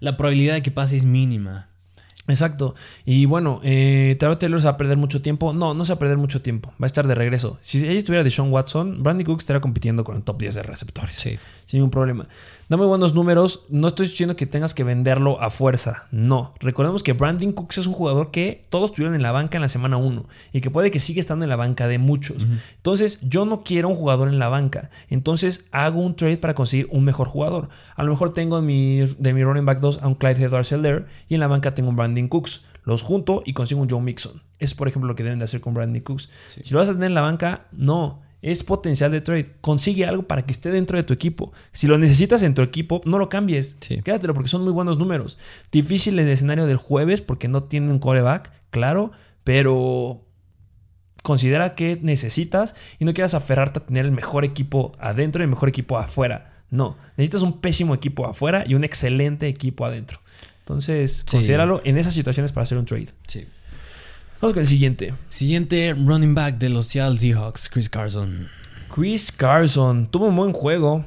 la 0.00 0.16
probabilidad 0.16 0.54
de 0.54 0.62
que 0.62 0.70
pase 0.70 0.96
es 0.96 1.04
mínima. 1.04 1.68
Exacto. 2.28 2.74
Y 3.06 3.24
bueno, 3.24 3.60
eh, 3.64 4.16
Taylor 4.18 4.60
se 4.60 4.66
va 4.66 4.72
a 4.72 4.76
perder 4.76 4.98
mucho 4.98 5.22
tiempo. 5.22 5.52
No, 5.52 5.74
no 5.74 5.84
se 5.84 5.92
va 5.92 5.96
a 5.96 5.98
perder 5.98 6.18
mucho 6.18 6.42
tiempo. 6.42 6.70
Va 6.80 6.84
a 6.84 6.86
estar 6.86 7.08
de 7.08 7.14
regreso. 7.14 7.58
Si 7.62 7.78
ella 7.78 7.98
estuviera 7.98 8.22
de 8.22 8.30
Sean 8.30 8.52
Watson, 8.52 9.02
Brandon 9.02 9.24
Cooks 9.24 9.42
estaría 9.42 9.60
compitiendo 9.60 10.04
con 10.04 10.16
el 10.16 10.22
top 10.22 10.38
10 10.38 10.54
de 10.56 10.62
receptores. 10.62 11.14
Sí. 11.14 11.38
Sin 11.68 11.80
ningún 11.80 11.90
problema. 11.90 12.26
Da 12.70 12.78
muy 12.78 12.86
buenos 12.86 13.14
números. 13.14 13.66
No 13.68 13.88
estoy 13.88 14.06
diciendo 14.06 14.36
que 14.36 14.46
tengas 14.46 14.72
que 14.72 14.84
venderlo 14.84 15.38
a 15.38 15.50
fuerza. 15.50 16.08
No. 16.10 16.54
Recordemos 16.60 17.02
que 17.02 17.12
Brandon 17.12 17.52
Cooks 17.52 17.76
es 17.76 17.86
un 17.86 17.92
jugador 17.92 18.30
que 18.30 18.64
todos 18.70 18.94
tuvieron 18.94 19.14
en 19.14 19.22
la 19.22 19.32
banca 19.32 19.58
en 19.58 19.62
la 19.62 19.68
semana 19.68 19.98
1 19.98 20.24
y 20.54 20.62
que 20.62 20.70
puede 20.70 20.90
que 20.90 20.98
siga 20.98 21.20
estando 21.20 21.44
en 21.44 21.50
la 21.50 21.56
banca 21.56 21.86
de 21.86 21.98
muchos. 21.98 22.46
Entonces, 22.76 23.18
yo 23.20 23.44
no 23.44 23.64
quiero 23.64 23.90
un 23.90 23.96
jugador 23.96 24.28
en 24.28 24.38
la 24.38 24.48
banca. 24.48 24.88
Entonces, 25.10 25.66
hago 25.70 26.00
un 26.00 26.16
trade 26.16 26.38
para 26.38 26.54
conseguir 26.54 26.88
un 26.90 27.04
mejor 27.04 27.28
jugador. 27.28 27.68
A 27.96 28.02
lo 28.02 28.12
mejor 28.12 28.32
tengo 28.32 28.62
mi, 28.62 29.00
de 29.00 29.34
mi 29.34 29.44
running 29.44 29.66
back 29.66 29.80
2 29.80 30.00
a 30.00 30.08
un 30.08 30.14
Clyde 30.14 30.44
Edwards 30.44 30.72
y 31.28 31.34
en 31.34 31.40
la 31.40 31.48
banca 31.48 31.74
tengo 31.74 31.90
un 31.90 31.96
Brandon 31.96 32.28
Cooks. 32.28 32.62
Los 32.84 33.02
junto 33.02 33.42
y 33.44 33.52
consigo 33.52 33.82
un 33.82 33.90
Joe 33.90 34.00
Mixon. 34.00 34.40
Es, 34.58 34.74
por 34.74 34.88
ejemplo, 34.88 35.08
lo 35.08 35.14
que 35.14 35.22
deben 35.22 35.38
de 35.38 35.44
hacer 35.44 35.60
con 35.60 35.74
Brandon 35.74 36.00
Cooks. 36.00 36.30
Si 36.62 36.72
lo 36.72 36.78
vas 36.78 36.88
a 36.88 36.94
tener 36.94 37.08
en 37.08 37.14
la 37.14 37.20
banca, 37.20 37.66
no 37.72 38.26
es 38.42 38.64
potencial 38.64 39.10
de 39.10 39.20
trade. 39.20 39.56
Consigue 39.60 40.04
algo 40.04 40.24
para 40.24 40.42
que 40.46 40.52
esté 40.52 40.70
dentro 40.70 40.96
de 40.96 41.02
tu 41.02 41.12
equipo. 41.12 41.52
Si 41.72 41.86
lo 41.86 41.98
necesitas 41.98 42.42
en 42.42 42.54
tu 42.54 42.62
equipo, 42.62 43.00
no 43.04 43.18
lo 43.18 43.28
cambies. 43.28 43.74
Quédatelo 43.74 44.34
porque 44.34 44.48
son 44.48 44.62
muy 44.62 44.72
buenos 44.72 44.98
números. 44.98 45.38
Difícil 45.72 46.18
el 46.18 46.28
escenario 46.28 46.66
del 46.66 46.76
jueves 46.76 47.22
porque 47.22 47.48
no 47.48 47.62
tienen 47.62 47.98
coreback, 47.98 48.52
claro, 48.70 49.10
pero 49.44 50.24
considera 51.22 51.74
que 51.74 51.98
necesitas 52.00 52.74
y 52.98 53.04
no 53.04 53.12
quieras 53.12 53.34
aferrarte 53.34 53.80
a 53.80 53.86
tener 53.86 54.06
el 54.06 54.12
mejor 54.12 54.44
equipo 54.44 54.92
adentro 54.98 55.42
y 55.42 55.44
el 55.44 55.50
mejor 55.50 55.68
equipo 55.68 55.98
afuera. 55.98 56.52
No, 56.70 56.96
necesitas 57.16 57.42
un 57.42 57.60
pésimo 57.60 57.94
equipo 57.94 58.26
afuera 58.26 58.64
y 58.66 58.74
un 58.74 58.84
excelente 58.84 59.48
equipo 59.48 59.84
adentro. 59.84 60.20
Entonces, 60.60 61.24
considéralo 61.30 61.80
en 61.84 61.96
esas 61.96 62.12
situaciones 62.12 62.52
para 62.52 62.64
hacer 62.64 62.76
un 62.76 62.84
trade. 62.84 63.08
Sí. 63.26 63.46
Vamos 64.40 64.54
con 64.54 64.60
el 64.60 64.68
siguiente. 64.68 65.12
Siguiente 65.30 65.94
running 65.94 66.32
back 66.32 66.58
de 66.58 66.68
los 66.68 66.86
Seattle 66.86 67.18
Seahawks, 67.18 67.68
Chris 67.68 67.88
Carson. 67.88 68.48
Chris 68.94 69.32
Carson 69.32 70.06
tuvo 70.06 70.26
un 70.28 70.36
buen 70.36 70.52
juego, 70.52 71.04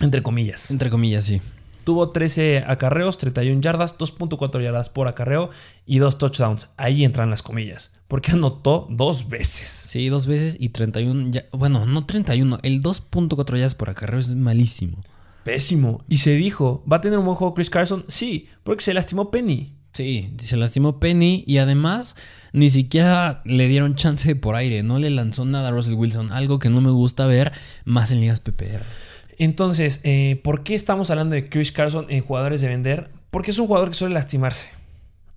entre 0.00 0.22
comillas. 0.22 0.70
Entre 0.70 0.90
comillas, 0.90 1.24
sí. 1.24 1.40
Tuvo 1.84 2.10
13 2.10 2.64
acarreos, 2.66 3.16
31 3.16 3.62
yardas, 3.62 3.98
2.4 3.98 4.62
yardas 4.62 4.90
por 4.90 5.08
acarreo 5.08 5.48
y 5.86 5.98
dos 6.00 6.18
touchdowns. 6.18 6.68
Ahí 6.76 7.04
entran 7.04 7.30
las 7.30 7.42
comillas. 7.42 7.92
Porque 8.08 8.32
anotó 8.32 8.88
dos 8.90 9.30
veces. 9.30 9.68
Sí, 9.68 10.10
dos 10.10 10.26
veces 10.26 10.58
y 10.60 10.68
31. 10.68 11.30
bueno, 11.52 11.86
no 11.86 12.04
31. 12.04 12.58
El 12.62 12.82
2.4 12.82 13.56
yardas 13.56 13.74
por 13.74 13.88
acarreo 13.88 14.20
es 14.20 14.32
malísimo. 14.32 14.98
Pésimo. 15.44 16.04
Y 16.10 16.18
se 16.18 16.34
dijo, 16.34 16.84
¿va 16.90 16.98
a 16.98 17.00
tener 17.00 17.18
un 17.18 17.24
buen 17.24 17.36
juego 17.36 17.54
Chris 17.54 17.70
Carson? 17.70 18.04
Sí, 18.08 18.48
porque 18.64 18.84
se 18.84 18.92
lastimó 18.92 19.30
Penny. 19.30 19.78
Sí, 19.94 20.34
se 20.38 20.56
lastimó 20.56 20.98
Penny 20.98 21.44
y 21.46 21.58
además 21.58 22.16
ni 22.52 22.68
siquiera 22.68 23.42
le 23.44 23.68
dieron 23.68 23.94
chance 23.94 24.34
por 24.34 24.56
aire, 24.56 24.82
no 24.82 24.98
le 24.98 25.08
lanzó 25.08 25.44
nada 25.44 25.68
a 25.68 25.70
Russell 25.70 25.94
Wilson, 25.94 26.32
algo 26.32 26.58
que 26.58 26.68
no 26.68 26.80
me 26.80 26.90
gusta 26.90 27.26
ver 27.26 27.52
más 27.84 28.10
en 28.10 28.20
ligas 28.20 28.40
PPR. 28.40 28.82
Entonces, 29.38 30.00
eh, 30.02 30.40
¿por 30.42 30.64
qué 30.64 30.74
estamos 30.74 31.10
hablando 31.10 31.36
de 31.36 31.48
Chris 31.48 31.70
Carson 31.70 32.06
en 32.08 32.22
jugadores 32.22 32.60
de 32.60 32.68
vender? 32.68 33.10
Porque 33.30 33.52
es 33.52 33.58
un 33.60 33.68
jugador 33.68 33.88
que 33.90 33.94
suele 33.94 34.14
lastimarse. 34.14 34.70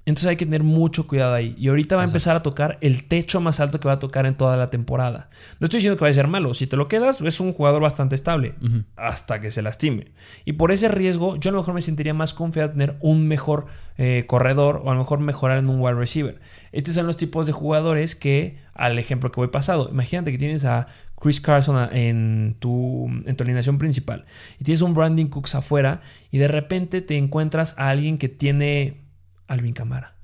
Entonces 0.07 0.27
hay 0.29 0.37
que 0.37 0.45
tener 0.45 0.63
mucho 0.63 1.05
cuidado 1.05 1.33
ahí. 1.33 1.53
Y 1.59 1.67
ahorita 1.67 1.97
va 1.97 2.03
a 2.03 2.05
empezar 2.05 2.33
a 2.37 2.41
tocar 2.41 2.77
el 2.79 3.09
techo 3.09 3.41
más 3.41 3.59
alto 3.59 3.81
que 3.81 3.89
va 3.89 3.95
a 3.95 3.99
tocar 3.99 4.25
en 4.25 4.35
toda 4.35 4.55
la 4.55 4.67
temporada. 4.67 5.29
No 5.59 5.65
estoy 5.65 5.79
diciendo 5.79 5.97
que 5.97 6.05
vaya 6.05 6.11
a 6.11 6.13
ser 6.13 6.27
malo. 6.29 6.53
Si 6.53 6.65
te 6.65 6.77
lo 6.77 6.87
quedas, 6.87 7.19
es 7.19 7.41
un 7.41 7.51
jugador 7.51 7.81
bastante 7.81 8.15
estable. 8.15 8.55
Hasta 8.95 9.41
que 9.41 9.51
se 9.51 9.61
lastime. 9.61 10.13
Y 10.45 10.53
por 10.53 10.71
ese 10.71 10.87
riesgo, 10.87 11.35
yo 11.35 11.49
a 11.49 11.51
lo 11.51 11.59
mejor 11.59 11.73
me 11.73 11.81
sentiría 11.81 12.13
más 12.13 12.33
confiado 12.33 12.69
de 12.69 12.73
tener 12.75 12.97
un 13.01 13.27
mejor 13.27 13.65
eh, 13.97 14.23
corredor 14.27 14.81
o 14.85 14.91
a 14.91 14.93
lo 14.93 14.99
mejor 15.01 15.19
mejorar 15.19 15.57
en 15.57 15.67
un 15.67 15.81
wide 15.81 15.95
receiver. 15.95 16.39
Estos 16.71 16.93
son 16.93 17.05
los 17.05 17.17
tipos 17.17 17.45
de 17.45 17.51
jugadores 17.51 18.15
que, 18.15 18.59
al 18.73 18.99
ejemplo 18.99 19.29
que 19.29 19.41
voy 19.41 19.49
pasado, 19.49 19.89
imagínate 19.91 20.31
que 20.31 20.37
tienes 20.37 20.63
a 20.63 20.87
Chris 21.19 21.41
Carson 21.41 21.93
en 21.93 22.55
tu, 22.59 23.07
en 23.25 23.35
tu 23.35 23.43
alineación 23.43 23.77
principal 23.77 24.23
y 24.57 24.63
tienes 24.63 24.81
un 24.81 24.93
Brandon 24.93 25.27
Cooks 25.27 25.55
afuera 25.55 25.99
y 26.31 26.37
de 26.37 26.47
repente 26.47 27.01
te 27.01 27.17
encuentras 27.17 27.75
a 27.77 27.89
alguien 27.89 28.17
que 28.17 28.29
tiene 28.29 29.06
Alvin 29.47 29.73
Camara. 29.73 30.17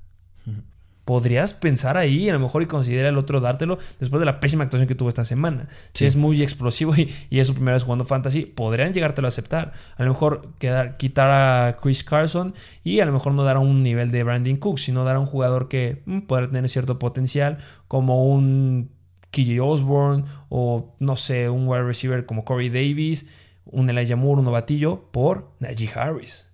Podrías 1.04 1.52
pensar 1.52 1.98
ahí, 1.98 2.30
a 2.30 2.32
lo 2.32 2.38
mejor, 2.38 2.62
y 2.62 2.66
considerar 2.66 3.12
el 3.12 3.18
otro 3.18 3.38
dártelo 3.38 3.78
después 4.00 4.20
de 4.20 4.24
la 4.24 4.40
pésima 4.40 4.64
actuación 4.64 4.88
que 4.88 4.94
tuvo 4.94 5.10
esta 5.10 5.26
semana. 5.26 5.68
Si 5.92 6.06
es 6.06 6.16
muy 6.16 6.42
explosivo 6.42 6.94
y, 6.96 7.12
es 7.30 7.46
su 7.46 7.52
primera 7.52 7.74
vez 7.74 7.82
jugando 7.82 8.06
fantasy, 8.06 8.46
podrían 8.46 8.94
llegártelo 8.94 9.28
a 9.28 9.28
aceptar. 9.28 9.72
A 9.98 10.02
lo 10.02 10.12
mejor 10.12 10.54
quedar, 10.58 10.96
quitar 10.96 11.30
a 11.30 11.76
Chris 11.76 12.04
Carson 12.04 12.54
y 12.84 13.00
a 13.00 13.04
lo 13.04 13.12
mejor 13.12 13.34
no 13.34 13.44
dar 13.44 13.56
a 13.56 13.60
un 13.60 13.82
nivel 13.82 14.10
de 14.10 14.22
Brandon 14.22 14.56
Cook, 14.56 14.78
sino 14.78 15.04
dar 15.04 15.16
a 15.16 15.20
un 15.20 15.26
jugador 15.26 15.68
que 15.68 16.02
mm, 16.06 16.20
podrá 16.20 16.50
tener 16.50 16.70
cierto 16.70 16.98
potencial, 16.98 17.58
como 17.86 18.26
un 18.26 18.90
KJ 19.30 19.60
Osborne 19.60 20.24
o 20.48 20.96
no 21.00 21.16
sé, 21.16 21.50
un 21.50 21.68
wide 21.68 21.82
receiver 21.82 22.24
como 22.24 22.46
Corey 22.46 22.70
Davis, 22.70 23.26
un 23.66 23.90
Elijah 23.90 24.16
Moore, 24.16 24.38
un 24.38 24.46
novatillo, 24.46 25.10
por 25.10 25.50
Najee 25.60 25.90
Harris. 25.94 26.53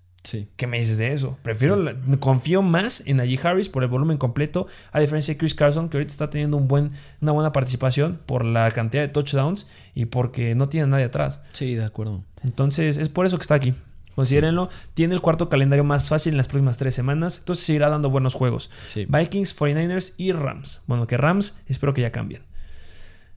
¿Qué 0.57 0.67
me 0.67 0.79
dices 0.79 0.99
de 0.99 1.13
eso? 1.13 1.39
Prefiero, 1.43 1.79
confío 2.19 2.63
más 2.63 3.03
en 3.07 3.17
Najee 3.17 3.41
Harris 3.43 3.69
por 3.69 3.83
el 3.83 3.89
volumen 3.89 4.19
completo, 4.19 4.67
a 4.93 5.01
diferencia 5.01 5.35
de 5.35 5.39
Chris 5.39 5.55
Carson, 5.55 5.89
que 5.89 5.97
ahorita 5.97 6.13
está 6.13 6.31
teniendo 6.31 6.57
un 6.57 6.69
buen, 6.69 6.91
una 7.21 7.33
buena 7.33 7.53
participación 7.53 8.21
por 8.27 8.45
la 8.45 8.71
cantidad 8.71 9.03
de 9.03 9.09
touchdowns 9.09 9.67
y 9.95 10.07
porque 10.07 10.55
no 10.55 10.69
tiene 10.69 10.87
nadie 10.89 11.05
atrás. 11.05 11.41
Sí, 11.53 11.75
de 11.75 11.85
acuerdo. 11.85 12.25
Entonces, 12.45 12.99
es 12.99 13.09
por 13.09 13.27
eso 13.27 13.39
que 13.39 13.43
está 13.43 13.55
aquí. 13.55 13.75
Considérenlo. 14.15 14.69
Tiene 14.95 15.15
el 15.15 15.21
cuarto 15.21 15.49
calendario 15.49 15.85
más 15.85 16.09
fácil 16.09 16.35
en 16.35 16.37
las 16.37 16.49
próximas 16.49 16.77
tres 16.77 16.95
semanas. 16.95 17.39
Entonces 17.39 17.65
seguirá 17.65 17.89
dando 17.89 18.11
buenos 18.11 18.35
juegos. 18.35 18.71
Vikings, 18.95 19.59
49ers 19.59 20.13
y 20.19 20.33
Rams. 20.33 20.83
Bueno, 20.87 21.07
que 21.07 21.17
Rams 21.17 21.55
espero 21.67 21.95
que 21.95 22.03
ya 22.03 22.13
cambien. 22.13 22.43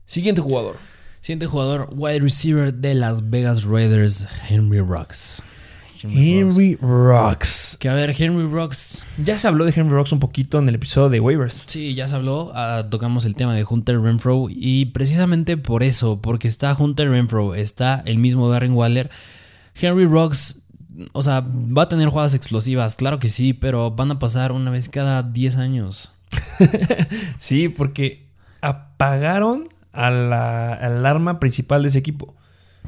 Siguiente 0.04 0.42
jugador. 0.42 0.76
Siguiente 1.22 1.46
jugador, 1.46 1.88
wide 1.96 2.20
receiver 2.20 2.74
de 2.74 2.94
Las 2.94 3.30
Vegas 3.30 3.64
Raiders, 3.64 4.26
Henry 4.50 4.80
Rocks. 4.80 5.42
Henry, 6.12 6.76
Rocks. 6.80 7.76
Que 7.80 7.88
a 7.88 7.94
ver, 7.94 8.14
Henry 8.16 8.46
Rocks. 8.46 9.06
Ya 9.22 9.38
se 9.38 9.48
habló 9.48 9.64
de 9.64 9.72
Henry 9.74 9.94
Rocks 9.94 10.12
un 10.12 10.20
poquito 10.20 10.58
en 10.58 10.68
el 10.68 10.74
episodio 10.74 11.08
de 11.08 11.20
Waivers. 11.20 11.66
Sí, 11.68 11.94
ya 11.94 12.06
se 12.08 12.16
habló. 12.16 12.52
Ah, 12.54 12.86
tocamos 12.90 13.24
el 13.24 13.34
tema 13.34 13.54
de 13.54 13.64
Hunter 13.68 14.00
Renfro. 14.00 14.46
Y 14.50 14.86
precisamente 14.86 15.56
por 15.56 15.82
eso, 15.82 16.20
porque 16.20 16.48
está 16.48 16.76
Hunter 16.78 17.10
Renfro, 17.10 17.54
está 17.54 18.02
el 18.04 18.18
mismo 18.18 18.48
Darren 18.48 18.74
Waller. 18.74 19.10
Henry 19.74 20.06
Rocks, 20.06 20.62
o 21.12 21.22
sea, 21.22 21.40
va 21.40 21.82
a 21.82 21.88
tener 21.88 22.08
jugadas 22.08 22.34
explosivas, 22.34 22.96
claro 22.96 23.18
que 23.18 23.28
sí, 23.28 23.52
pero 23.52 23.90
van 23.90 24.10
a 24.10 24.18
pasar 24.18 24.52
una 24.52 24.70
vez 24.70 24.88
cada 24.88 25.22
10 25.22 25.56
años. 25.56 26.12
sí, 27.38 27.68
porque 27.68 28.28
apagaron 28.60 29.68
a 29.92 30.10
la 30.10 30.72
alarma 30.74 31.38
principal 31.40 31.82
de 31.82 31.88
ese 31.88 31.98
equipo. 31.98 32.34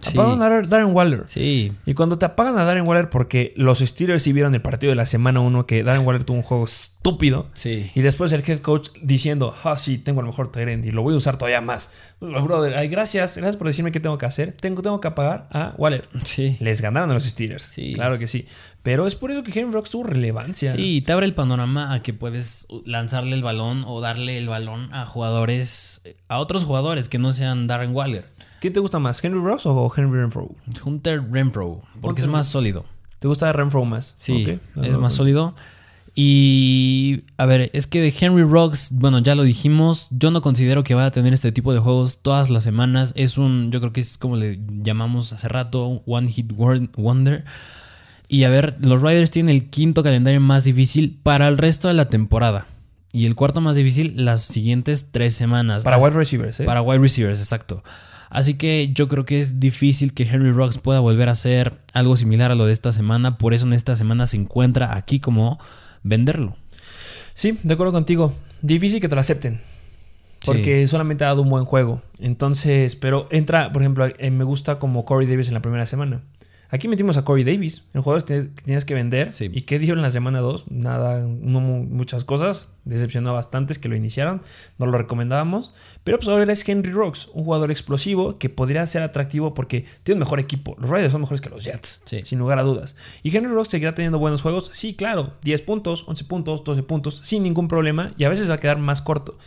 Apagan 0.05 0.42
a 0.42 0.62
Darren 0.62 0.94
Waller. 0.94 1.24
Sí. 1.26 1.72
Y 1.86 1.94
cuando 1.94 2.18
te 2.18 2.26
apagan 2.26 2.59
a 2.59 2.64
Darren 2.64 2.86
Waller, 2.86 3.09
porque 3.09 3.55
los 3.57 3.78
Steelers 3.78 4.22
sí 4.22 4.32
vieron 4.32 4.55
el 4.55 4.61
partido 4.61 4.90
de 4.90 4.97
la 4.97 5.07
semana 5.07 5.40
1 5.40 5.66
que 5.66 5.82
Darren 5.82 6.07
Waller 6.07 6.22
tuvo 6.24 6.36
un 6.36 6.42
juego 6.42 6.64
estúpido. 6.64 7.49
Sí. 7.55 7.90
Y 7.94 8.03
después 8.03 8.30
el 8.32 8.42
head 8.47 8.59
coach 8.61 8.90
diciendo, 9.01 9.55
ah, 9.64 9.78
sí, 9.78 9.97
tengo 9.97 10.20
el 10.20 10.26
mejor 10.26 10.53
Tyrant 10.53 10.84
y 10.84 10.90
lo 10.90 11.03
voy 11.03 11.14
a 11.14 11.16
usar 11.16 11.38
todavía 11.38 11.62
más. 11.62 11.90
Pues, 12.18 12.30
brother, 12.44 12.76
ay, 12.76 12.88
gracias, 12.88 13.36
gracias 13.36 13.57
por 13.57 13.66
decirme 13.66 13.90
qué 13.90 14.01
tengo 14.01 14.18
que 14.18 14.26
hacer. 14.26 14.53
Tengo, 14.53 14.82
tengo 14.82 15.01
que 15.01 15.09
apagar 15.09 15.49
a 15.51 15.74
Waller. 15.78 16.07
Sí. 16.24 16.59
Les 16.61 16.82
ganaron 16.82 17.11
a 17.11 17.14
los 17.14 17.24
Steelers. 17.24 17.72
Sí. 17.74 17.94
Claro 17.94 18.18
que 18.18 18.26
sí. 18.26 18.47
Pero 18.82 19.07
es 19.07 19.16
por 19.16 19.32
eso 19.32 19.42
que 19.42 19.59
Henry 19.59 19.72
Rocks 19.72 19.90
tuvo 19.90 20.05
relevancia. 20.05 20.72
Sí, 20.72 21.03
te 21.05 21.11
abre 21.12 21.26
el 21.26 21.34
panorama 21.34 21.92
a 21.92 22.03
que 22.03 22.12
puedes 22.12 22.68
lanzarle 22.84 23.34
el 23.34 23.42
balón 23.42 23.82
o 23.84 24.01
darle 24.01 24.38
el 24.38 24.49
balón 24.49 24.92
a 24.94 25.07
jugadores, 25.07 26.03
a 26.28 26.38
otros 26.38 26.62
jugadores 26.64 27.09
que 27.09 27.18
no 27.18 27.32
sean 27.32 27.66
Darren 27.66 27.92
Waller. 27.94 28.26
¿Quién 28.67 28.73
te 28.73 28.81
gusta 28.81 28.99
más, 28.99 29.23
Henry 29.23 29.39
Ross 29.39 29.64
o 29.67 29.93
Henry 29.97 30.19
Renfro? 30.19 30.51
Hunter 30.85 31.23
Renfro, 31.31 31.83
porque 32.01 32.21
es 32.21 32.27
más 32.27 32.49
sólido. 32.49 32.85
¿Te 33.21 33.29
gusta 33.29 33.53
Renfro 33.53 33.85
más? 33.85 34.17
Sí, 34.19 34.59
es 34.83 34.97
más 34.99 35.14
sólido. 35.14 35.55
Y 36.17 37.23
a 37.37 37.47
ver, 37.47 37.71
es 37.75 37.87
que 37.87 38.01
de 38.01 38.12
Henry 38.21 38.43
Rocks, 38.43 38.89
bueno, 38.91 39.21
ya 39.21 39.37
lo 39.37 39.45
dijimos, 39.45 40.09
yo 40.11 40.33
no 40.33 40.41
considero 40.41 40.83
que 40.83 40.97
vaya 40.97 41.07
a 41.07 41.11
tener 41.12 41.33
este 41.33 41.53
tipo 41.53 41.73
de 41.73 41.79
juegos 41.79 42.23
todas 42.23 42.51
las 42.51 42.64
semanas. 42.64 43.12
Es 43.14 43.39
un, 43.39 43.71
yo 43.71 43.79
creo 43.79 43.93
que 43.93 44.01
es 44.01 44.19
como 44.19 44.37
le 44.37 44.59
llamamos 44.83 45.33
hace 45.33 45.47
rato, 45.47 46.03
One 46.05 46.27
Hit 46.27 46.51
Wonder. 46.53 47.45
Y 48.27 48.43
a 48.43 48.51
ver, 48.51 48.79
los 48.81 49.01
Riders 49.01 49.31
tienen 49.31 49.55
el 49.55 49.71
quinto 49.71 50.03
calendario 50.03 50.41
más 50.41 50.64
difícil 50.64 51.21
para 51.23 51.47
el 51.47 51.57
resto 51.57 51.87
de 51.87 51.95
la 51.95 52.09
temporada. 52.09 52.67
Y 53.12 53.27
el 53.27 53.37
cuarto 53.37 53.61
más 53.61 53.77
difícil 53.77 54.25
las 54.25 54.43
siguientes 54.43 55.12
tres 55.12 55.37
semanas. 55.37 55.85
Para 55.85 55.99
wide 55.99 56.17
receivers, 56.17 56.59
¿eh? 56.59 56.64
Para 56.64 56.83
wide 56.83 56.99
receivers, 56.99 57.41
exacto. 57.41 57.85
Así 58.37 58.59
que 58.59 58.91
yo 58.93 59.09
creo 59.09 59.24
que 59.24 59.41
es 59.41 59.61
difícil 59.61 60.12
que 60.12 60.24
Henry 60.24 60.53
Rocks 60.53 60.76
pueda 60.76 61.01
volver 61.01 61.30
a 61.30 61.32
hacer 61.32 61.78
algo 61.95 62.18
similar 62.18 62.51
a 62.51 62.55
lo 62.55 62.66
de 62.66 62.72
esta 62.74 62.93
semana. 62.93 63.39
Por 63.39 63.55
eso 63.55 63.64
en 63.64 63.72
esta 63.72 63.97
semana 63.97 64.26
se 64.26 64.37
encuentra 64.37 64.95
aquí 64.95 65.20
como 65.20 65.59
venderlo. 66.03 66.55
Sí, 67.32 67.59
de 67.62 67.72
acuerdo 67.72 67.95
contigo. 67.95 68.34
Difícil 68.61 69.01
que 69.01 69.09
te 69.09 69.14
lo 69.14 69.22
acepten. 69.22 69.59
Porque 70.45 70.87
solamente 70.87 71.24
ha 71.24 71.28
dado 71.28 71.41
un 71.41 71.49
buen 71.49 71.64
juego. 71.64 72.03
Entonces, 72.18 72.95
pero 72.95 73.26
entra, 73.30 73.72
por 73.72 73.80
ejemplo, 73.80 74.07
eh, 74.07 74.30
me 74.30 74.45
gusta 74.45 74.78
como 74.78 75.07
Corey 75.07 75.26
Davis 75.26 75.49
en 75.49 75.55
la 75.55 75.62
primera 75.62 75.87
semana. 75.87 76.20
Aquí 76.71 76.89
metimos 76.89 77.17
a 77.17 77.25
Corey 77.25 77.45
Davis, 77.45 77.85
el 77.95 78.01
jugador 78.01 78.25
que 78.25 78.43
tienes 78.64 78.85
que 78.85 78.95
vender. 78.95 79.33
¿Y 79.41 79.62
qué 79.62 79.79
dijo 79.79 79.93
en 79.93 80.03
la 80.03 80.11
semana 80.11 80.41
2? 80.41 80.71
Nada, 80.71 81.21
no 81.21 81.61
muchas 81.61 82.25
cosas. 82.25 82.69
Decepcionó 82.85 83.31
a 83.31 83.33
bastantes 83.35 83.79
que 83.79 83.89
lo 83.89 83.97
iniciaron. 83.97 84.41
No 84.79 84.87
lo 84.87 84.99
recomendábamos. 84.99 85.73
Pero 86.05 86.19
pues 86.19 86.29
ahora 86.29 86.53
es 86.53 86.69
Henry 86.69 86.91
Rocks, 86.91 87.29
un 87.35 87.45
jugador 87.45 87.71
explosivo 87.71 88.39
que 88.39 88.49
podría 88.49 88.87
ser 88.87 89.03
atractivo 89.03 89.55
porque 89.55 89.85
tiene 90.03 90.17
un 90.17 90.21
mejor 90.21 90.41
equipo. 90.41 90.77
Los 90.79 90.91
Raiders 90.91 91.12
son 91.12 91.21
mejores 91.21 91.41
que 91.41 91.51
los 91.51 91.64
Jets, 91.64 92.03
sin 92.05 92.39
lugar 92.39 92.59
a 92.59 92.62
dudas. 92.62 92.97
¿Y 93.23 93.37
Henry 93.37 93.53
Rocks 93.53 93.69
seguirá 93.69 93.93
teniendo 93.93 94.19
buenos 94.19 94.43
juegos? 94.43 94.71
Sí, 94.73 94.95
claro. 94.95 95.35
10 95.45 95.62
puntos, 95.62 96.05
11 96.09 96.25
puntos, 96.25 96.64
12 96.64 96.83
puntos, 96.83 97.21
sin 97.23 97.43
ningún 97.43 97.69
problema. 97.69 98.12
Y 98.17 98.25
a 98.25 98.29
veces 98.29 98.51
va 98.51 98.55
a 98.55 98.59
quedar 98.59 98.79
más 98.79 99.03
corto. 99.03 99.39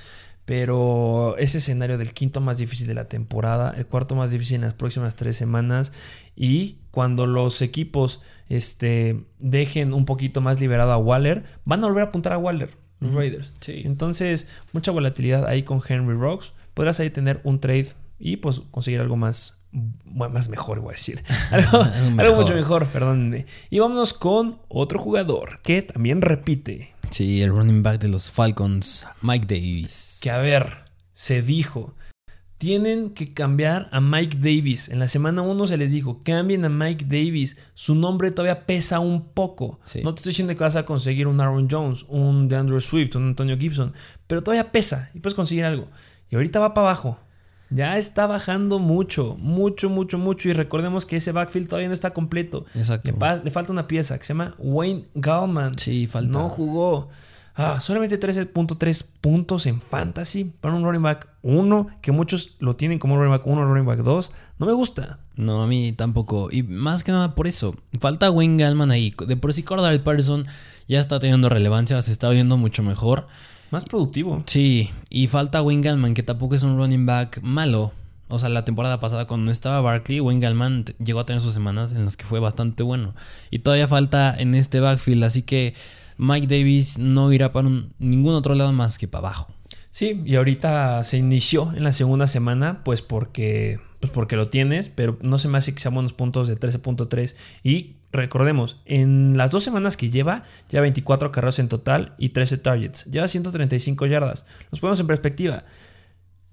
Pero 0.49 1.37
ese 1.37 1.59
escenario 1.59 1.99
del 1.99 2.11
quinto 2.11 2.41
más 2.41 2.57
difícil 2.57 2.87
de 2.87 2.95
la 2.95 3.07
temporada, 3.07 3.71
el 3.77 3.85
cuarto 3.85 4.15
más 4.15 4.31
difícil 4.31 4.55
en 4.55 4.61
las 4.61 4.73
próximas 4.73 5.15
tres 5.15 5.37
semanas. 5.37 5.93
Y 6.35 6.77
cuando 6.89 7.27
los 7.27 7.61
equipos 7.61 8.23
este, 8.47 9.25
dejen 9.37 9.93
un 9.93 10.05
poquito 10.05 10.41
más 10.41 10.59
liberado 10.59 10.91
a 10.91 10.97
Waller, 10.97 11.43
van 11.65 11.83
a 11.83 11.87
volver 11.87 12.01
a 12.01 12.07
apuntar 12.07 12.33
a 12.33 12.39
Waller, 12.39 12.71
los 12.99 13.13
Raiders. 13.13 13.53
Entonces, 13.67 14.47
mucha 14.73 14.89
volatilidad 14.89 15.45
ahí 15.45 15.61
con 15.61 15.83
Henry 15.87 16.17
Rocks. 16.17 16.53
Podrás 16.73 16.99
ahí 16.99 17.11
tener 17.11 17.41
un 17.43 17.59
trade 17.59 17.89
y 18.17 18.37
pues 18.37 18.63
conseguir 18.71 19.01
algo 19.01 19.17
más, 19.17 19.61
más 19.71 20.49
mejor, 20.49 20.79
voy 20.79 20.89
a 20.89 20.91
decir. 20.93 21.23
algo 21.51 22.41
mucho 22.41 22.55
mejor, 22.55 22.87
perdón. 22.87 23.45
Y 23.69 23.77
vámonos 23.77 24.15
con 24.15 24.57
otro 24.67 24.97
jugador 24.97 25.59
que 25.61 25.83
también 25.83 26.23
repite. 26.23 26.95
Sí, 27.12 27.41
el 27.41 27.51
running 27.51 27.84
back 27.84 27.99
de 27.99 28.10
los 28.10 28.30
Falcons, 28.32 29.05
Mike 29.22 29.47
Davis. 29.47 30.20
Que 30.22 30.30
a 30.30 30.38
ver, 30.38 30.86
se 31.14 31.41
dijo, 31.41 31.95
tienen 32.60 33.12
que 33.12 33.34
cambiar 33.34 33.89
a 33.91 34.01
Mike 34.01 34.38
Davis. 34.38 34.89
En 34.89 34.99
la 34.99 35.07
semana 35.07 35.41
1 35.41 35.68
se 35.68 35.78
les 35.78 35.91
dijo, 35.91 36.22
cambien 36.24 36.66
a 36.66 36.70
Mike 36.70 37.05
Davis. 37.05 37.57
Su 37.74 37.95
nombre 37.95 38.32
todavía 38.32 38.66
pesa 38.66 38.99
un 38.99 39.30
poco. 39.34 39.80
No 40.03 40.14
te 40.14 40.20
estoy 40.20 40.32
diciendo 40.32 40.55
que 40.55 40.64
vas 40.64 40.76
a 40.76 40.86
conseguir 40.86 41.28
un 41.28 41.41
Aaron 41.41 41.68
Jones, 41.70 42.05
un 42.10 42.47
DeAndre 42.47 42.80
Swift, 42.82 43.16
un 43.16 43.30
Antonio 43.30 43.57
Gibson, 43.57 43.93
pero 44.28 44.43
todavía 44.43 44.72
pesa 44.72 45.10
y 45.14 45.20
puedes 45.20 45.36
conseguir 45.36 45.66
algo. 45.66 45.88
Y 46.30 46.36
ahorita 46.36 46.60
va 46.60 46.74
para 46.74 46.88
abajo. 46.88 47.18
Ya 47.70 47.97
está 47.97 48.26
bajando 48.26 48.80
mucho, 48.80 49.36
mucho, 49.39 49.89
mucho, 49.89 50.17
mucho. 50.17 50.49
Y 50.49 50.53
recordemos 50.53 51.05
que 51.05 51.17
ese 51.17 51.32
backfield 51.32 51.67
todavía 51.67 51.88
no 51.88 51.93
está 51.93 52.11
completo. 52.11 52.65
Exacto. 52.76 53.13
Le, 53.43 53.51
falta 53.51 53.72
una 53.72 53.88
pieza 53.88 54.17
que 54.17 54.24
se 54.24 54.34
llama 54.34 54.55
Wayne 54.57 55.05
Gallman. 55.13 55.78
Sí, 55.78 56.07
falta. 56.07 56.32
No 56.32 56.49
jugó. 56.49 57.09
Ah, 57.55 57.82
solamente 57.82 58.17
13.3 58.17 59.05
puntos 59.20 59.65
en 59.65 59.82
fantasy 59.82 60.45
para 60.45 60.74
un 60.74 60.84
running 60.84 61.01
back 61.01 61.28
1, 61.41 61.88
que 62.01 62.13
muchos 62.13 62.55
lo 62.59 62.78
tienen 62.78 62.99
como 62.99 63.17
running 63.17 63.32
back 63.32 63.45
1 63.45 63.65
running 63.65 63.86
back 63.86 63.99
2. 63.99 64.32
No 64.59 64.65
me 64.65 64.72
gusta. 64.72 65.20
No, 65.36 65.61
a 65.61 65.67
mí 65.67 65.91
tampoco. 65.91 66.49
Y 66.51 66.63
más 66.63 67.03
que 67.03 67.11
nada 67.11 67.36
por 67.36 67.47
eso. 67.47 67.76
Falta 67.99 68.32
Wayne 68.32 68.63
Gallman 68.63 68.91
ahí. 68.91 69.13
De 69.28 69.36
por 69.36 69.53
sí 69.53 69.63
Cordell 69.63 70.01
Person 70.01 70.45
ya 70.88 70.99
está 70.99 71.20
teniendo 71.20 71.49
relevancia, 71.49 72.01
se 72.01 72.11
está 72.11 72.30
viendo 72.30 72.57
mucho 72.57 72.82
mejor. 72.82 73.28
Más 73.72 73.86
productivo. 73.86 74.43
Sí, 74.45 74.89
y 75.09 75.28
falta 75.28 75.61
Wayne 75.61 76.13
que 76.13 76.24
tampoco 76.24 76.55
es 76.55 76.63
un 76.63 76.78
running 76.78 77.05
back 77.05 77.41
malo. 77.41 77.91
O 78.28 78.38
sea, 78.38 78.49
la 78.49 78.63
temporada 78.63 78.99
pasada 78.99 79.26
cuando 79.26 79.45
no 79.45 79.51
estaba 79.51 79.82
Barkley, 79.82 80.20
Wayne 80.20 80.86
llegó 81.03 81.20
a 81.20 81.26
tener 81.26 81.41
sus 81.41 81.53
semanas 81.53 81.93
en 81.93 82.05
las 82.05 82.15
que 82.15 82.26
fue 82.26 82.39
bastante 82.39 82.84
bueno. 82.84 83.15
Y 83.49 83.59
todavía 83.59 83.88
falta 83.88 84.36
en 84.38 84.53
este 84.53 84.80
backfield, 84.80 85.24
así 85.24 85.41
que 85.41 85.74
Mike 86.17 86.47
Davis 86.47 86.99
no 86.99 87.32
irá 87.34 87.51
para 87.51 87.70
ningún 87.97 88.36
otro 88.36 88.53
lado 88.53 88.72
más 88.72 88.97
que 88.97 89.07
para 89.07 89.28
abajo. 89.28 89.51
Sí, 89.89 90.22
y 90.26 90.36
ahorita 90.36 91.03
se 91.03 91.17
inició 91.17 91.74
en 91.76 91.84
la 91.84 91.91
segunda 91.91 92.28
semana, 92.28 92.84
pues 92.84 93.01
porque, 93.01 93.80
pues 93.99 94.11
porque 94.11 94.36
lo 94.36 94.47
tienes, 94.47 94.89
pero 94.89 95.17
no 95.22 95.39
se 95.39 95.47
me 95.47 95.57
hace 95.57 95.74
que 95.74 95.80
sean 95.80 95.95
buenos 95.95 96.13
puntos 96.13 96.47
de 96.47 96.55
13.3 96.55 97.36
y 97.63 97.95
recordemos, 98.12 98.82
en 98.86 99.38
las 99.38 99.51
dos 99.51 99.64
semanas 99.64 99.97
que 99.97 100.10
lleva, 100.10 100.43
ya 100.70 100.82
24 100.82 101.32
carreras 101.32 101.60
en 101.60 101.70
total 101.70 102.16
y 102.18 102.30
13 102.30 102.57
targets. 102.57 103.05
Lleva 103.05 103.28
135 103.28 104.05
yardas. 104.05 104.45
Los 104.72 104.80
ponemos 104.80 104.99
en 104.99 105.07
perspectiva. 105.07 105.64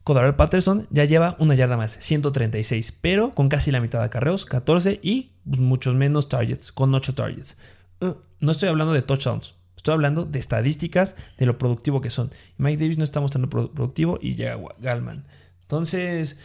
Codarel 0.06 0.36
Patterson 0.36 0.86
ya 0.90 1.04
lleva 1.04 1.34
una 1.40 1.56
yarda 1.56 1.76
más, 1.76 1.98
136, 2.00 2.92
pero 3.00 3.34
con 3.34 3.48
casi 3.48 3.72
la 3.72 3.80
mitad 3.80 4.00
de 4.00 4.08
carreos, 4.08 4.44
14 4.44 5.00
y 5.02 5.32
muchos 5.44 5.96
menos 5.96 6.28
targets, 6.28 6.70
con 6.70 6.94
8 6.94 7.16
targets. 7.16 7.56
Uh, 8.00 8.12
no 8.38 8.52
estoy 8.52 8.68
hablando 8.68 8.92
de 8.92 9.02
touchdowns, 9.02 9.56
estoy 9.76 9.94
hablando 9.94 10.24
de 10.24 10.38
estadísticas 10.38 11.16
de 11.38 11.46
lo 11.46 11.58
productivo 11.58 12.00
que 12.00 12.10
son. 12.10 12.30
Mike 12.56 12.80
Davis 12.80 12.98
no 12.98 13.04
está 13.04 13.18
mostrando 13.18 13.50
productivo 13.50 14.20
y 14.22 14.36
llega 14.36 14.56
Galman. 14.78 15.26
Entonces, 15.62 16.38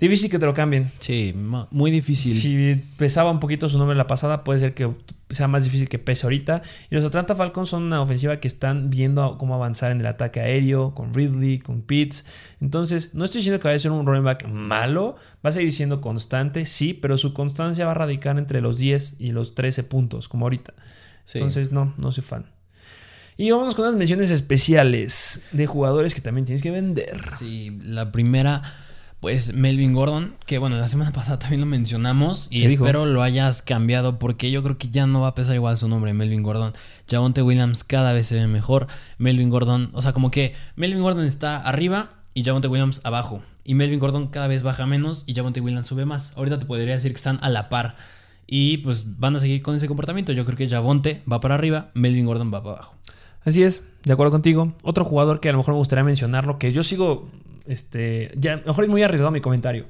Difícil 0.00 0.30
que 0.30 0.38
te 0.38 0.46
lo 0.46 0.54
cambien. 0.54 0.90
Sí, 0.98 1.34
muy 1.70 1.90
difícil. 1.90 2.32
Si 2.32 2.82
pesaba 2.96 3.30
un 3.30 3.38
poquito 3.38 3.68
su 3.68 3.78
nombre 3.78 3.94
la 3.94 4.06
pasada, 4.06 4.44
puede 4.44 4.58
ser 4.58 4.72
que 4.72 4.90
sea 5.28 5.46
más 5.46 5.64
difícil 5.64 5.90
que 5.90 5.98
pese 5.98 6.24
ahorita. 6.26 6.62
Y 6.90 6.94
los 6.94 7.04
Atlanta 7.04 7.34
Falcons 7.34 7.68
son 7.68 7.82
una 7.82 8.00
ofensiva 8.00 8.40
que 8.40 8.48
están 8.48 8.88
viendo 8.88 9.36
cómo 9.36 9.54
avanzar 9.54 9.90
en 9.90 10.00
el 10.00 10.06
ataque 10.06 10.40
aéreo, 10.40 10.94
con 10.94 11.12
Ridley, 11.12 11.58
con 11.58 11.82
Pitts. 11.82 12.24
Entonces, 12.62 13.10
no 13.12 13.26
estoy 13.26 13.40
diciendo 13.40 13.60
que 13.60 13.68
vaya 13.68 13.76
a 13.76 13.80
ser 13.80 13.90
un 13.90 14.06
running 14.06 14.24
back 14.24 14.48
malo, 14.48 15.16
va 15.44 15.50
a 15.50 15.52
seguir 15.52 15.70
siendo 15.70 16.00
constante, 16.00 16.64
sí, 16.64 16.94
pero 16.94 17.18
su 17.18 17.34
constancia 17.34 17.84
va 17.84 17.90
a 17.90 17.94
radicar 17.94 18.38
entre 18.38 18.62
los 18.62 18.78
10 18.78 19.16
y 19.18 19.32
los 19.32 19.54
13 19.54 19.84
puntos, 19.84 20.28
como 20.28 20.46
ahorita. 20.46 20.72
Entonces, 21.34 21.72
no, 21.72 21.94
no 21.98 22.10
soy 22.10 22.24
fan. 22.24 22.46
Y 23.36 23.50
vamos 23.50 23.74
con 23.74 23.86
unas 23.86 23.98
menciones 23.98 24.30
especiales 24.30 25.42
de 25.52 25.66
jugadores 25.66 26.14
que 26.14 26.20
también 26.20 26.46
tienes 26.46 26.62
que 26.62 26.70
vender. 26.70 27.20
Sí, 27.38 27.78
la 27.82 28.12
primera 28.12 28.62
pues 29.20 29.52
Melvin 29.52 29.92
Gordon, 29.92 30.34
que 30.46 30.58
bueno, 30.58 30.76
la 30.76 30.88
semana 30.88 31.12
pasada 31.14 31.38
también 31.38 31.60
lo 31.60 31.66
mencionamos 31.66 32.48
y 32.50 32.64
espero 32.64 33.04
lo 33.04 33.22
hayas 33.22 33.62
cambiado 33.62 34.18
porque 34.18 34.50
yo 34.50 34.62
creo 34.62 34.78
que 34.78 34.88
ya 34.88 35.06
no 35.06 35.20
va 35.20 35.28
a 35.28 35.34
pesar 35.34 35.54
igual 35.54 35.76
su 35.76 35.88
nombre, 35.88 36.14
Melvin 36.14 36.42
Gordon. 36.42 36.72
Javonte 37.08 37.42
Williams 37.42 37.84
cada 37.84 38.12
vez 38.12 38.26
se 38.26 38.36
ve 38.36 38.46
mejor. 38.46 38.86
Melvin 39.18 39.50
Gordon, 39.50 39.90
o 39.92 40.00
sea, 40.00 40.12
como 40.12 40.30
que 40.30 40.54
Melvin 40.76 41.02
Gordon 41.02 41.24
está 41.24 41.58
arriba 41.58 42.10
y 42.34 42.44
Javonte 42.44 42.68
Williams 42.68 43.04
abajo. 43.04 43.42
Y 43.62 43.74
Melvin 43.74 44.00
Gordon 44.00 44.28
cada 44.28 44.48
vez 44.48 44.62
baja 44.62 44.86
menos 44.86 45.24
y 45.26 45.34
Javonte 45.34 45.60
Williams 45.60 45.86
sube 45.86 46.06
más. 46.06 46.36
Ahorita 46.36 46.58
te 46.58 46.66
podría 46.66 46.94
decir 46.94 47.12
que 47.12 47.16
están 47.16 47.38
a 47.42 47.50
la 47.50 47.68
par. 47.68 47.96
Y 48.46 48.78
pues 48.78 49.20
van 49.20 49.36
a 49.36 49.38
seguir 49.38 49.62
con 49.62 49.76
ese 49.76 49.86
comportamiento. 49.86 50.32
Yo 50.32 50.44
creo 50.44 50.56
que 50.56 50.68
Javonte 50.68 51.22
va 51.30 51.40
para 51.40 51.54
arriba, 51.54 51.90
Melvin 51.94 52.26
Gordon 52.26 52.52
va 52.52 52.62
para 52.62 52.76
abajo. 52.76 52.96
Así 53.44 53.62
es, 53.62 53.84
de 54.04 54.12
acuerdo 54.12 54.32
contigo. 54.32 54.72
Otro 54.82 55.04
jugador 55.04 55.40
que 55.40 55.48
a 55.48 55.52
lo 55.52 55.58
mejor 55.58 55.74
me 55.74 55.78
gustaría 55.78 56.04
mencionarlo, 56.04 56.58
que 56.58 56.72
yo 56.72 56.82
sigo 56.82 57.28
este, 57.66 58.32
ya, 58.36 58.62
mejor 58.66 58.84
es 58.84 58.90
muy 58.90 59.02
arriesgado 59.02 59.30
mi 59.30 59.40
comentario. 59.40 59.86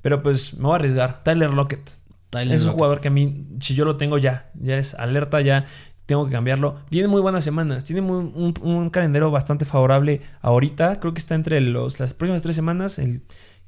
Pero 0.00 0.22
pues 0.22 0.54
me 0.54 0.64
voy 0.64 0.72
a 0.72 0.76
arriesgar. 0.76 1.22
Tyler 1.22 1.54
Lockett. 1.54 1.96
es 2.32 2.66
un 2.66 2.72
jugador 2.72 3.00
que 3.00 3.08
a 3.08 3.10
mí, 3.10 3.46
si 3.60 3.74
yo 3.74 3.84
lo 3.84 3.96
tengo 3.96 4.18
ya, 4.18 4.50
ya 4.54 4.76
es 4.76 4.94
alerta, 4.94 5.40
ya 5.40 5.64
tengo 6.06 6.26
que 6.26 6.32
cambiarlo. 6.32 6.76
Tiene 6.90 7.08
muy 7.08 7.20
buenas 7.20 7.44
semanas. 7.44 7.84
Tiene 7.84 8.02
un, 8.02 8.90
calendario 8.90 9.30
bastante 9.30 9.64
favorable 9.64 10.20
ahorita. 10.40 11.00
Creo 11.00 11.14
que 11.14 11.20
está 11.20 11.34
entre 11.34 11.60
los, 11.60 12.00
las 12.00 12.14
próximas 12.14 12.42
tres 12.42 12.56
semanas. 12.56 12.98
El 12.98 13.22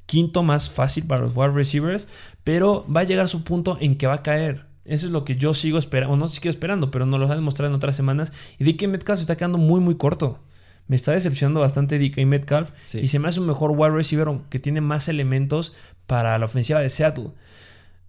quinto 0.07 0.43
más 0.43 0.69
fácil 0.69 1.07
para 1.07 1.23
los 1.23 1.37
wide 1.37 1.51
receivers. 1.51 2.09
Pero 2.43 2.85
va 2.95 3.03
a 3.03 3.05
llegar 3.05 3.29
su 3.29 3.45
punto 3.45 3.79
en 3.81 3.97
que 3.97 4.07
va 4.07 4.15
a 4.15 4.23
caer. 4.23 4.67
Eso 4.85 5.07
es 5.07 5.13
lo 5.13 5.25
que 5.25 5.37
yo 5.37 5.55
sigo 5.55 5.79
esperando. 5.79 6.15
O 6.15 6.17
no 6.17 6.27
sigo 6.27 6.51
esperando, 6.51 6.91
pero 6.91 7.07
nos 7.07 7.21
lo 7.21 7.31
ha 7.31 7.35
demostrado 7.37 7.71
en 7.71 7.77
otras 7.77 7.95
semanas. 7.95 8.33
Y 8.59 8.65
DK 8.65 8.89
Metcalf 8.89 9.19
se 9.19 9.23
está 9.23 9.37
quedando 9.37 9.59
muy, 9.59 9.81
muy 9.81 9.95
corto 9.95 10.41
me 10.87 10.97
está 10.97 11.13
decepcionando 11.13 11.61
bastante 11.61 11.99
DK 11.99 12.27
Metcalf 12.27 12.73
y 12.95 13.09
se 13.09 13.19
me 13.19 13.29
hace 13.29 13.41
un 13.41 13.47
mejor 13.47 13.73
wide 13.73 13.91
receiver 13.91 14.29
que 14.51 14.59
tiene 14.59 14.81
más 14.81 15.09
elementos 15.09 15.75
para 16.07 16.39
la 16.39 16.45
ofensiva 16.45 16.81
de 16.81 16.89
Seattle. 16.89 17.31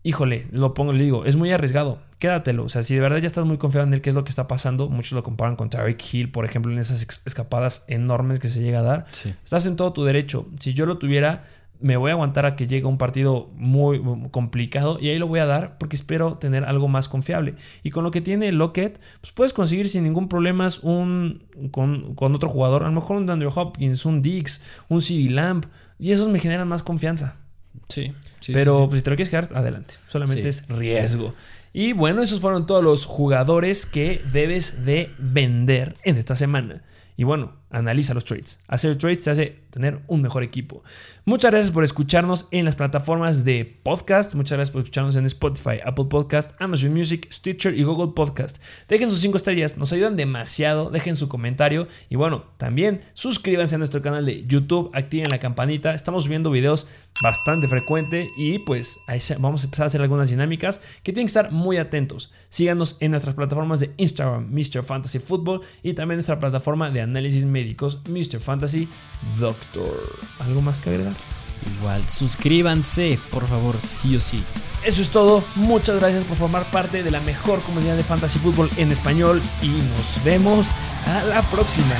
Híjole, 0.03 0.47
lo 0.51 0.75
pongo, 0.75 0.91
le 0.91 1.03
digo, 1.03 1.25
es 1.25 1.35
muy 1.35 1.51
arriesgado. 1.51 1.97
Quédatelo. 2.19 2.65
O 2.65 2.69
sea, 2.69 2.83
si 2.83 2.93
de 2.93 3.01
verdad 3.01 3.17
ya 3.17 3.27
estás 3.27 3.43
muy 3.43 3.57
confiado 3.57 3.87
en 3.87 3.93
él, 3.93 4.01
qué 4.01 4.11
es 4.11 4.15
lo 4.15 4.23
que 4.23 4.29
está 4.29 4.47
pasando, 4.47 4.87
muchos 4.87 5.13
lo 5.13 5.23
comparan 5.23 5.55
con 5.55 5.71
Tyreek 5.71 6.13
Hill, 6.13 6.31
por 6.31 6.45
ejemplo, 6.45 6.71
en 6.71 6.77
esas 6.77 7.01
escapadas 7.25 7.85
enormes 7.87 8.39
que 8.39 8.47
se 8.47 8.61
llega 8.61 8.79
a 8.79 8.83
dar. 8.83 9.05
Estás 9.43 9.65
en 9.65 9.75
todo 9.75 9.93
tu 9.93 10.03
derecho. 10.03 10.47
Si 10.59 10.75
yo 10.75 10.85
lo 10.85 10.99
tuviera, 10.99 11.43
me 11.85 11.97
voy 11.97 12.09
a 12.09 12.13
aguantar 12.13 12.47
a 12.47 12.55
que 12.55 12.65
llegue 12.65 12.87
un 12.87 12.97
partido 12.97 13.51
muy 13.57 14.01
complicado 14.31 14.97
y 14.99 15.09
ahí 15.09 15.19
lo 15.19 15.27
voy 15.27 15.39
a 15.39 15.45
dar 15.45 15.77
porque 15.77 15.95
espero 15.95 16.39
tener 16.39 16.63
algo 16.63 16.87
más 16.87 17.07
confiable. 17.07 17.53
Y 17.83 17.91
con 17.91 18.03
lo 18.03 18.09
que 18.09 18.21
tiene 18.21 18.51
Lockett, 18.51 18.99
pues 19.21 19.33
puedes 19.33 19.53
conseguir 19.53 19.87
sin 19.87 20.03
ningún 20.03 20.27
problema 20.27 20.67
un 20.81 21.43
con, 21.69 22.15
otro 22.17 22.49
jugador, 22.49 22.81
a 22.81 22.87
lo 22.87 22.91
mejor 22.91 23.17
un 23.17 23.29
Andrew 23.29 23.51
Hopkins, 23.53 24.03
un 24.03 24.23
Dix, 24.23 24.61
un 24.89 25.03
CD 25.03 25.29
Lamp, 25.29 25.67
y 25.99 26.11
esos 26.11 26.27
me 26.27 26.39
generan 26.39 26.67
más 26.67 26.81
confianza. 26.81 27.37
Sí, 27.87 28.11
Pero 28.51 28.89
pues, 28.89 29.01
si 29.01 29.03
te 29.03 29.11
lo 29.11 29.15
quieres 29.15 29.29
quedar, 29.29 29.49
adelante. 29.53 29.93
Solamente 30.07 30.49
es 30.49 30.67
riesgo. 30.67 31.35
Y 31.71 31.93
bueno, 31.93 32.23
esos 32.23 32.41
fueron 32.41 32.65
todos 32.65 32.83
los 32.83 33.05
jugadores 33.05 33.85
que 33.85 34.23
debes 34.33 34.85
de 34.85 35.11
vender 35.19 35.93
en 36.01 36.17
esta 36.17 36.35
semana. 36.35 36.81
Y 37.15 37.25
bueno, 37.25 37.53
analiza 37.69 38.13
los 38.13 38.25
trades. 38.25 38.59
Hacer 38.67 38.95
trades 38.97 39.23
te 39.23 39.31
hace 39.31 39.65
tener 39.69 40.01
un 40.07 40.21
mejor 40.21 40.43
equipo. 40.43 40.83
Muchas 41.25 41.51
gracias 41.51 41.71
por 41.71 41.83
escucharnos 41.83 42.47
en 42.51 42.65
las 42.65 42.75
plataformas 42.75 43.43
de 43.43 43.79
podcast. 43.83 44.35
Muchas 44.35 44.57
gracias 44.57 44.71
por 44.71 44.81
escucharnos 44.83 45.15
en 45.15 45.25
Spotify, 45.25 45.79
Apple 45.83 46.05
Podcast, 46.05 46.51
Amazon 46.61 46.93
Music, 46.93 47.27
Stitcher 47.31 47.77
y 47.77 47.83
Google 47.83 48.13
Podcast. 48.15 48.61
Dejen 48.87 49.09
sus 49.09 49.19
5 49.19 49.37
estrellas, 49.37 49.77
nos 49.77 49.91
ayudan 49.91 50.15
demasiado. 50.15 50.89
Dejen 50.89 51.15
su 51.15 51.27
comentario. 51.27 51.87
Y 52.09 52.15
bueno, 52.15 52.45
también 52.57 53.01
suscríbanse 53.13 53.75
a 53.75 53.77
nuestro 53.77 54.01
canal 54.01 54.25
de 54.25 54.45
YouTube, 54.45 54.89
activen 54.93 55.29
la 55.29 55.39
campanita. 55.39 55.93
Estamos 55.93 56.23
subiendo 56.23 56.51
videos 56.51 56.87
bastante 57.21 57.67
frecuente 57.67 58.29
y 58.37 58.59
pues 58.59 58.99
vamos 59.39 59.63
a 59.63 59.65
empezar 59.65 59.85
a 59.85 59.87
hacer 59.87 60.01
algunas 60.01 60.29
dinámicas 60.29 60.81
que 61.01 61.13
tienen 61.13 61.27
que 61.27 61.29
estar 61.29 61.51
muy 61.51 61.77
atentos. 61.77 62.31
Síganos 62.49 62.97
en 62.99 63.11
nuestras 63.11 63.35
plataformas 63.35 63.79
de 63.79 63.93
Instagram, 63.97 64.49
Mr. 64.51 64.83
Fantasy 64.83 65.19
Football 65.19 65.61
y 65.81 65.93
también 65.93 66.17
nuestra 66.17 66.39
plataforma 66.39 66.89
de 66.89 67.01
análisis 67.01 67.45
médicos, 67.55 67.99
Mr. 68.09 68.41
Fantasy 68.41 68.89
Doctor. 69.39 69.97
¿Algo 70.39 70.61
más 70.61 70.81
que 70.81 70.89
agregar? 70.89 71.13
Igual, 71.79 72.07
suscríbanse, 72.09 73.17
por 73.31 73.47
favor, 73.47 73.77
sí 73.81 74.13
o 74.17 74.19
sí. 74.19 74.43
Eso 74.83 75.01
es 75.01 75.09
todo. 75.09 75.41
Muchas 75.55 75.95
gracias 75.99 76.25
por 76.25 76.35
formar 76.35 76.69
parte 76.69 77.01
de 77.01 77.11
la 77.11 77.21
mejor 77.21 77.61
comunidad 77.61 77.95
de 77.95 78.03
Fantasy 78.03 78.39
Football 78.39 78.69
en 78.75 78.91
español 78.91 79.41
y 79.61 79.69
nos 79.69 80.21
vemos 80.25 80.71
a 81.07 81.23
la 81.23 81.41
próxima. 81.43 81.95